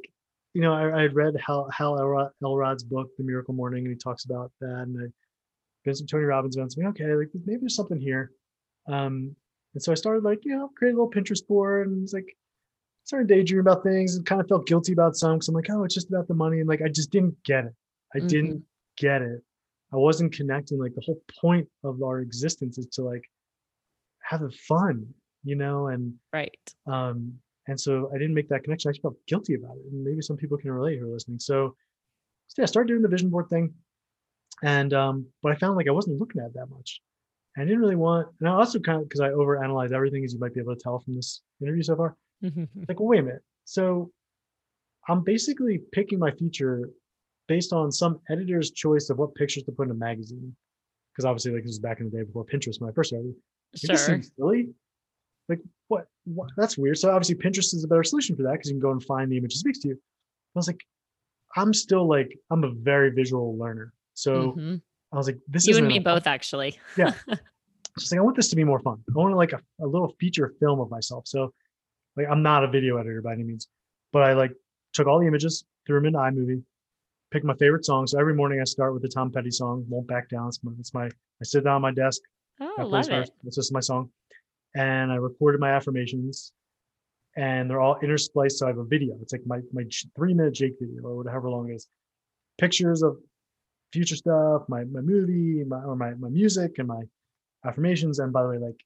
you 0.54 0.62
know, 0.62 0.74
I, 0.74 1.00
I 1.00 1.02
had 1.02 1.16
read 1.16 1.36
Hal, 1.44 1.68
Hal 1.76 2.00
Elrod, 2.00 2.30
Elrod's 2.44 2.84
book, 2.84 3.10
The 3.18 3.24
Miracle 3.24 3.56
Morning, 3.56 3.84
and 3.86 3.94
he 3.94 3.98
talks 3.98 4.26
about 4.26 4.52
that. 4.62 4.84
And 4.84 4.96
I 4.96 5.12
been 5.86 5.96
some 5.96 6.08
Tony 6.08 6.26
Robbins 6.26 6.58
events. 6.58 6.78
Me, 6.78 6.88
okay, 6.88 7.14
like 7.14 7.30
maybe 7.46 7.62
there's 7.62 7.76
something 7.76 8.00
here. 8.00 8.32
Um, 8.88 9.36
and 9.74 9.82
so 9.82 9.92
I 9.92 9.96
started 9.96 10.24
like, 10.24 10.44
you 10.44 10.58
know, 10.58 10.70
create 10.76 10.92
a 10.92 10.96
little 10.96 11.12
Pinterest 11.12 11.46
board 11.48 11.88
and 11.88 12.04
it's 12.04 12.14
like, 12.14 12.36
started 13.04 13.28
daydreaming 13.28 13.62
about 13.62 13.84
things 13.84 14.16
and 14.16 14.26
kind 14.26 14.42
of 14.42 14.48
felt 14.48 14.66
guilty 14.66 14.92
about 14.92 15.16
some 15.16 15.36
because 15.36 15.48
I'm 15.48 15.54
like, 15.54 15.70
oh, 15.70 15.84
it's 15.84 15.94
just 15.94 16.10
about 16.10 16.28
the 16.28 16.34
money. 16.34 16.60
And 16.60 16.68
like, 16.68 16.82
I 16.82 16.88
just 16.88 17.12
didn't 17.12 17.36
get 17.44 17.66
it. 17.66 17.74
I 18.16 18.18
mm-hmm. 18.18 18.28
didn't 18.28 18.64
get 18.98 19.22
it. 19.22 19.44
I 19.94 19.98
wasn't 19.98 20.34
connecting. 20.34 20.80
Like, 20.80 20.96
the 20.96 21.04
whole 21.06 21.22
point 21.40 21.68
of 21.84 22.02
our 22.02 22.20
existence 22.20 22.80
is 22.80 22.88
to 22.94 23.04
like 23.04 23.24
have 24.24 24.42
the 24.42 24.50
fun, 24.50 25.06
you 25.44 25.56
know? 25.56 25.88
And 25.88 26.16
right. 26.34 26.58
Um, 26.88 27.36
and 27.68 27.80
so 27.80 28.10
I 28.14 28.18
didn't 28.18 28.34
make 28.34 28.50
that 28.50 28.64
connection. 28.64 28.90
I 28.90 28.94
just 28.94 29.04
felt 29.04 29.18
guilty 29.28 29.54
about 29.54 29.78
it. 29.78 29.84
And 29.92 30.04
maybe 30.04 30.22
some 30.22 30.38
people 30.38 30.58
can 30.58 30.72
relate 30.72 30.98
who 31.00 31.08
are 31.08 31.14
listening. 31.14 31.38
So, 31.38 31.76
so 32.48 32.62
yeah, 32.62 32.64
I 32.64 32.66
started 32.66 32.88
doing 32.88 33.04
the 33.04 33.08
vision 33.08 33.30
board 33.30 33.50
thing. 33.50 33.72
And 34.64 34.94
um, 34.94 35.28
but 35.44 35.52
I 35.52 35.56
found 35.56 35.76
like 35.76 35.88
I 35.88 35.92
wasn't 35.92 36.20
looking 36.20 36.42
at 36.42 36.54
that 36.54 36.68
much. 36.70 37.02
I 37.58 37.62
didn't 37.62 37.80
really 37.80 37.96
want, 37.96 38.28
and 38.40 38.50
I 38.50 38.54
also 38.54 38.80
kind 38.80 39.02
of 39.02 39.08
because 39.08 39.22
I 39.22 39.30
overanalyze 39.30 39.94
everything, 39.94 40.26
as 40.26 40.34
you 40.34 40.40
might 40.40 40.54
be 40.54 40.60
able 40.60 40.76
to 40.76 40.82
tell 40.82 41.00
from 41.00 41.16
this 41.16 41.42
interview 41.62 41.84
so 41.84 41.96
far. 41.96 42.16
like, 42.88 43.00
well, 43.00 43.08
wait 43.08 43.20
a 43.20 43.24
minute. 43.24 43.44
So 43.64 44.12
I'm 45.08 45.24
basically 45.24 45.82
picking 45.92 46.20
my 46.20 46.32
feature 46.32 46.90
based 47.48 47.74
on 47.74 47.92
some 47.92 48.20
editor's 48.30 48.72
choice 48.72 49.10
of 49.10 49.18
what 49.18 49.34
pictures 49.36 49.64
to 49.64 49.72
put 49.72 49.88
in 49.88 49.92
a 49.92 49.96
magazine. 49.96 50.56
Because 51.12 51.26
obviously, 51.26 51.54
like 51.54 51.64
this 51.64 51.70
was 51.70 51.80
back 51.80 52.00
in 52.00 52.10
the 52.10 52.18
day 52.18 52.24
before 52.24 52.46
Pinterest 52.46 52.82
when 52.82 52.90
I 52.90 52.94
first 52.94 53.10
started. 53.10 53.34
Sure. 53.76 53.94
This 53.94 54.06
seems 54.06 54.32
silly. 54.38 54.70
Like 55.48 55.60
what, 55.88 56.08
what? 56.26 56.50
That's 56.58 56.78
weird. 56.78 56.98
So 56.98 57.10
obviously, 57.12 57.36
Pinterest 57.36 57.74
is 57.74 57.84
a 57.84 57.88
better 57.88 58.04
solution 58.04 58.36
for 58.36 58.44
that 58.44 58.54
because 58.54 58.70
you 58.70 58.76
can 58.76 58.82
go 58.82 58.92
and 58.92 59.04
find 59.04 59.32
the 59.32 59.38
image 59.38 59.54
that 59.54 59.60
speaks 59.60 59.80
to 59.80 59.90
you. 59.90 59.94
I 59.96 60.60
was 60.60 60.68
like, 60.68 60.84
I'm 61.56 61.74
still 61.74 62.08
like, 62.08 62.38
I'm 62.50 62.64
a 62.64 62.72
very 62.72 63.12
visual 63.12 63.58
learner. 63.58 63.94
So 64.16 64.54
mm-hmm. 64.54 64.76
I 65.12 65.18
was 65.18 65.28
like, 65.28 65.38
this 65.48 65.64
is 65.64 65.70
you 65.70 65.78
and 65.78 65.88
me 65.88 66.00
both 66.00 66.26
actually. 66.26 66.80
yeah. 66.98 67.14
Just 68.00 68.12
like 68.12 68.20
I 68.20 68.24
want 68.24 68.36
this 68.36 68.50
to 68.50 68.56
be 68.56 68.64
more 68.64 68.80
fun. 68.80 69.02
I 69.10 69.18
want 69.18 69.36
like 69.36 69.54
a, 69.54 69.62
a 69.80 69.86
little 69.86 70.16
feature 70.20 70.54
film 70.60 70.80
of 70.80 70.90
myself. 70.90 71.28
So 71.28 71.54
like 72.18 72.28
I'm 72.30 72.42
not 72.42 72.64
a 72.64 72.68
video 72.68 72.98
editor 72.98 73.22
by 73.22 73.34
any 73.34 73.44
means, 73.44 73.68
but 74.12 74.24
I 74.24 74.34
like 74.34 74.52
took 74.94 75.08
all 75.08 75.20
the 75.20 75.28
images, 75.28 75.64
threw 75.86 76.00
them 76.00 76.08
into 76.08 76.20
iMovie, 76.20 76.64
picked 77.32 77.46
my 77.46 77.54
favorite 77.56 77.86
song. 77.86 78.08
So 78.08 78.20
every 78.20 78.34
morning 78.34 78.60
I 78.60 78.64
start 78.66 78.94
with 78.94 79.02
the 79.02 79.10
Tom 79.10 79.32
Petty 79.32 79.52
song, 79.52 79.86
"Won't 79.88 80.08
Back 80.08 80.30
Down." 80.30 80.48
It's 80.48 80.64
my, 80.64 80.72
it's 80.80 80.94
my 80.94 81.06
I 81.06 81.44
sit 81.44 81.64
down 81.64 81.76
on 81.76 81.82
my 81.82 81.92
desk. 81.92 82.22
Oh, 82.60 82.86
love 82.86 83.10
it. 83.10 83.30
This 83.44 83.58
is 83.58 83.72
my 83.72 83.82
song, 83.82 84.10
and 84.76 85.12
I 85.12 85.16
recorded 85.16 85.60
my 85.60 85.72
affirmations, 85.72 86.52
and 87.36 87.70
they're 87.70 87.82
all 87.82 87.98
interspliced. 88.02 88.54
So 88.54 88.66
I 88.66 88.70
have 88.70 88.78
a 88.78 88.86
video. 88.86 89.18
It's 89.22 89.34
like 89.34 89.46
my 89.46 89.60
my 89.72 89.84
three 90.16 90.34
minute 90.34 90.54
Jake 90.54 90.76
video 90.80 91.04
or 91.04 91.16
whatever 91.18 91.50
long 91.50 91.70
it 91.70 91.76
is. 91.76 91.88
Pictures 92.58 93.04
of 93.04 93.18
future 93.96 94.16
stuff, 94.16 94.64
my 94.68 94.84
my 94.86 95.02
movie, 95.02 95.64
my 95.64 95.82
or 95.84 95.96
my 95.96 96.14
my 96.16 96.30
music, 96.30 96.80
and 96.80 96.88
my 96.88 97.02
affirmations. 97.66 98.20
And 98.20 98.32
by 98.32 98.44
the 98.44 98.50
way, 98.50 98.58
like, 98.58 98.80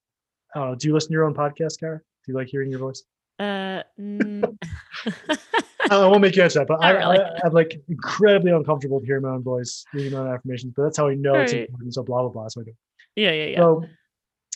uh, 0.55 0.75
do 0.75 0.87
you 0.87 0.93
listen 0.93 1.09
to 1.09 1.13
your 1.13 1.25
own 1.25 1.33
podcast, 1.33 1.79
Kara? 1.79 1.97
Do 1.97 2.31
you 2.31 2.37
like 2.37 2.47
hearing 2.47 2.69
your 2.69 2.79
voice? 2.79 3.03
Uh, 3.39 3.83
mm. 3.99 4.57
I 5.91 6.07
won't 6.07 6.21
make 6.21 6.35
you 6.35 6.43
answer 6.43 6.59
that, 6.59 6.67
but 6.67 6.83
I, 6.83 6.91
really. 6.91 7.19
I, 7.19 7.47
am 7.47 7.53
like 7.53 7.81
incredibly 7.87 8.51
uncomfortable 8.51 9.01
hearing 9.03 9.23
my 9.23 9.29
own 9.29 9.43
voice, 9.43 9.83
reading 9.93 10.13
my 10.13 10.19
own 10.19 10.33
affirmations. 10.33 10.73
But 10.75 10.83
that's 10.83 10.97
how 10.97 11.07
I 11.07 11.15
know 11.15 11.33
right. 11.33 11.43
it's 11.43 11.53
important. 11.53 11.93
So 11.93 12.03
blah 12.03 12.21
blah 12.21 12.29
blah. 12.29 12.47
So 12.49 12.61
I 12.61 12.63
do. 12.65 12.73
Yeah, 13.15 13.31
yeah, 13.31 13.45
yeah. 13.45 13.57
So 13.57 13.85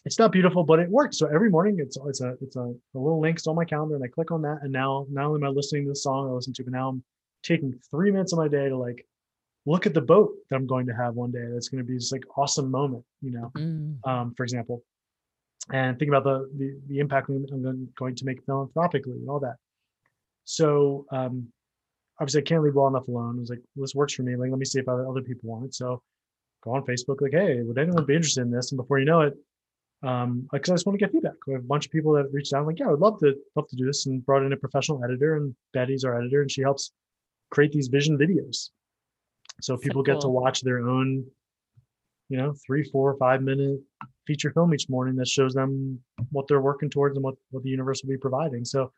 it's 0.05 0.19
not 0.19 0.31
beautiful, 0.31 0.63
but 0.63 0.79
it 0.79 0.89
works. 0.89 1.17
So 1.17 1.27
every 1.27 1.49
morning, 1.49 1.77
it's 1.79 1.97
it's 2.05 2.21
a 2.21 2.35
it's 2.41 2.55
a, 2.55 2.61
a 2.61 2.99
little 2.99 3.19
link 3.19 3.39
on 3.47 3.55
my 3.55 3.65
calendar, 3.65 3.95
and 3.95 4.03
I 4.03 4.07
click 4.07 4.31
on 4.31 4.41
that. 4.43 4.59
And 4.61 4.71
now, 4.71 5.07
not 5.09 5.25
only 5.25 5.41
am 5.41 5.45
I 5.45 5.49
listening 5.49 5.85
to 5.85 5.89
the 5.89 5.95
song 5.95 6.29
I 6.29 6.33
listen 6.33 6.53
to, 6.53 6.63
but 6.63 6.73
now 6.73 6.89
I'm 6.89 7.03
taking 7.41 7.73
three 7.89 8.11
minutes 8.11 8.33
of 8.33 8.39
my 8.39 8.47
day 8.47 8.69
to 8.69 8.77
like 8.77 9.05
look 9.65 9.85
at 9.85 9.93
the 9.93 10.01
boat 10.01 10.33
that 10.49 10.55
I'm 10.55 10.67
going 10.67 10.87
to 10.87 10.93
have 10.93 11.15
one 11.15 11.31
day. 11.31 11.45
That's 11.51 11.69
going 11.69 11.83
to 11.83 11.87
be 11.87 11.95
this 11.95 12.11
like 12.11 12.23
awesome 12.37 12.69
moment, 12.69 13.03
you 13.21 13.31
know. 13.31 13.51
Mm. 13.55 13.97
Um, 14.05 14.33
for 14.35 14.43
example, 14.43 14.83
and 15.71 15.97
think 15.97 16.09
about 16.09 16.23
the, 16.23 16.49
the, 16.57 16.77
the 16.87 16.99
impact 16.99 17.29
I'm 17.29 17.45
going 17.95 18.15
to 18.15 18.25
make 18.25 18.43
philanthropically 18.45 19.13
and 19.13 19.29
all 19.29 19.39
that. 19.39 19.55
So 20.45 21.05
um, 21.11 21.47
obviously 22.19 22.41
I 22.41 22.43
can't 22.43 22.63
leave 22.63 22.75
well 22.75 22.87
enough 22.87 23.07
alone. 23.07 23.37
I 23.37 23.39
was 23.39 23.49
like, 23.49 23.61
well, 23.75 23.83
this 23.83 23.95
works 23.95 24.13
for 24.13 24.23
me. 24.23 24.35
Like, 24.35 24.49
let 24.49 24.59
me 24.59 24.65
see 24.65 24.79
if 24.79 24.89
other, 24.89 25.07
other 25.07 25.21
people 25.21 25.49
want 25.49 25.65
it. 25.65 25.73
So 25.73 26.01
go 26.63 26.75
on 26.75 26.83
Facebook, 26.83 27.21
like, 27.21 27.31
hey, 27.31 27.61
would 27.61 27.77
anyone 27.77 28.05
be 28.05 28.15
interested 28.15 28.41
in 28.41 28.51
this? 28.51 28.71
And 28.71 28.77
before 28.77 28.99
you 28.99 29.05
know 29.05 29.21
it, 29.21 29.37
um, 30.03 30.49
because 30.51 30.69
I 30.69 30.73
just 30.73 30.85
want 30.85 30.99
to 30.99 31.05
get 31.05 31.13
feedback. 31.13 31.35
We 31.47 31.53
have 31.53 31.63
a 31.63 31.67
bunch 31.67 31.85
of 31.85 31.91
people 31.91 32.11
that 32.13 32.31
reached 32.33 32.53
out, 32.53 32.65
like, 32.65 32.79
yeah, 32.79 32.87
I 32.87 32.91
would 32.91 32.99
love 32.99 33.19
to 33.19 33.33
love 33.55 33.69
to 33.69 33.75
do 33.77 33.85
this, 33.85 34.05
and 34.05 34.25
brought 34.25 34.43
in 34.43 34.51
a 34.51 34.57
professional 34.57 35.01
editor, 35.01 35.37
and 35.37 35.55
Betty's 35.73 36.03
our 36.03 36.19
editor, 36.19 36.41
and 36.41 36.51
she 36.51 36.61
helps 36.61 36.91
create 37.51 37.71
these 37.71 37.87
vision 37.87 38.17
videos. 38.17 38.69
So 39.61 39.77
people 39.77 40.01
so 40.01 40.05
cool. 40.05 40.15
get 40.15 40.21
to 40.21 40.29
watch 40.29 40.61
their 40.61 40.79
own, 40.79 41.25
you 42.29 42.37
know, 42.37 42.53
three, 42.65 42.83
four, 42.83 43.15
five 43.17 43.41
minute 43.41 43.79
feature 44.25 44.51
film 44.51 44.73
each 44.73 44.89
morning 44.89 45.15
that 45.17 45.27
shows 45.27 45.53
them 45.53 45.99
what 46.31 46.47
they're 46.47 46.61
working 46.61 46.89
towards 46.89 47.15
and 47.15 47.23
what, 47.23 47.35
what 47.51 47.63
the 47.63 47.69
universe 47.69 48.01
will 48.03 48.09
be 48.09 48.17
providing. 48.17 48.65
So 48.65 48.91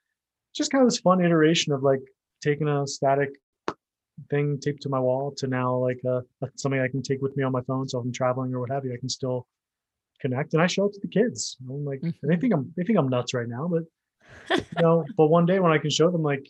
just 0.56 0.72
kind 0.72 0.84
of 0.84 0.90
this 0.90 1.00
fun 1.00 1.24
iteration 1.24 1.74
of 1.74 1.84
like 1.84 2.02
taking 2.42 2.68
a 2.68 2.88
static 2.88 3.30
thing 4.30 4.58
taped 4.60 4.82
to 4.84 4.90
my 4.90 5.00
wall 5.00 5.34
to 5.38 5.48
now 5.48 5.76
like 5.76 6.00
uh, 6.10 6.22
something 6.56 6.80
I 6.80 6.88
can 6.88 7.02
take 7.02 7.22
with 7.22 7.36
me 7.36 7.44
on 7.44 7.52
my 7.52 7.62
phone. 7.62 7.88
So 7.88 8.00
if 8.00 8.06
I'm 8.06 8.14
traveling 8.14 8.54
or 8.54 8.62
what 8.62 8.72
have 8.72 8.86
you, 8.86 8.94
I 8.94 8.98
can 8.98 9.10
still 9.10 9.48
connect 10.22 10.54
and 10.54 10.62
I 10.62 10.68
show 10.68 10.86
it 10.86 10.94
to 10.94 11.00
the 11.02 11.08
kids. 11.08 11.58
I'm 11.70 11.86
like, 11.86 12.02
mm-hmm. 12.02 12.28
they 12.28 12.38
think 12.38 12.54
I'm, 12.54 12.74
they 12.78 12.84
think 12.84 12.98
I'm 12.98 13.10
nuts 13.10 13.34
right 13.34 13.48
now, 13.48 13.70
but 13.70 13.84
you 14.58 14.82
know, 14.82 15.06
but 15.18 15.28
one 15.28 15.46
day 15.46 15.60
when 15.60 15.72
I 15.72 15.78
can 15.78 15.90
show 15.90 16.10
them, 16.10 16.24
like 16.24 16.50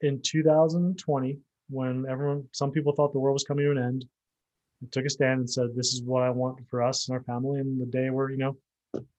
in 0.00 0.20
2020, 0.22 1.38
when 1.68 2.06
everyone, 2.08 2.44
some 2.52 2.70
people 2.70 2.92
thought 2.92 3.12
the 3.12 3.18
world 3.18 3.34
was 3.34 3.44
coming 3.44 3.64
to 3.64 3.70
an 3.70 3.78
end, 3.78 4.04
I 4.82 4.86
took 4.90 5.06
a 5.06 5.10
stand 5.10 5.40
and 5.40 5.50
said, 5.50 5.74
"This 5.74 5.94
is 5.94 6.02
what 6.02 6.22
I 6.22 6.30
want 6.30 6.58
for 6.68 6.82
us 6.82 7.08
and 7.08 7.16
our 7.16 7.22
family." 7.24 7.60
And 7.60 7.80
the 7.80 7.86
day 7.86 8.10
where 8.10 8.30
you 8.30 8.36
know, 8.36 8.56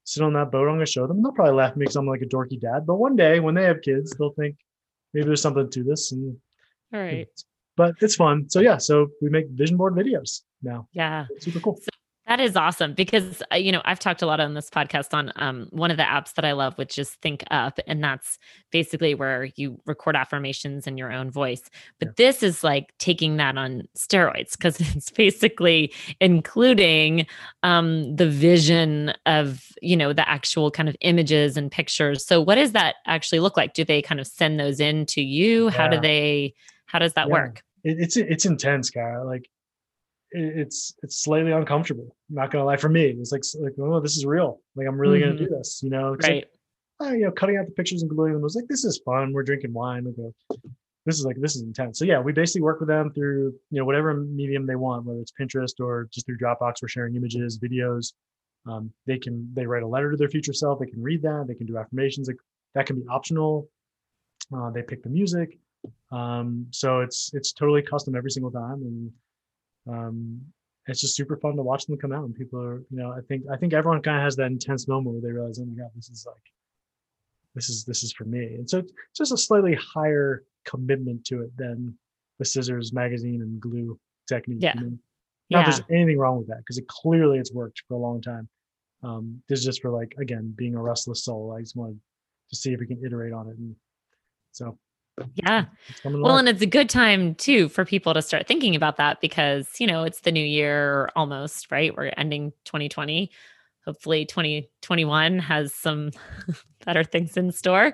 sit 0.03 0.23
on 0.23 0.33
that 0.33 0.51
boat, 0.51 0.67
I'm 0.67 0.75
going 0.75 0.79
to 0.79 0.91
show 0.91 1.07
them. 1.07 1.21
They'll 1.21 1.31
probably 1.31 1.55
laugh 1.55 1.71
at 1.71 1.77
me 1.77 1.83
because 1.83 1.95
I'm 1.95 2.07
like 2.07 2.21
a 2.21 2.25
dorky 2.25 2.59
dad. 2.59 2.85
But 2.85 2.95
one 2.95 3.15
day 3.15 3.39
when 3.39 3.55
they 3.55 3.63
have 3.63 3.81
kids, 3.81 4.15
they'll 4.17 4.31
think 4.31 4.55
maybe 5.13 5.25
there's 5.25 5.41
something 5.41 5.69
to 5.69 5.83
this. 5.83 6.11
And 6.11 6.37
All 6.93 6.99
right. 6.99 7.27
but 7.75 7.95
it's 8.01 8.15
fun. 8.15 8.49
So 8.49 8.59
yeah, 8.59 8.77
so 8.77 9.07
we 9.21 9.29
make 9.29 9.47
vision 9.49 9.77
board 9.77 9.95
videos 9.95 10.41
now. 10.61 10.87
Yeah. 10.93 11.25
Super 11.39 11.59
cool. 11.59 11.79
That 12.35 12.43
is 12.43 12.57
awesome 12.57 12.93
because 12.93 13.41
uh, 13.49 13.55
you 13.55 13.71
know 13.71 13.81
I've 13.85 13.97
talked 13.99 14.21
a 14.21 14.25
lot 14.25 14.41
on 14.41 14.55
this 14.55 14.69
podcast 14.69 15.13
on 15.13 15.31
um, 15.37 15.67
one 15.69 15.89
of 15.89 15.95
the 15.95 16.03
apps 16.03 16.33
that 16.33 16.43
I 16.43 16.51
love, 16.51 16.77
which 16.77 16.99
is 16.99 17.15
ThinkUp, 17.23 17.79
and 17.87 18.03
that's 18.03 18.37
basically 18.71 19.15
where 19.15 19.45
you 19.55 19.79
record 19.85 20.17
affirmations 20.17 20.85
in 20.85 20.97
your 20.97 21.13
own 21.13 21.31
voice. 21.31 21.61
But 21.97 22.09
Yeah. 22.09 22.13
this 22.17 22.43
is 22.43 22.61
like 22.61 22.93
taking 22.99 23.37
that 23.37 23.57
on 23.57 23.83
steroids 23.97 24.51
because 24.51 24.81
it's 24.97 25.11
basically 25.11 25.93
including 26.19 27.25
um, 27.63 28.13
the 28.17 28.27
vision 28.29 29.13
of 29.25 29.65
you 29.81 29.95
know 29.95 30.11
the 30.11 30.27
actual 30.27 30.71
kind 30.71 30.89
of 30.89 30.97
images 30.99 31.55
and 31.55 31.71
pictures. 31.71 32.25
So 32.25 32.41
what 32.41 32.55
does 32.55 32.73
that 32.73 32.95
actually 33.07 33.39
look 33.39 33.55
like? 33.55 33.73
Do 33.73 33.85
they 33.85 34.01
kind 34.01 34.19
of 34.19 34.27
send 34.27 34.59
those 34.59 34.81
in 34.81 35.05
to 35.05 35.21
you? 35.21 35.69
How 35.69 35.87
do 35.87 35.97
they? 36.01 36.53
How 36.85 36.99
does 36.99 37.13
that 37.13 37.29
Yeah. 37.29 37.33
work? 37.33 37.63
It, 37.85 37.97
it's 37.97 38.17
it's 38.17 38.45
intense, 38.45 38.89
Kara. 38.89 39.23
Like 39.23 39.49
it's 40.35 40.95
it's 41.03 41.23
slightly 41.23 41.51
uncomfortable. 41.51 42.15
Not 42.29 42.51
gonna 42.51 42.65
lie, 42.65 42.77
for 42.77 42.89
me, 42.89 43.05
it's 43.05 43.31
like 43.31 43.43
like 43.59 43.73
oh, 43.79 43.99
this 43.99 44.17
is 44.17 44.25
real. 44.25 44.61
Like 44.75 44.87
I'm 44.87 44.99
really 44.99 45.19
gonna 45.19 45.37
do 45.37 45.47
this. 45.47 45.81
You 45.83 45.89
know, 45.89 46.15
'Cause, 46.15 46.29
like, 46.29 46.47
Right. 47.01 47.09
uh, 47.09 47.13
you 47.13 47.25
know, 47.25 47.31
cutting 47.31 47.57
out 47.57 47.65
the 47.65 47.71
pictures 47.71 48.01
and 48.01 48.09
gluing 48.09 48.33
them 48.33 48.41
was 48.41 48.55
like, 48.55 48.67
this 48.67 48.83
is 48.85 49.01
fun. 49.05 49.33
We're 49.33 49.43
drinking 49.43 49.73
wine. 49.73 50.05
Like, 50.05 50.15
uh, 50.19 50.57
this 51.05 51.19
is 51.19 51.25
like, 51.25 51.37
this 51.39 51.55
is 51.55 51.61
intense. 51.61 51.99
So 51.99 52.05
yeah, 52.05 52.19
we 52.19 52.31
basically 52.33 52.61
work 52.63 52.79
with 52.79 52.89
them 52.89 53.11
through, 53.13 53.53
you 53.69 53.79
know, 53.79 53.85
whatever 53.85 54.13
medium 54.15 54.65
they 54.65 54.75
want, 54.75 55.05
whether 55.05 55.19
it's 55.19 55.31
Pinterest 55.39 55.79
or 55.79 56.07
just 56.11 56.25
through 56.25 56.37
Dropbox, 56.37 56.81
we're 56.81 56.87
sharing 56.87 57.15
images, 57.15 57.59
videos. 57.59 58.13
Um, 58.65 58.91
they 59.05 59.19
can, 59.19 59.47
they 59.53 59.67
write 59.67 59.83
a 59.83 59.87
letter 59.87 60.09
to 60.11 60.17
their 60.17 60.29
future 60.29 60.53
self. 60.53 60.79
They 60.79 60.87
can 60.87 61.01
read 61.03 61.21
that. 61.21 61.45
They 61.47 61.53
can 61.53 61.67
do 61.67 61.77
affirmations. 61.77 62.27
Like 62.27 62.37
that 62.73 62.87
can 62.87 62.95
be 62.95 63.05
optional. 63.07 63.69
Uh, 64.55 64.71
they 64.71 64.81
pick 64.81 65.03
the 65.03 65.09
music. 65.09 65.59
Um, 66.11 66.65
so 66.71 67.01
it's, 67.01 67.29
it's 67.33 67.51
totally 67.53 67.83
custom 67.83 68.15
every 68.15 68.31
single 68.31 68.51
time. 68.51 68.81
And, 68.81 69.11
um, 69.87 70.41
it's 70.87 71.01
just 71.01 71.15
super 71.15 71.37
fun 71.37 71.55
to 71.55 71.63
watch 71.63 71.85
them 71.85 71.97
come 71.97 72.11
out 72.11 72.25
and 72.25 72.35
people 72.35 72.61
are, 72.61 72.79
you 72.91 72.97
know, 72.97 73.11
I 73.11 73.21
think, 73.27 73.43
I 73.51 73.57
think 73.57 73.73
everyone 73.73 74.01
kind 74.01 74.17
of 74.17 74.23
has 74.23 74.35
that 74.35 74.47
intense 74.47 74.87
moment 74.87 75.15
where 75.15 75.21
they 75.21 75.31
realize, 75.31 75.59
oh 75.59 75.65
my 75.65 75.75
God, 75.75 75.89
this 75.95 76.09
is 76.09 76.25
like, 76.27 76.35
this 77.55 77.69
is 77.69 77.85
this 77.85 78.03
is 78.03 78.11
for 78.11 78.25
me 78.25 78.55
and 78.55 78.69
so 78.69 78.79
it's 78.79 78.91
just 79.17 79.31
a 79.31 79.37
slightly 79.37 79.75
higher 79.75 80.43
commitment 80.65 81.23
to 81.25 81.41
it 81.41 81.55
than 81.55 81.97
the 82.37 82.43
scissors 82.43 82.91
magazine 82.91 83.41
and 83.41 83.61
glue 83.61 83.97
technique 84.27 84.61
Yeah. 84.61 84.73
you 84.75 84.81
know? 84.81 84.87
not 85.51 85.59
Yeah. 85.59 85.63
there's 85.63 85.81
anything 85.89 86.17
wrong 86.19 86.37
with 86.37 86.47
that 86.47 86.57
because 86.57 86.77
it 86.77 86.85
clearly 86.89 87.39
it's 87.39 87.53
worked 87.53 87.81
for 87.87 87.93
a 87.93 87.97
long 87.97 88.21
time 88.21 88.49
um 89.03 89.41
this 89.47 89.59
is 89.59 89.65
just 89.65 89.81
for 89.81 89.89
like 89.89 90.13
again 90.19 90.53
being 90.57 90.75
a 90.75 90.81
restless 90.81 91.23
soul 91.23 91.53
i 91.57 91.61
just 91.61 91.77
wanted 91.77 91.97
to 92.49 92.55
see 92.57 92.73
if 92.73 92.79
we 92.81 92.87
can 92.87 93.01
iterate 93.05 93.31
on 93.31 93.47
it 93.47 93.57
and 93.57 93.73
so 94.51 94.77
Yeah. 95.35 95.65
Well, 96.03 96.37
and 96.37 96.49
it's 96.49 96.61
a 96.61 96.67
good 96.67 96.89
time 96.89 97.35
too 97.35 97.69
for 97.69 97.85
people 97.85 98.13
to 98.13 98.21
start 98.21 98.47
thinking 98.47 98.75
about 98.75 98.97
that 98.97 99.21
because, 99.21 99.67
you 99.79 99.87
know, 99.87 100.03
it's 100.03 100.21
the 100.21 100.31
new 100.31 100.43
year 100.43 101.09
almost, 101.15 101.71
right? 101.71 101.95
We're 101.95 102.11
ending 102.17 102.51
2020. 102.65 103.31
Hopefully 103.85 104.25
2021 104.25 105.39
has 105.39 105.73
some 105.73 106.11
better 106.85 107.03
things 107.03 107.37
in 107.37 107.51
store. 107.51 107.93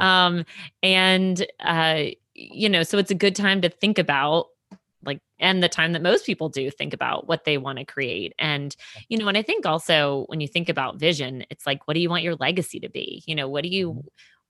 Um 0.00 0.44
and 0.82 1.46
uh 1.60 2.04
you 2.34 2.68
know, 2.68 2.82
so 2.82 2.98
it's 2.98 3.10
a 3.10 3.14
good 3.14 3.36
time 3.36 3.62
to 3.62 3.68
think 3.68 3.98
about 3.98 4.46
like 5.04 5.20
and 5.38 5.62
the 5.62 5.68
time 5.68 5.92
that 5.92 6.02
most 6.02 6.26
people 6.26 6.48
do 6.48 6.70
think 6.70 6.92
about 6.92 7.28
what 7.28 7.44
they 7.44 7.58
want 7.58 7.78
to 7.78 7.84
create 7.84 8.34
and 8.38 8.74
you 9.08 9.16
know 9.16 9.28
and 9.28 9.36
i 9.38 9.42
think 9.42 9.64
also 9.64 10.24
when 10.28 10.40
you 10.40 10.48
think 10.48 10.68
about 10.68 10.98
vision 10.98 11.44
it's 11.50 11.66
like 11.66 11.86
what 11.86 11.94
do 11.94 12.00
you 12.00 12.10
want 12.10 12.24
your 12.24 12.34
legacy 12.36 12.80
to 12.80 12.88
be 12.88 13.22
you 13.26 13.34
know 13.34 13.48
what 13.48 13.62
do 13.62 13.68
you 13.68 14.02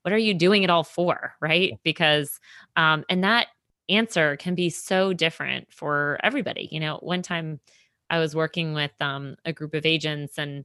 what 0.03 0.13
are 0.13 0.17
you 0.17 0.33
doing 0.33 0.63
it 0.63 0.69
all 0.69 0.83
for 0.83 1.33
right? 1.41 1.79
Because 1.83 2.39
um 2.75 3.03
and 3.09 3.23
that 3.23 3.47
answer 3.89 4.35
can 4.37 4.55
be 4.55 4.69
so 4.69 5.13
different 5.13 5.71
for 5.71 6.19
everybody 6.23 6.67
you 6.71 6.79
know? 6.79 6.97
One 6.97 7.21
time 7.21 7.59
i 8.09 8.19
was 8.19 8.35
working 8.35 8.73
with 8.73 8.91
um 9.01 9.35
a 9.43 9.51
group 9.51 9.73
of 9.73 9.85
agents 9.85 10.37
and 10.37 10.63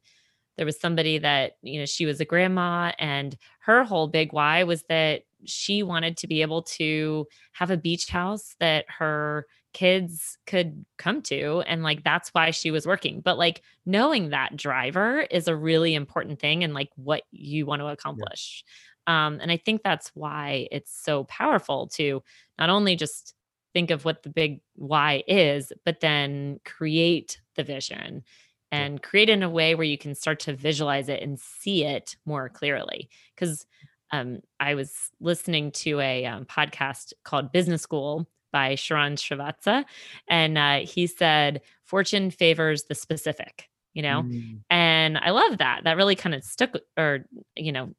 there 0.57 0.67
was 0.67 0.79
somebody 0.79 1.19
that 1.19 1.57
you 1.63 1.79
know 1.81 1.87
she 1.87 2.07
was 2.07 2.21
a 2.21 2.25
grandma 2.25 2.93
and 2.99 3.37
her 3.61 3.85
whole 3.85 4.07
big 4.07 4.33
why 4.33 4.65
was 4.65 4.83
that 4.85 5.23
she 5.45 5.83
wanted 5.83 6.17
to 6.17 6.27
be 6.27 6.43
able 6.43 6.63
to 6.63 7.27
have 7.53 7.71
a 7.71 7.77
beach 7.77 8.09
house 8.09 8.55
that 8.61 8.85
her 8.89 9.47
kids 9.73 10.39
could 10.47 10.85
come 10.99 11.23
to 11.23 11.63
and 11.67 11.83
like 11.83 12.05
that's 12.05 12.29
why 12.31 12.51
she 12.51 12.71
was 12.71 12.87
working. 12.87 13.21
But 13.21 13.39
like 13.39 13.63
knowing 13.87 14.31
that 14.31 14.57
driver 14.57 15.21
is 15.21 15.49
a 15.49 15.57
really 15.57 15.95
important 15.95 16.39
thing 16.39 16.63
and 16.63 16.75
like 16.75 16.91
what 16.97 17.23
you 17.31 17.67
want 17.67 17.81
to 17.81 17.87
accomplish 17.87 18.65
um 19.07 19.39
and 19.41 19.51
i 19.51 19.57
think 19.57 19.83
that's 19.83 20.11
why 20.15 20.67
it's 20.71 20.97
so 20.97 21.25
powerful 21.25 21.87
to 21.89 22.23
not 22.59 22.71
only 22.71 22.97
just 22.97 23.35
think 23.73 23.91
of 23.91 24.05
what 24.05 24.23
the 24.23 24.31
big 24.31 24.61
why 24.75 25.23
is 25.27 25.73
but 25.85 26.01
then 26.01 26.61
create 26.65 27.41
the 27.57 27.63
vision 27.63 28.23
and 28.71 29.03
create 29.03 29.29
in 29.29 29.43
a 29.43 29.51
way 29.51 29.75
where 29.75 29.85
you 29.85 29.99
can 29.99 30.15
start 30.15 30.41
to 30.41 30.55
visualize 30.55 31.09
it 31.11 31.23
and 31.23 31.39
see 31.39 31.85
it 31.85 32.17
more 32.25 32.49
clearly 32.49 33.11
because 33.35 33.67
um, 34.13 34.41
I 34.61 34.75
was 34.75 35.11
listening 35.21 35.73
to 35.73 36.01
a 36.01 36.27
um, 36.27 36.45
podcast 36.45 37.15
called 37.25 37.51
Business 37.51 37.83
School 37.83 38.29
by 38.53 38.75
Sharran 38.75 39.15
Srivatsaa, 39.17 39.85
and 40.29 40.59
uh, 40.59 40.81
he 40.81 41.07
said, 41.07 41.63
"Fortune 41.85 42.31
favors 42.31 42.85
the 42.85 42.95
specific." 42.95 43.71
You 43.95 44.03
know, 44.03 44.23
Mm, 44.23 44.61
and 44.71 45.19
I 45.19 45.31
love 45.31 45.59
that. 45.59 45.85
That 45.85 45.97
really 45.97 46.17
kind 46.17 46.35
of 46.35 46.45
stuck, 46.45 46.75
or 46.99 47.25
you 47.57 47.73
know, 47.73 47.95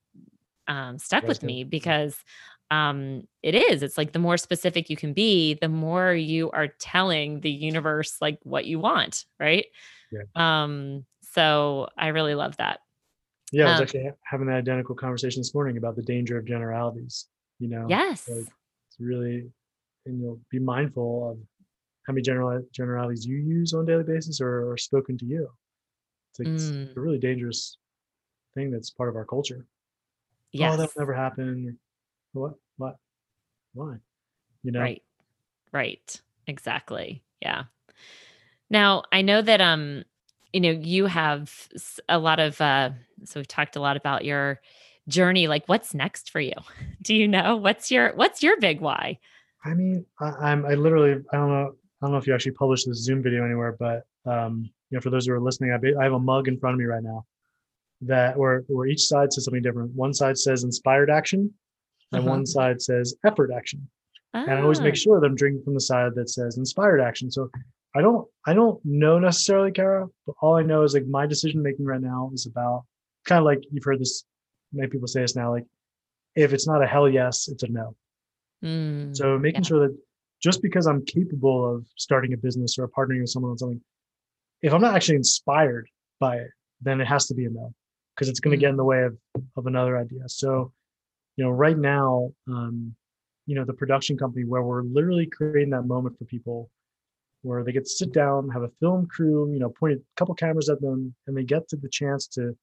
um, 0.67 0.97
stuck 0.99 1.27
with 1.27 1.43
me 1.43 1.63
because 1.63 2.17
um, 2.71 3.27
it 3.43 3.55
is. 3.55 3.83
It's 3.83 3.97
like 3.97 4.13
the 4.13 4.19
more 4.19 4.37
specific 4.37 4.89
you 4.89 4.95
can 4.97 5.13
be, 5.13 5.55
the 5.55 5.69
more 5.69 6.13
you 6.13 6.49
are 6.51 6.67
telling 6.67 7.41
the 7.41 7.51
universe 7.51 8.17
like 8.21 8.39
what 8.43 8.65
you 8.65 8.79
want, 8.79 9.25
right? 9.39 9.65
Yeah. 10.11 10.23
Um, 10.35 11.05
so 11.21 11.89
I 11.97 12.09
really 12.09 12.35
love 12.35 12.57
that. 12.57 12.81
yeah 13.51 13.65
i 13.65 13.69
was 13.69 13.79
Um, 13.79 13.81
actually 13.81 14.09
having 14.23 14.47
that 14.47 14.57
identical 14.57 14.95
conversation 14.95 15.39
this 15.39 15.53
morning 15.53 15.77
about 15.77 15.95
the 15.95 16.01
danger 16.03 16.37
of 16.37 16.45
generalities 16.45 17.29
you 17.59 17.67
know 17.67 17.99
Yes. 17.99 18.23
like 18.27 18.47
it's 18.87 18.99
really 18.99 19.51
and 20.05 20.21
you'll 20.21 20.41
be 20.51 20.59
mindful 20.59 21.31
of 21.31 21.39
how 22.07 22.13
many 22.13 22.23
general 22.23 22.63
generalities 22.73 23.25
you 23.25 23.37
use 23.37 23.73
on 23.73 23.83
a 23.83 23.87
daily 23.87 24.03
basis 24.03 24.41
or 24.41 24.71
are 24.71 24.77
spoken 24.77 25.17
to 25.17 25.25
you 25.25 25.49
it's, 26.31 26.39
like, 26.39 26.49
it's 26.49 26.73
Mm. 26.73 26.97
a 26.97 27.01
really 27.01 27.19
dangerous 27.19 27.77
thing 28.55 28.71
that's 28.71 28.91
part 28.91 29.09
of 29.09 29.15
our 29.17 29.25
culture 29.25 29.67
Yes. 30.53 30.73
oh 30.73 30.77
that'll 30.77 30.93
never 30.97 31.13
happen 31.13 31.77
what 32.31 32.53
what 32.77 32.95
why 33.73 33.95
you 34.63 34.71
know 34.71 34.79
Right. 34.79 35.03
Right. 35.71 36.21
Exactly. 36.47 37.23
Yeah. 37.41 37.63
Now, 38.69 39.03
I 39.11 39.21
know 39.21 39.41
that 39.41 39.61
um 39.61 40.03
you 40.53 40.61
know, 40.61 40.69
you 40.69 41.07
have 41.07 41.67
a 42.07 42.19
lot 42.19 42.39
of 42.39 42.61
uh 42.61 42.91
so 43.25 43.39
we've 43.39 43.47
talked 43.47 43.75
a 43.75 43.81
lot 43.81 43.97
about 43.97 44.23
your 44.23 44.61
journey 45.07 45.47
like 45.47 45.67
what's 45.67 45.93
next 45.93 46.29
for 46.29 46.39
you? 46.39 46.53
Do 47.01 47.15
you 47.15 47.27
know 47.27 47.57
what's 47.57 47.91
your 47.91 48.13
what's 48.15 48.41
your 48.43 48.59
big 48.59 48.79
why? 48.79 49.19
i 49.65 49.73
mean 49.73 50.05
I, 50.19 50.25
i'm 50.51 50.65
i 50.65 50.73
literally 50.73 51.11
i 51.31 51.37
don't 51.37 51.49
know 51.49 51.75
i 52.01 52.05
don't 52.05 52.11
know 52.11 52.17
if 52.17 52.27
you 52.27 52.33
actually 52.33 52.51
published 52.53 52.87
this 52.87 52.97
zoom 52.97 53.23
video 53.23 53.45
anywhere 53.45 53.75
but 53.79 54.05
um 54.25 54.69
you 54.89 54.97
know 54.97 55.01
for 55.01 55.09
those 55.09 55.25
who 55.25 55.33
are 55.33 55.39
listening 55.39 55.71
i, 55.71 55.77
ba- 55.77 55.97
I 55.99 56.03
have 56.03 56.13
a 56.13 56.19
mug 56.19 56.47
in 56.47 56.57
front 56.59 56.73
of 56.73 56.79
me 56.79 56.85
right 56.85 57.03
now 57.03 57.25
that 58.07 58.37
where 58.37 58.63
where 58.67 58.87
each 58.87 59.03
side 59.07 59.31
says 59.31 59.45
something 59.45 59.61
different 59.61 59.91
one 59.95 60.13
side 60.13 60.37
says 60.37 60.63
inspired 60.63 61.09
action 61.09 61.53
and 62.11 62.21
Uh-huh. 62.21 62.29
one 62.29 62.45
side 62.45 62.81
says 62.81 63.15
effort 63.25 63.51
action 63.51 63.87
and 64.33 64.51
I 64.51 64.61
always 64.61 64.81
make 64.81 64.93
Ah, 64.95 65.03
sure 65.03 65.19
that 65.19 65.25
I'm 65.27 65.35
drinking 65.35 65.63
from 65.63 65.75
the 65.75 65.79
side 65.81 66.15
that 66.15 66.29
says 66.29 66.57
inspired 66.57 66.99
action. 67.01 67.29
So 67.29 67.51
I 67.95 68.01
don't 68.01 68.27
I 68.47 68.53
don't 68.55 68.79
know 68.83 69.19
necessarily, 69.19 69.71
Kara, 69.71 70.07
but 70.25 70.35
all 70.41 70.55
I 70.55 70.63
know 70.63 70.81
is 70.83 70.93
like 70.95 71.05
my 71.05 71.27
decision 71.27 71.61
making 71.61 71.85
right 71.85 72.01
now 72.01 72.31
is 72.33 72.47
about 72.47 72.85
kind 73.25 73.37
of 73.39 73.45
like 73.45 73.61
you've 73.71 73.83
heard 73.83 73.99
this 73.99 74.25
many 74.71 74.89
people 74.89 75.07
say 75.07 75.21
this 75.21 75.35
now, 75.35 75.51
like 75.51 75.65
if 76.35 76.51
it's 76.53 76.67
not 76.67 76.81
a 76.81 76.87
hell 76.87 77.07
yes, 77.07 77.47
it's 77.47 77.61
a 77.63 77.67
no. 77.67 77.95
mm, 78.63 79.15
So 79.15 79.37
making 79.37 79.61
yeah. 79.63 79.67
sure 79.67 79.87
that 79.87 79.95
just 80.41 80.61
because 80.63 80.87
I'm 80.87 81.05
capable 81.05 81.59
of 81.75 81.85
starting 81.95 82.33
a 82.33 82.37
business 82.37 82.77
or 82.79 82.87
partnering 82.87 83.21
with 83.21 83.29
someone 83.29 83.51
on 83.51 83.57
something, 83.59 83.81
if 84.63 84.73
I'm 84.73 84.81
not 84.81 84.95
actually 84.95 85.17
inspired 85.17 85.87
by 86.19 86.37
it, 86.37 86.49
then 86.81 86.99
it 87.01 87.05
has 87.05 87.27
to 87.27 87.35
be 87.35 87.45
a 87.45 87.49
no 87.51 87.71
because 88.15 88.29
it's 88.29 88.39
going 88.39 88.57
to 88.57 88.61
get 88.61 88.69
in 88.69 88.77
the 88.77 88.83
way 88.83 89.03
of, 89.03 89.17
of 89.57 89.67
another 89.67 89.97
idea. 89.97 90.21
So, 90.27 90.71
you 91.35 91.43
know, 91.43 91.51
right 91.51 91.77
now, 91.77 92.31
um, 92.47 92.95
you 93.45 93.55
know, 93.55 93.65
the 93.65 93.73
production 93.73 94.17
company 94.17 94.45
where 94.45 94.61
we're 94.61 94.83
literally 94.83 95.25
creating 95.25 95.71
that 95.71 95.83
moment 95.83 96.17
for 96.17 96.25
people 96.25 96.69
where 97.41 97.63
they 97.63 97.73
get 97.73 97.83
to 97.83 97.89
sit 97.89 98.13
down, 98.13 98.49
have 98.49 98.63
a 98.63 98.71
film 98.79 99.05
crew, 99.07 99.51
you 99.51 99.59
know, 99.59 99.69
point 99.69 99.99
a 99.99 100.01
couple 100.15 100.33
cameras 100.33 100.69
at 100.69 100.79
them, 100.79 101.13
and 101.27 101.35
they 101.35 101.43
get 101.43 101.67
to 101.69 101.75
the 101.75 101.89
chance 101.89 102.27
to 102.27 102.55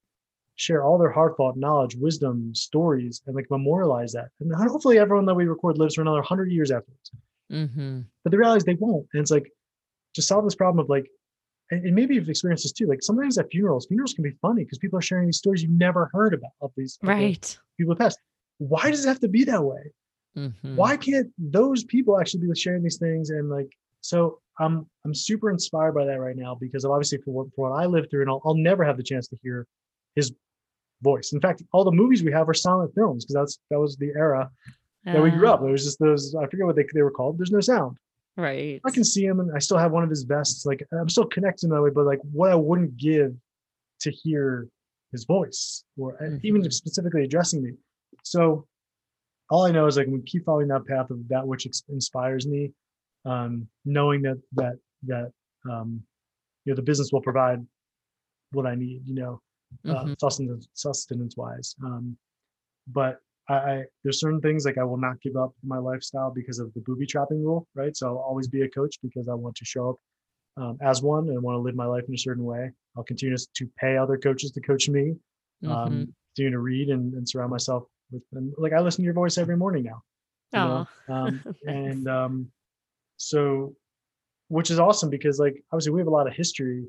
share 0.56 0.84
all 0.84 0.98
their 0.98 1.10
heartfelt 1.10 1.56
knowledge, 1.56 1.96
wisdom, 1.96 2.54
stories, 2.54 3.22
and 3.26 3.36
like 3.36 3.46
memorialize 3.50 4.12
that. 4.12 4.28
And 4.40 4.54
hopefully 4.54 4.98
everyone 4.98 5.26
that 5.26 5.34
we 5.34 5.44
record 5.44 5.78
lives 5.78 5.94
for 5.96 6.02
another 6.02 6.22
hundred 6.22 6.50
years 6.50 6.70
afterwards. 6.70 7.10
Mm-hmm. 7.52 8.00
But 8.22 8.30
the 8.30 8.38
reality 8.38 8.58
is 8.58 8.64
they 8.64 8.74
won't. 8.74 9.06
And 9.12 9.20
it's 9.20 9.30
like 9.30 9.50
to 10.14 10.22
solve 10.22 10.44
this 10.44 10.54
problem 10.54 10.82
of 10.82 10.88
like, 10.88 11.06
and, 11.70 11.84
and 11.86 11.94
maybe 11.94 12.14
you've 12.14 12.28
experienced 12.28 12.64
this 12.64 12.72
too. 12.72 12.86
Like 12.86 13.02
sometimes 13.02 13.38
at 13.38 13.50
funerals, 13.50 13.86
funerals 13.86 14.12
can 14.14 14.24
be 14.24 14.32
funny 14.42 14.64
because 14.64 14.78
people 14.78 14.98
are 14.98 15.02
sharing 15.02 15.26
these 15.26 15.38
stories 15.38 15.62
you've 15.62 15.70
never 15.72 16.10
heard 16.12 16.34
about 16.34 16.52
of 16.60 16.72
these 16.76 16.98
Right. 17.02 17.58
people 17.78 17.94
past. 17.96 18.18
Why 18.58 18.90
does 18.90 19.04
it 19.04 19.08
have 19.08 19.20
to 19.20 19.28
be 19.28 19.44
that 19.44 19.62
way? 19.62 19.92
Mhm. 20.38 20.76
why 20.76 20.96
can't 20.96 21.28
those 21.38 21.82
people 21.82 22.20
actually 22.20 22.46
be 22.46 22.54
sharing 22.54 22.84
these 22.84 22.98
things 22.98 23.30
and 23.30 23.50
like 23.50 23.68
so 24.00 24.38
i'm 24.60 24.86
i'm 25.04 25.12
super 25.12 25.50
inspired 25.50 25.90
by 25.92 26.04
that 26.04 26.20
right 26.20 26.36
now 26.36 26.54
because 26.54 26.84
obviously 26.84 27.18
for 27.18 27.32
what, 27.32 27.46
for 27.52 27.68
what 27.68 27.76
i 27.76 27.84
lived 27.84 28.10
through 28.10 28.20
and 28.20 28.30
I'll, 28.30 28.40
I'll 28.44 28.54
never 28.54 28.84
have 28.84 28.96
the 28.96 29.02
chance 29.02 29.26
to 29.26 29.36
hear 29.42 29.66
his 30.14 30.32
voice 31.02 31.32
in 31.32 31.40
fact 31.40 31.64
all 31.72 31.82
the 31.82 31.90
movies 31.90 32.22
we 32.22 32.30
have 32.30 32.48
are 32.48 32.54
silent 32.54 32.94
films 32.94 33.24
because 33.24 33.34
that's 33.34 33.58
that 33.70 33.80
was 33.80 33.96
the 33.96 34.10
era 34.14 34.48
that 35.04 35.20
we 35.20 35.30
grew 35.32 35.48
Uh, 35.48 35.54
up 35.54 35.62
it 35.62 35.70
was 35.72 35.82
just 35.84 35.98
those 35.98 36.32
i 36.36 36.46
forget 36.46 36.64
what 36.64 36.76
they, 36.76 36.86
they 36.94 37.02
were 37.02 37.10
called 37.10 37.36
there's 37.36 37.50
no 37.50 37.58
sound 37.60 37.96
Right. 38.40 38.80
i 38.86 38.90
can 38.90 39.04
see 39.04 39.24
him 39.24 39.40
and 39.40 39.50
i 39.54 39.58
still 39.58 39.78
have 39.78 39.92
one 39.92 40.04
of 40.04 40.10
his 40.10 40.22
vests 40.22 40.64
like 40.66 40.80
i'm 40.98 41.08
still 41.08 41.26
connected 41.26 41.64
in 41.66 41.70
that 41.70 41.82
way 41.82 41.90
but 41.94 42.06
like 42.06 42.20
what 42.32 42.50
i 42.50 42.54
wouldn't 42.54 42.96
give 42.96 43.34
to 44.00 44.10
hear 44.10 44.66
his 45.12 45.24
voice 45.24 45.84
or 45.98 46.14
uh, 46.22 46.38
even 46.42 46.62
Mhm. 46.62 46.72
specifically 46.72 47.24
addressing 47.24 47.62
me 47.62 47.72
so 48.22 48.66
all 49.52 49.64
I 49.66 49.72
know 49.72 49.86
is 49.86 49.96
like 49.96 50.06
we 50.06 50.22
keep 50.22 50.44
following 50.44 50.68
that 50.68 50.86
path 50.86 51.10
of 51.10 51.26
that 51.28 51.44
which 51.44 51.66
inspires 51.88 52.46
me, 52.46 52.72
um, 53.24 53.66
knowing 53.84 54.22
that 54.22 54.38
that 54.52 54.76
that 55.08 55.32
um, 55.68 56.00
you 56.64 56.70
know 56.70 56.76
the 56.76 56.82
business 56.90 57.10
will 57.12 57.20
provide 57.20 57.58
what 58.52 58.64
I 58.64 58.76
need, 58.76 59.02
you 59.06 59.16
know, 59.16 59.40
uh, 59.88 60.04
Mhm. 60.04 60.20
sustenance 60.20 60.68
sustenance 60.74 61.36
wise. 61.36 61.74
Um, 61.82 62.16
but 62.86 63.18
I, 63.48 63.54
I 63.54 63.84
there's 64.02 64.20
certain 64.20 64.40
things 64.40 64.64
like 64.64 64.78
I 64.78 64.84
will 64.84 64.96
not 64.98 65.20
give 65.20 65.36
up 65.36 65.52
my 65.62 65.78
lifestyle 65.78 66.30
because 66.30 66.58
of 66.58 66.72
the 66.74 66.80
booby 66.80 67.06
trapping 67.06 67.42
rule, 67.44 67.68
right? 67.74 67.96
So 67.96 68.08
I'll 68.08 68.18
always 68.18 68.48
be 68.48 68.62
a 68.62 68.68
coach 68.70 68.96
because 69.02 69.28
I 69.28 69.34
want 69.34 69.56
to 69.56 69.64
show 69.64 69.90
up 69.90 69.96
um, 70.56 70.78
as 70.82 71.02
one 71.02 71.28
and 71.28 71.42
want 71.42 71.56
to 71.56 71.60
live 71.60 71.74
my 71.74 71.86
life 71.86 72.04
in 72.08 72.14
a 72.14 72.18
certain 72.18 72.44
way. 72.44 72.70
I'll 72.96 73.04
continue 73.04 73.36
to 73.36 73.66
pay 73.78 73.96
other 73.96 74.18
coaches 74.18 74.52
to 74.52 74.60
coach 74.60 74.88
me 74.88 75.14
um, 75.66 75.70
Mhm. 76.00 76.12
continue 76.34 76.52
to 76.52 76.60
read 76.60 76.88
and, 76.90 77.14
and 77.14 77.28
surround 77.28 77.50
myself 77.50 77.84
with 78.10 78.22
and 78.32 78.52
like 78.58 78.72
I 78.72 78.80
listen 78.80 79.02
to 79.02 79.04
your 79.06 79.14
voice 79.14 79.38
every 79.38 79.56
morning 79.56 79.84
now. 79.84 80.02
you 80.54 80.62
know? 80.62 80.88
Um, 81.08 81.44
and 81.66 82.08
um, 82.08 82.52
so 83.18 83.76
which 84.48 84.70
is 84.70 84.80
awesome 84.80 85.10
because 85.10 85.38
like 85.38 85.62
obviously 85.72 85.92
we 85.92 86.00
have 86.00 86.08
a 86.08 86.12
lot 86.12 86.28
of 86.28 86.34
history, 86.34 86.86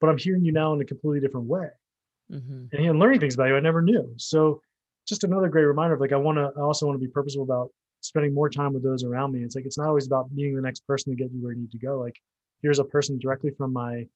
but 0.00 0.10
I'm 0.10 0.18
hearing 0.18 0.44
you 0.44 0.52
now 0.52 0.72
in 0.74 0.80
a 0.80 0.84
completely 0.84 1.20
different 1.20 1.46
way 1.48 1.68
Mhm. 2.28 2.70
and, 2.72 2.86
and 2.86 2.98
learning 2.98 3.20
things 3.20 3.34
about 3.34 3.46
you 3.46 3.56
I 3.56 3.60
never 3.60 3.82
knew. 3.82 4.14
So 4.18 4.62
just 5.10 5.24
another 5.24 5.48
great 5.48 5.64
reminder 5.64 5.94
of 5.94 6.00
like 6.00 6.12
I 6.12 6.16
want 6.16 6.38
to 6.38 6.50
I 6.56 6.62
also 6.62 6.86
want 6.86 6.98
to 6.98 7.04
be 7.06 7.10
purposeful 7.12 7.42
about 7.42 7.70
spending 8.00 8.32
more 8.32 8.48
time 8.48 8.72
with 8.72 8.82
those 8.82 9.04
around 9.04 9.32
me. 9.32 9.42
It's 9.42 9.54
like 9.54 9.66
it's 9.66 9.76
not 9.76 9.88
always 9.88 10.06
about 10.06 10.34
being 10.34 10.54
the 10.56 10.62
next 10.62 10.86
person 10.86 11.12
to 11.12 11.16
get 11.22 11.30
you 11.32 11.42
where 11.42 11.52
you 11.52 11.60
need 11.60 11.72
to 11.72 11.78
go. 11.78 11.98
Like 11.98 12.16
here's 12.62 12.78
a 12.78 12.84
person 12.84 13.18
directly 13.18 13.50
from 13.58 13.72
my 13.74 14.06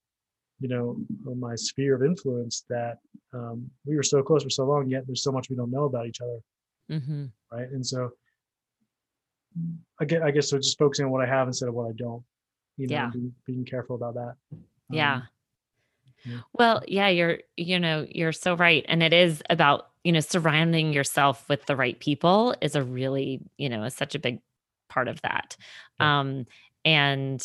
you 0.61 0.69
know 0.69 0.97
my 1.37 1.55
sphere 1.57 1.95
of 1.97 2.03
influence 2.05 2.65
that 2.71 2.99
um, 3.35 3.69
we 3.85 3.97
were 3.97 4.03
so 4.05 4.23
close 4.23 4.45
for 4.45 4.51
so 4.51 4.65
long 4.65 4.89
yet 4.89 5.05
there's 5.07 5.23
so 5.25 5.33
much 5.33 5.51
we 5.51 5.57
don't 5.57 5.71
know 5.71 5.85
about 5.85 6.07
each 6.07 6.21
other 6.21 6.39
Mhm. 6.91 7.31
right 7.51 7.69
and 7.71 7.85
so 7.85 8.13
i 10.01 10.05
get 10.05 10.23
i 10.23 10.31
guess 10.31 10.49
so 10.51 10.57
just 10.59 10.79
focusing 10.79 11.07
on 11.07 11.11
what 11.11 11.23
i 11.23 11.27
have 11.27 11.49
instead 11.49 11.69
of 11.69 11.75
what 11.75 11.89
i 11.89 11.93
don't 11.97 12.23
you 12.77 12.87
know 12.87 12.95
Yeah. 12.95 13.11
being, 13.11 13.35
being 13.47 13.65
careful 13.65 13.97
about 13.97 14.15
that 14.15 14.35
Yeah. 14.91 15.15
Um, 15.17 15.29
yeah. 16.25 16.41
Well, 16.53 16.83
yeah, 16.87 17.09
you're 17.09 17.39
you 17.57 17.79
know, 17.81 18.07
you're 18.09 18.33
so 18.33 18.55
right 18.57 18.85
and 18.89 19.03
it 19.03 19.13
is 19.13 19.43
about, 19.51 19.91
you 20.05 20.13
know, 20.13 20.21
surrounding 20.21 20.93
yourself 20.93 21.49
with 21.49 21.67
the 21.67 21.77
right 21.77 21.99
people 21.99 22.55
is 22.61 22.77
a 22.77 22.83
really, 22.85 23.41
you 23.59 23.69
know, 23.69 23.85
is 23.85 23.95
such 23.95 24.15
a 24.15 24.19
big 24.19 24.41
part 24.89 25.09
of 25.09 25.21
that. 25.23 25.57
Yeah. 25.99 26.11
Um 26.19 26.47
and 26.85 27.45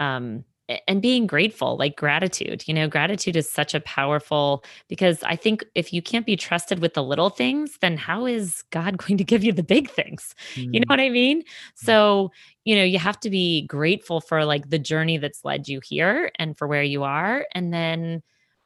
um 0.00 0.44
and 0.86 1.02
being 1.02 1.26
grateful, 1.26 1.76
like 1.76 1.96
gratitude, 1.96 2.62
you 2.68 2.72
know, 2.74 2.86
gratitude 2.88 3.34
is 3.34 3.50
such 3.50 3.74
a 3.74 3.80
powerful 3.80 4.64
because 4.88 5.20
I 5.24 5.34
think 5.34 5.64
if 5.74 5.92
you 5.92 6.00
can't 6.00 6.24
be 6.24 6.36
trusted 6.36 6.78
with 6.78 6.94
the 6.94 7.02
little 7.02 7.28
things, 7.30 7.76
then 7.80 7.96
how 7.96 8.24
is 8.24 8.62
God 8.70 8.96
going 9.04 9.18
to 9.18 9.24
give 9.24 9.42
you 9.42 9.52
the 9.52 9.64
big 9.64 9.90
things? 9.90 10.34
You 10.72 10.80
know 10.80 10.84
mm, 10.84 10.88
what 10.88 11.00
I 11.00 11.10
mean? 11.10 11.42
So, 11.74 12.30
you 12.64 12.76
know, 12.76 12.84
you 12.84 13.00
have 13.00 13.18
to 13.20 13.30
be 13.30 13.66
grateful 13.66 14.20
for 14.20 14.44
like 14.44 14.70
the 14.70 14.78
journey 14.78 15.18
that's 15.18 15.44
led 15.44 15.66
you 15.66 15.80
here 15.82 16.30
and 16.38 16.56
for 16.56 16.68
where 16.68 16.84
you 16.84 17.02
are. 17.02 17.46
And 17.54 17.72
then 17.72 18.22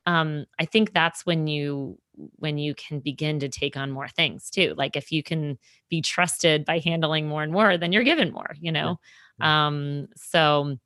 um 0.06 0.44
I 0.58 0.66
think 0.66 0.92
that's 0.92 1.24
when 1.24 1.46
you 1.46 1.98
when 2.36 2.58
you 2.58 2.74
can 2.74 3.00
begin 3.00 3.40
to 3.40 3.48
take 3.48 3.76
on 3.76 3.90
more 3.90 4.08
things 4.08 4.50
too. 4.50 4.74
Like 4.76 4.96
if 4.96 5.12
you 5.12 5.22
can 5.22 5.58
be 5.88 6.00
trusted 6.00 6.64
by 6.64 6.78
handling 6.78 7.26
more 7.26 7.42
and 7.42 7.52
more, 7.52 7.76
then 7.76 7.92
you're 7.92 8.04
given 8.04 8.32
more, 8.32 8.54
you 8.60 8.72
know. 8.72 9.00
Yeah. 9.40 9.66
Um 9.66 10.08
so 10.16 10.78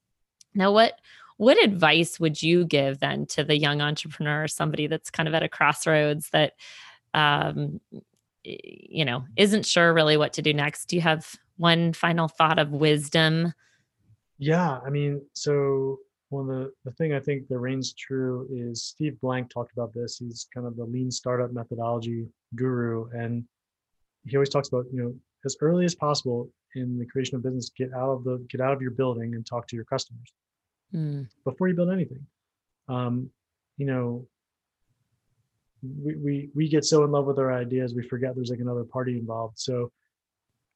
now 0.54 0.72
what 0.72 0.94
what 1.36 1.62
advice 1.62 2.18
would 2.18 2.42
you 2.42 2.64
give 2.64 2.98
then 2.98 3.26
to 3.26 3.44
the 3.44 3.56
young 3.56 3.80
entrepreneur, 3.80 4.44
or 4.44 4.48
somebody 4.48 4.86
that's 4.86 5.10
kind 5.10 5.28
of 5.28 5.34
at 5.34 5.42
a 5.42 5.48
crossroads 5.48 6.30
that 6.30 6.54
um 7.14 7.80
you 8.44 9.04
know, 9.04 9.24
isn't 9.36 9.66
sure 9.66 9.92
really 9.92 10.16
what 10.16 10.32
to 10.34 10.42
do 10.42 10.54
next? 10.54 10.86
Do 10.86 10.96
you 10.96 11.02
have 11.02 11.34
one 11.56 11.92
final 11.92 12.28
thought 12.28 12.58
of 12.58 12.70
wisdom? 12.70 13.52
yeah 14.38 14.78
i 14.86 14.90
mean 14.90 15.20
so 15.32 15.98
one 16.30 16.48
of 16.48 16.56
the 16.56 16.72
the 16.84 16.92
thing 16.92 17.14
i 17.14 17.20
think 17.20 17.46
that 17.48 17.58
reigns 17.58 17.92
true 17.94 18.46
is 18.50 18.84
steve 18.84 19.18
blank 19.20 19.50
talked 19.50 19.72
about 19.72 19.92
this 19.94 20.18
he's 20.18 20.46
kind 20.52 20.66
of 20.66 20.76
the 20.76 20.84
lean 20.84 21.10
startup 21.10 21.52
methodology 21.52 22.26
guru 22.54 23.08
and 23.10 23.44
he 24.26 24.36
always 24.36 24.48
talks 24.50 24.68
about 24.68 24.84
you 24.92 25.02
know 25.02 25.14
as 25.44 25.56
early 25.60 25.84
as 25.84 25.94
possible 25.94 26.50
in 26.74 26.98
the 26.98 27.06
creation 27.06 27.36
of 27.36 27.42
business 27.42 27.70
get 27.76 27.92
out 27.94 28.10
of 28.10 28.24
the 28.24 28.44
get 28.50 28.60
out 28.60 28.72
of 28.72 28.82
your 28.82 28.90
building 28.90 29.34
and 29.34 29.46
talk 29.46 29.66
to 29.66 29.76
your 29.76 29.84
customers 29.86 30.32
Mm, 30.94 31.28
before 31.44 31.68
you 31.68 31.74
build 31.74 31.90
anything. 31.90 32.26
Um, 32.88 33.30
you 33.76 33.86
know, 33.86 34.26
we, 35.82 36.16
we 36.16 36.50
we 36.54 36.68
get 36.68 36.84
so 36.84 37.04
in 37.04 37.12
love 37.12 37.26
with 37.26 37.38
our 37.38 37.52
ideas 37.52 37.94
we 37.94 38.02
forget 38.02 38.34
there's 38.34 38.50
like 38.50 38.60
another 38.60 38.84
party 38.84 39.16
involved. 39.16 39.58
So 39.58 39.92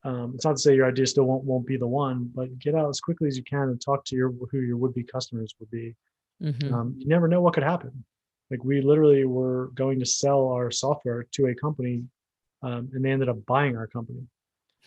um, 0.04 0.32
it's 0.34 0.44
not 0.44 0.56
to 0.56 0.62
say 0.62 0.74
your 0.74 0.86
idea 0.88 1.06
still 1.06 1.24
won't 1.24 1.44
won't 1.44 1.66
be 1.66 1.76
the 1.76 1.86
one, 1.86 2.30
but 2.34 2.58
get 2.58 2.74
out 2.74 2.88
as 2.88 3.00
quickly 3.00 3.28
as 3.28 3.36
you 3.36 3.44
can 3.44 3.62
and 3.68 3.80
talk 3.80 4.04
to 4.06 4.16
your 4.16 4.32
who 4.50 4.58
your 4.60 4.76
would 4.76 4.94
be 4.94 5.04
customers 5.04 5.54
would 5.60 5.70
be. 5.70 5.94
mhm, 6.42 6.72
Um, 6.72 6.94
you 6.98 7.06
never 7.06 7.28
know 7.28 7.40
what 7.40 7.54
could 7.54 7.62
happen. 7.62 8.04
Like 8.50 8.64
we 8.64 8.80
literally 8.80 9.24
were 9.24 9.70
going 9.74 9.98
to 10.00 10.06
sell 10.06 10.48
our 10.48 10.70
software 10.70 11.24
to 11.32 11.46
a 11.46 11.54
company, 11.54 12.04
um, 12.62 12.90
and 12.92 13.04
they 13.04 13.10
ended 13.10 13.28
up 13.28 13.44
buying 13.46 13.76
our 13.76 13.86
company. 13.86 14.26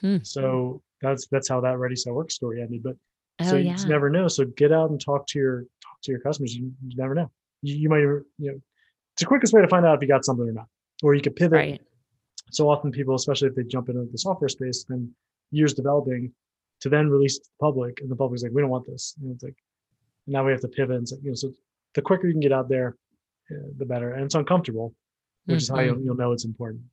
Hmm. 0.01 0.17
So 0.23 0.81
that's 1.01 1.27
that's 1.27 1.47
how 1.49 1.61
that 1.61 1.77
Ready 1.79 1.95
Set 1.95 2.13
Work 2.13 2.29
story 2.31 2.61
ended. 2.61 2.83
But 2.83 2.97
so 3.41 3.55
Oh 3.55 3.57
you 3.57 3.65
yeah. 3.65 3.73
just 3.73 3.87
never 3.87 4.09
know. 4.09 4.27
So 4.27 4.45
get 4.45 4.71
out 4.71 4.89
and 4.91 4.99
talk 4.99 5.25
to 5.27 5.39
your 5.39 5.61
talk 5.81 6.01
to 6.03 6.11
your 6.11 6.19
customers. 6.21 6.53
You, 6.55 6.71
you 6.87 6.95
never 6.97 7.15
know. 7.15 7.31
You, 7.61 7.75
you 7.75 7.89
might 7.89 7.99
you 7.99 8.23
know 8.39 8.59
it's 9.13 9.21
the 9.21 9.25
quickest 9.25 9.53
way 9.53 9.61
to 9.61 9.67
find 9.69 9.85
out 9.85 9.95
if 9.95 10.01
you 10.01 10.07
got 10.09 10.25
something 10.25 10.47
or 10.47 10.51
not. 10.51 10.67
Or 11.03 11.15
you 11.15 11.21
could 11.21 11.35
pivot. 11.35 11.57
Right. 11.57 11.81
So 12.51 12.69
often 12.69 12.91
people, 12.91 13.15
especially 13.15 13.49
if 13.49 13.55
they 13.55 13.63
jump 13.63 13.89
into 13.89 14.07
the 14.11 14.17
software 14.17 14.49
space, 14.49 14.81
spend 14.81 15.09
years 15.51 15.73
developing 15.73 16.31
to 16.81 16.89
then 16.89 17.09
release 17.09 17.37
to 17.39 17.43
the 17.45 17.65
public, 17.65 18.01
and 18.01 18.09
the 18.09 18.15
public's 18.15 18.43
like, 18.43 18.51
we 18.51 18.61
don't 18.61 18.69
want 18.69 18.85
this. 18.85 19.15
And 19.21 19.31
it's 19.33 19.43
like 19.43 19.55
now 20.27 20.45
we 20.45 20.51
have 20.51 20.61
to 20.61 20.67
pivot. 20.67 20.97
And 20.97 21.07
so, 21.07 21.15
you 21.23 21.29
know, 21.29 21.35
so 21.35 21.51
the 21.93 22.01
quicker 22.01 22.27
you 22.27 22.33
can 22.33 22.41
get 22.41 22.51
out 22.51 22.69
there, 22.69 22.95
uh, 23.51 23.69
the 23.77 23.85
better. 23.85 24.13
And 24.13 24.25
it's 24.25 24.35
uncomfortable, 24.35 24.93
which 25.45 25.63
is 25.63 25.69
how 25.69 25.79
you'll, 25.79 26.01
you'll 26.01 26.15
know 26.15 26.31
it's 26.31 26.45
important. 26.45 26.83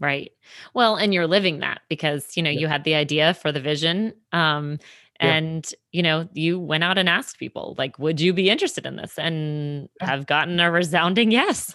Right. 0.00 0.30
Well, 0.74 0.96
and 0.96 1.12
you're 1.12 1.26
living 1.26 1.58
that 1.60 1.80
because, 1.88 2.36
you 2.36 2.42
know, 2.42 2.50
Yeah. 2.50 2.60
you 2.60 2.66
had 2.68 2.84
the 2.84 2.94
idea 2.94 3.34
for 3.34 3.50
the 3.52 3.60
vision. 3.60 4.14
Um, 4.32 4.78
Yeah. 5.20 5.34
and, 5.34 5.74
you 5.90 6.04
know, 6.04 6.28
you 6.32 6.60
went 6.60 6.84
out 6.84 6.98
and 6.98 7.08
asked 7.08 7.38
people, 7.40 7.74
like, 7.76 7.98
would 7.98 8.20
you 8.20 8.32
be 8.32 8.48
interested 8.48 8.86
in 8.86 8.94
this? 8.94 9.18
And 9.18 9.88
have 10.00 10.26
gotten 10.26 10.60
a 10.60 10.70
resounding 10.70 11.32
yes. 11.32 11.74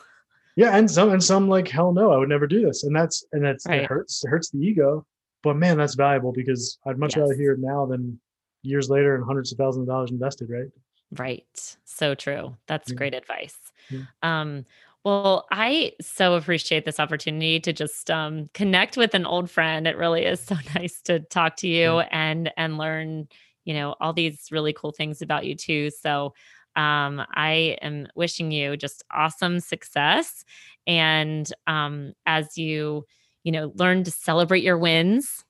Yeah, 0.56 0.78
and 0.78 0.90
some 0.90 1.12
and 1.12 1.24
some 1.24 1.48
like 1.50 1.68
hell 1.68 1.94
no, 1.94 2.12
I 2.12 2.18
would 2.18 2.30
never 2.30 2.48
do 2.48 2.66
this, 2.66 2.84
and 2.84 2.96
that's 2.96 3.26
and 3.32 3.44
that's 3.44 3.66
Right. 3.68 3.82
it 3.82 3.88
hurts 3.88 4.24
it 4.24 4.30
hurts 4.30 4.50
the 4.50 4.60
ego, 4.60 5.06
but 5.42 5.56
man, 5.56 5.78
that's 5.78 5.96
valuable 5.96 6.32
because 6.32 6.78
I'd 6.86 6.98
much 7.00 7.18
rather 7.18 7.34
hear 7.36 7.54
it 7.54 7.60
now 7.60 7.86
than 7.86 8.20
years 8.62 8.90
later 8.90 9.16
and 9.16 9.26
hundreds 9.26 9.52
of 9.52 9.58
thousands 9.58 9.84
of 9.84 9.88
dollars 9.94 10.12
invested, 10.12 10.50
right? 10.50 10.68
Right. 11.12 11.78
So 11.86 12.16
true. 12.16 12.56
That's 12.68 12.90
Yeah. 12.92 12.96
great 12.96 13.14
advice. 13.14 13.58
Yeah. 13.90 14.02
Um, 14.22 14.66
well, 15.04 15.46
I 15.52 15.94
so 16.02 16.36
appreciate 16.36 16.86
this 16.86 17.00
opportunity 17.00 17.60
to 17.60 17.74
just 17.74 18.10
um, 18.10 18.50
connect 18.54 18.96
with 18.96 19.14
an 19.16 19.26
old 19.26 19.50
friend. 19.52 19.86
It 19.86 19.98
really 19.98 20.24
is 20.24 20.40
so 20.46 20.56
nice 20.76 21.02
to 21.04 21.20
talk 21.20 21.58
to 21.58 21.68
you 21.68 22.00
and 22.00 22.52
and 22.58 22.78
learn, 22.78 23.28
you 23.66 23.74
know, 23.74 23.96
all 24.00 24.14
these 24.14 24.48
really 24.52 24.72
cool 24.74 24.92
things 24.92 25.22
about 25.22 25.46
you 25.46 25.56
too. 25.56 25.90
So 25.90 26.34
um, 26.76 27.22
I 27.34 27.78
am 27.82 28.08
wishing 28.16 28.52
you 28.52 28.78
just 28.78 29.04
awesome 29.12 29.60
success, 29.60 30.44
and 30.88 31.50
um, 31.68 32.14
as 32.26 32.58
you, 32.58 33.06
you 33.44 33.52
know, 33.52 33.72
learn 33.76 34.04
to 34.04 34.12
celebrate 34.12 34.64
your 34.64 34.78
wins 34.78 35.44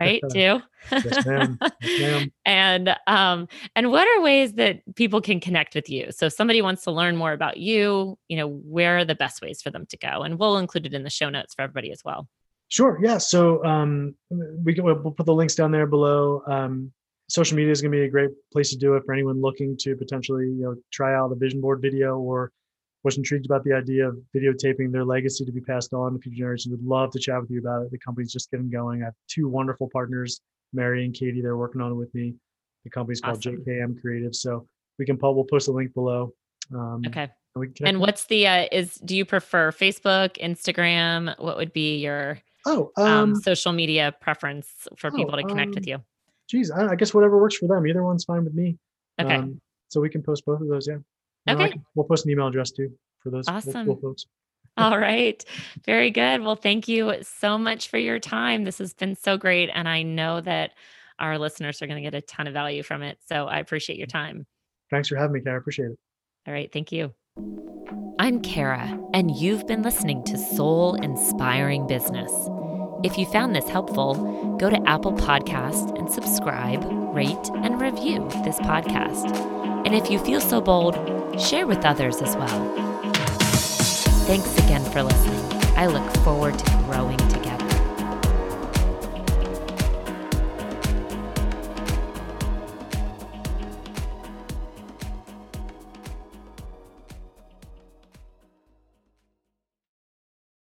right? 0.00 0.22
Too. 0.30 0.60
yes, 0.90 1.26
ma'am. 1.26 1.58
Yes, 1.82 2.00
ma'am. 2.00 2.32
and 2.46 2.96
um, 3.06 3.48
and 3.74 3.90
what 3.90 4.06
are 4.06 4.22
ways 4.22 4.54
that 4.54 4.82
people 4.94 5.20
can 5.20 5.40
connect 5.40 5.74
with 5.74 5.88
you? 5.88 6.10
So 6.10 6.26
if 6.26 6.32
somebody 6.32 6.62
wants 6.62 6.84
to 6.84 6.90
learn 6.90 7.16
more 7.16 7.32
about 7.32 7.56
you, 7.58 8.18
you 8.28 8.36
know, 8.36 8.48
where 8.48 8.98
are 8.98 9.04
the 9.04 9.14
best 9.14 9.42
ways 9.42 9.62
for 9.62 9.70
them 9.70 9.86
to 9.86 9.96
go? 9.96 10.22
And 10.22 10.38
we'll 10.38 10.58
include 10.58 10.86
it 10.86 10.94
in 10.94 11.02
the 11.02 11.10
show 11.10 11.30
notes 11.30 11.54
for 11.54 11.62
everybody 11.62 11.90
as 11.90 12.02
well. 12.04 12.28
Sure. 12.68 12.98
Yeah. 13.02 13.18
So 13.18 13.64
um, 13.64 14.14
we 14.30 14.74
can 14.74 14.84
we'll 14.84 14.96
put 14.96 15.26
the 15.26 15.34
links 15.34 15.54
down 15.54 15.72
there 15.72 15.86
below. 15.86 16.42
Um, 16.46 16.92
social 17.28 17.56
media 17.56 17.70
is 17.70 17.80
going 17.82 17.92
to 17.92 17.98
be 17.98 18.04
a 18.04 18.10
great 18.10 18.30
place 18.52 18.70
to 18.70 18.76
do 18.76 18.94
it 18.94 19.02
for 19.04 19.12
anyone 19.12 19.40
looking 19.40 19.76
to 19.78 19.94
potentially 19.96 20.46
you 20.46 20.62
know 20.62 20.74
try 20.92 21.14
out 21.14 21.30
a 21.32 21.34
vision 21.34 21.60
board 21.60 21.80
video 21.80 22.18
or 22.18 22.50
was 23.04 23.16
intrigued 23.16 23.46
about 23.46 23.62
the 23.64 23.72
idea 23.72 24.08
of 24.08 24.18
videotaping 24.34 24.90
their 24.90 25.04
legacy 25.04 25.44
to 25.44 25.52
be 25.52 25.60
passed 25.60 25.92
on 25.92 26.12
to 26.12 26.18
future 26.18 26.38
generations. 26.38 26.72
Would 26.72 26.82
love 26.82 27.12
to 27.12 27.18
chat 27.18 27.40
with 27.40 27.50
you 27.50 27.60
about 27.60 27.82
it. 27.82 27.92
The 27.92 27.98
company's 27.98 28.32
just 28.32 28.50
getting 28.50 28.70
going. 28.70 29.02
I 29.02 29.06
have 29.06 29.14
two 29.28 29.48
wonderful 29.48 29.88
partners, 29.92 30.40
Mary 30.72 31.04
and 31.04 31.14
Katie. 31.14 31.40
They're 31.40 31.56
working 31.56 31.80
on 31.80 31.92
it 31.92 31.94
with 31.94 32.12
me. 32.14 32.34
The 32.84 32.90
company's 32.90 33.20
called 33.20 33.38
Awesome. 33.38 33.64
JKM 33.64 34.00
Creative. 34.00 34.34
So 34.34 34.66
we 34.98 35.06
can 35.06 35.16
we'll 35.20 35.44
post 35.44 35.68
a 35.68 35.72
link 35.72 35.94
below. 35.94 36.32
Um, 36.74 37.02
Okay. 37.06 37.28
and 37.54 37.76
And 37.84 38.00
what's 38.00 38.24
the 38.24 38.46
uh, 38.46 38.66
is 38.72 38.96
do 38.96 39.16
you 39.16 39.24
prefer 39.24 39.70
Facebook, 39.70 40.36
Instagram? 40.38 41.38
What 41.38 41.56
would 41.56 41.72
be 41.72 41.98
your 41.98 42.38
Oh, 42.66 42.90
um, 42.96 43.06
um, 43.06 43.34
social 43.36 43.72
media 43.72 44.14
preference 44.20 44.88
for 44.96 45.10
oh, 45.12 45.16
people 45.16 45.36
to 45.36 45.44
connect 45.44 45.76
with 45.76 45.86
um, 45.86 45.88
you? 45.88 46.04
Geez, 46.48 46.70
I, 46.70 46.88
I 46.88 46.94
guess 46.94 47.14
whatever 47.14 47.38
works 47.40 47.56
for 47.56 47.68
them. 47.68 47.86
Either 47.86 48.02
one's 48.02 48.24
fine 48.24 48.44
with 48.44 48.54
me. 48.54 48.76
Okay. 49.20 49.34
Um, 49.36 49.60
so 49.88 50.00
we 50.00 50.08
can 50.08 50.22
post 50.22 50.44
both 50.44 50.60
of 50.60 50.68
those. 50.68 50.88
Yeah. 50.88 50.96
Okay. 51.48 51.70
can- 51.70 51.84
we'll 51.94 52.06
post 52.06 52.24
an 52.24 52.30
email 52.32 52.46
address 52.48 52.70
too 52.70 52.90
for 53.20 53.30
those 53.30 53.46
those 53.46 53.64
cool 53.64 53.72
Awesome. 53.72 54.00
folks. 54.00 54.26
All 54.76 54.98
right. 54.98 55.44
Very 55.84 56.10
good. 56.10 56.40
Well, 56.42 56.54
thank 56.54 56.86
you 56.86 57.14
so 57.22 57.58
much 57.58 57.88
for 57.88 57.98
your 57.98 58.20
time. 58.20 58.64
This 58.64 58.78
has 58.78 58.94
been 58.94 59.16
so 59.16 59.36
great. 59.36 59.70
And 59.74 59.88
I 59.88 60.02
know 60.02 60.40
that 60.40 60.72
our 61.18 61.36
listeners 61.36 61.82
are 61.82 61.88
going 61.88 62.02
to 62.02 62.08
get 62.10 62.14
a 62.14 62.24
ton 62.24 62.46
of 62.46 62.52
value 62.52 62.84
from 62.84 63.02
it. 63.02 63.18
So 63.26 63.46
I 63.46 63.58
appreciate 63.58 63.98
your 63.98 64.06
time. 64.06 64.46
Thanks 64.90 65.08
for 65.08 65.16
having 65.16 65.32
me, 65.32 65.40
Kara. 65.40 65.56
I 65.56 65.58
appreciate 65.58 65.86
it. 65.86 65.98
All 66.46 66.54
right. 66.54 66.72
Thank 66.72 66.92
you. 66.92 67.12
I'm 68.20 68.40
Kara, 68.40 68.98
and 69.14 69.30
you've 69.36 69.66
been 69.66 69.82
listening 69.82 70.24
to 70.24 70.36
Soul 70.36 70.94
Inspiring 70.94 71.86
Business. 71.86 72.32
If 73.04 73.16
you 73.16 73.26
found 73.26 73.54
this 73.54 73.68
helpful, 73.68 74.56
go 74.58 74.68
to 74.68 74.88
Apple 74.88 75.12
Podcast 75.12 75.96
and 75.96 76.10
subscribe, 76.10 76.84
rate, 77.14 77.48
and 77.54 77.80
review 77.80 78.28
this 78.42 78.58
podcast. 78.58 79.36
And 79.86 79.94
if 79.94 80.10
you 80.10 80.18
feel 80.18 80.40
so 80.40 80.60
bold, 80.60 80.96
share 81.40 81.68
with 81.68 81.84
others 81.84 82.20
as 82.20 82.34
well. 82.34 82.74
Thanks 84.26 84.52
again 84.58 84.84
for 84.90 85.04
listening. 85.04 85.40
I 85.76 85.86
look 85.86 86.12
forward 86.24 86.58
to 86.58 86.70
growing 86.86 87.18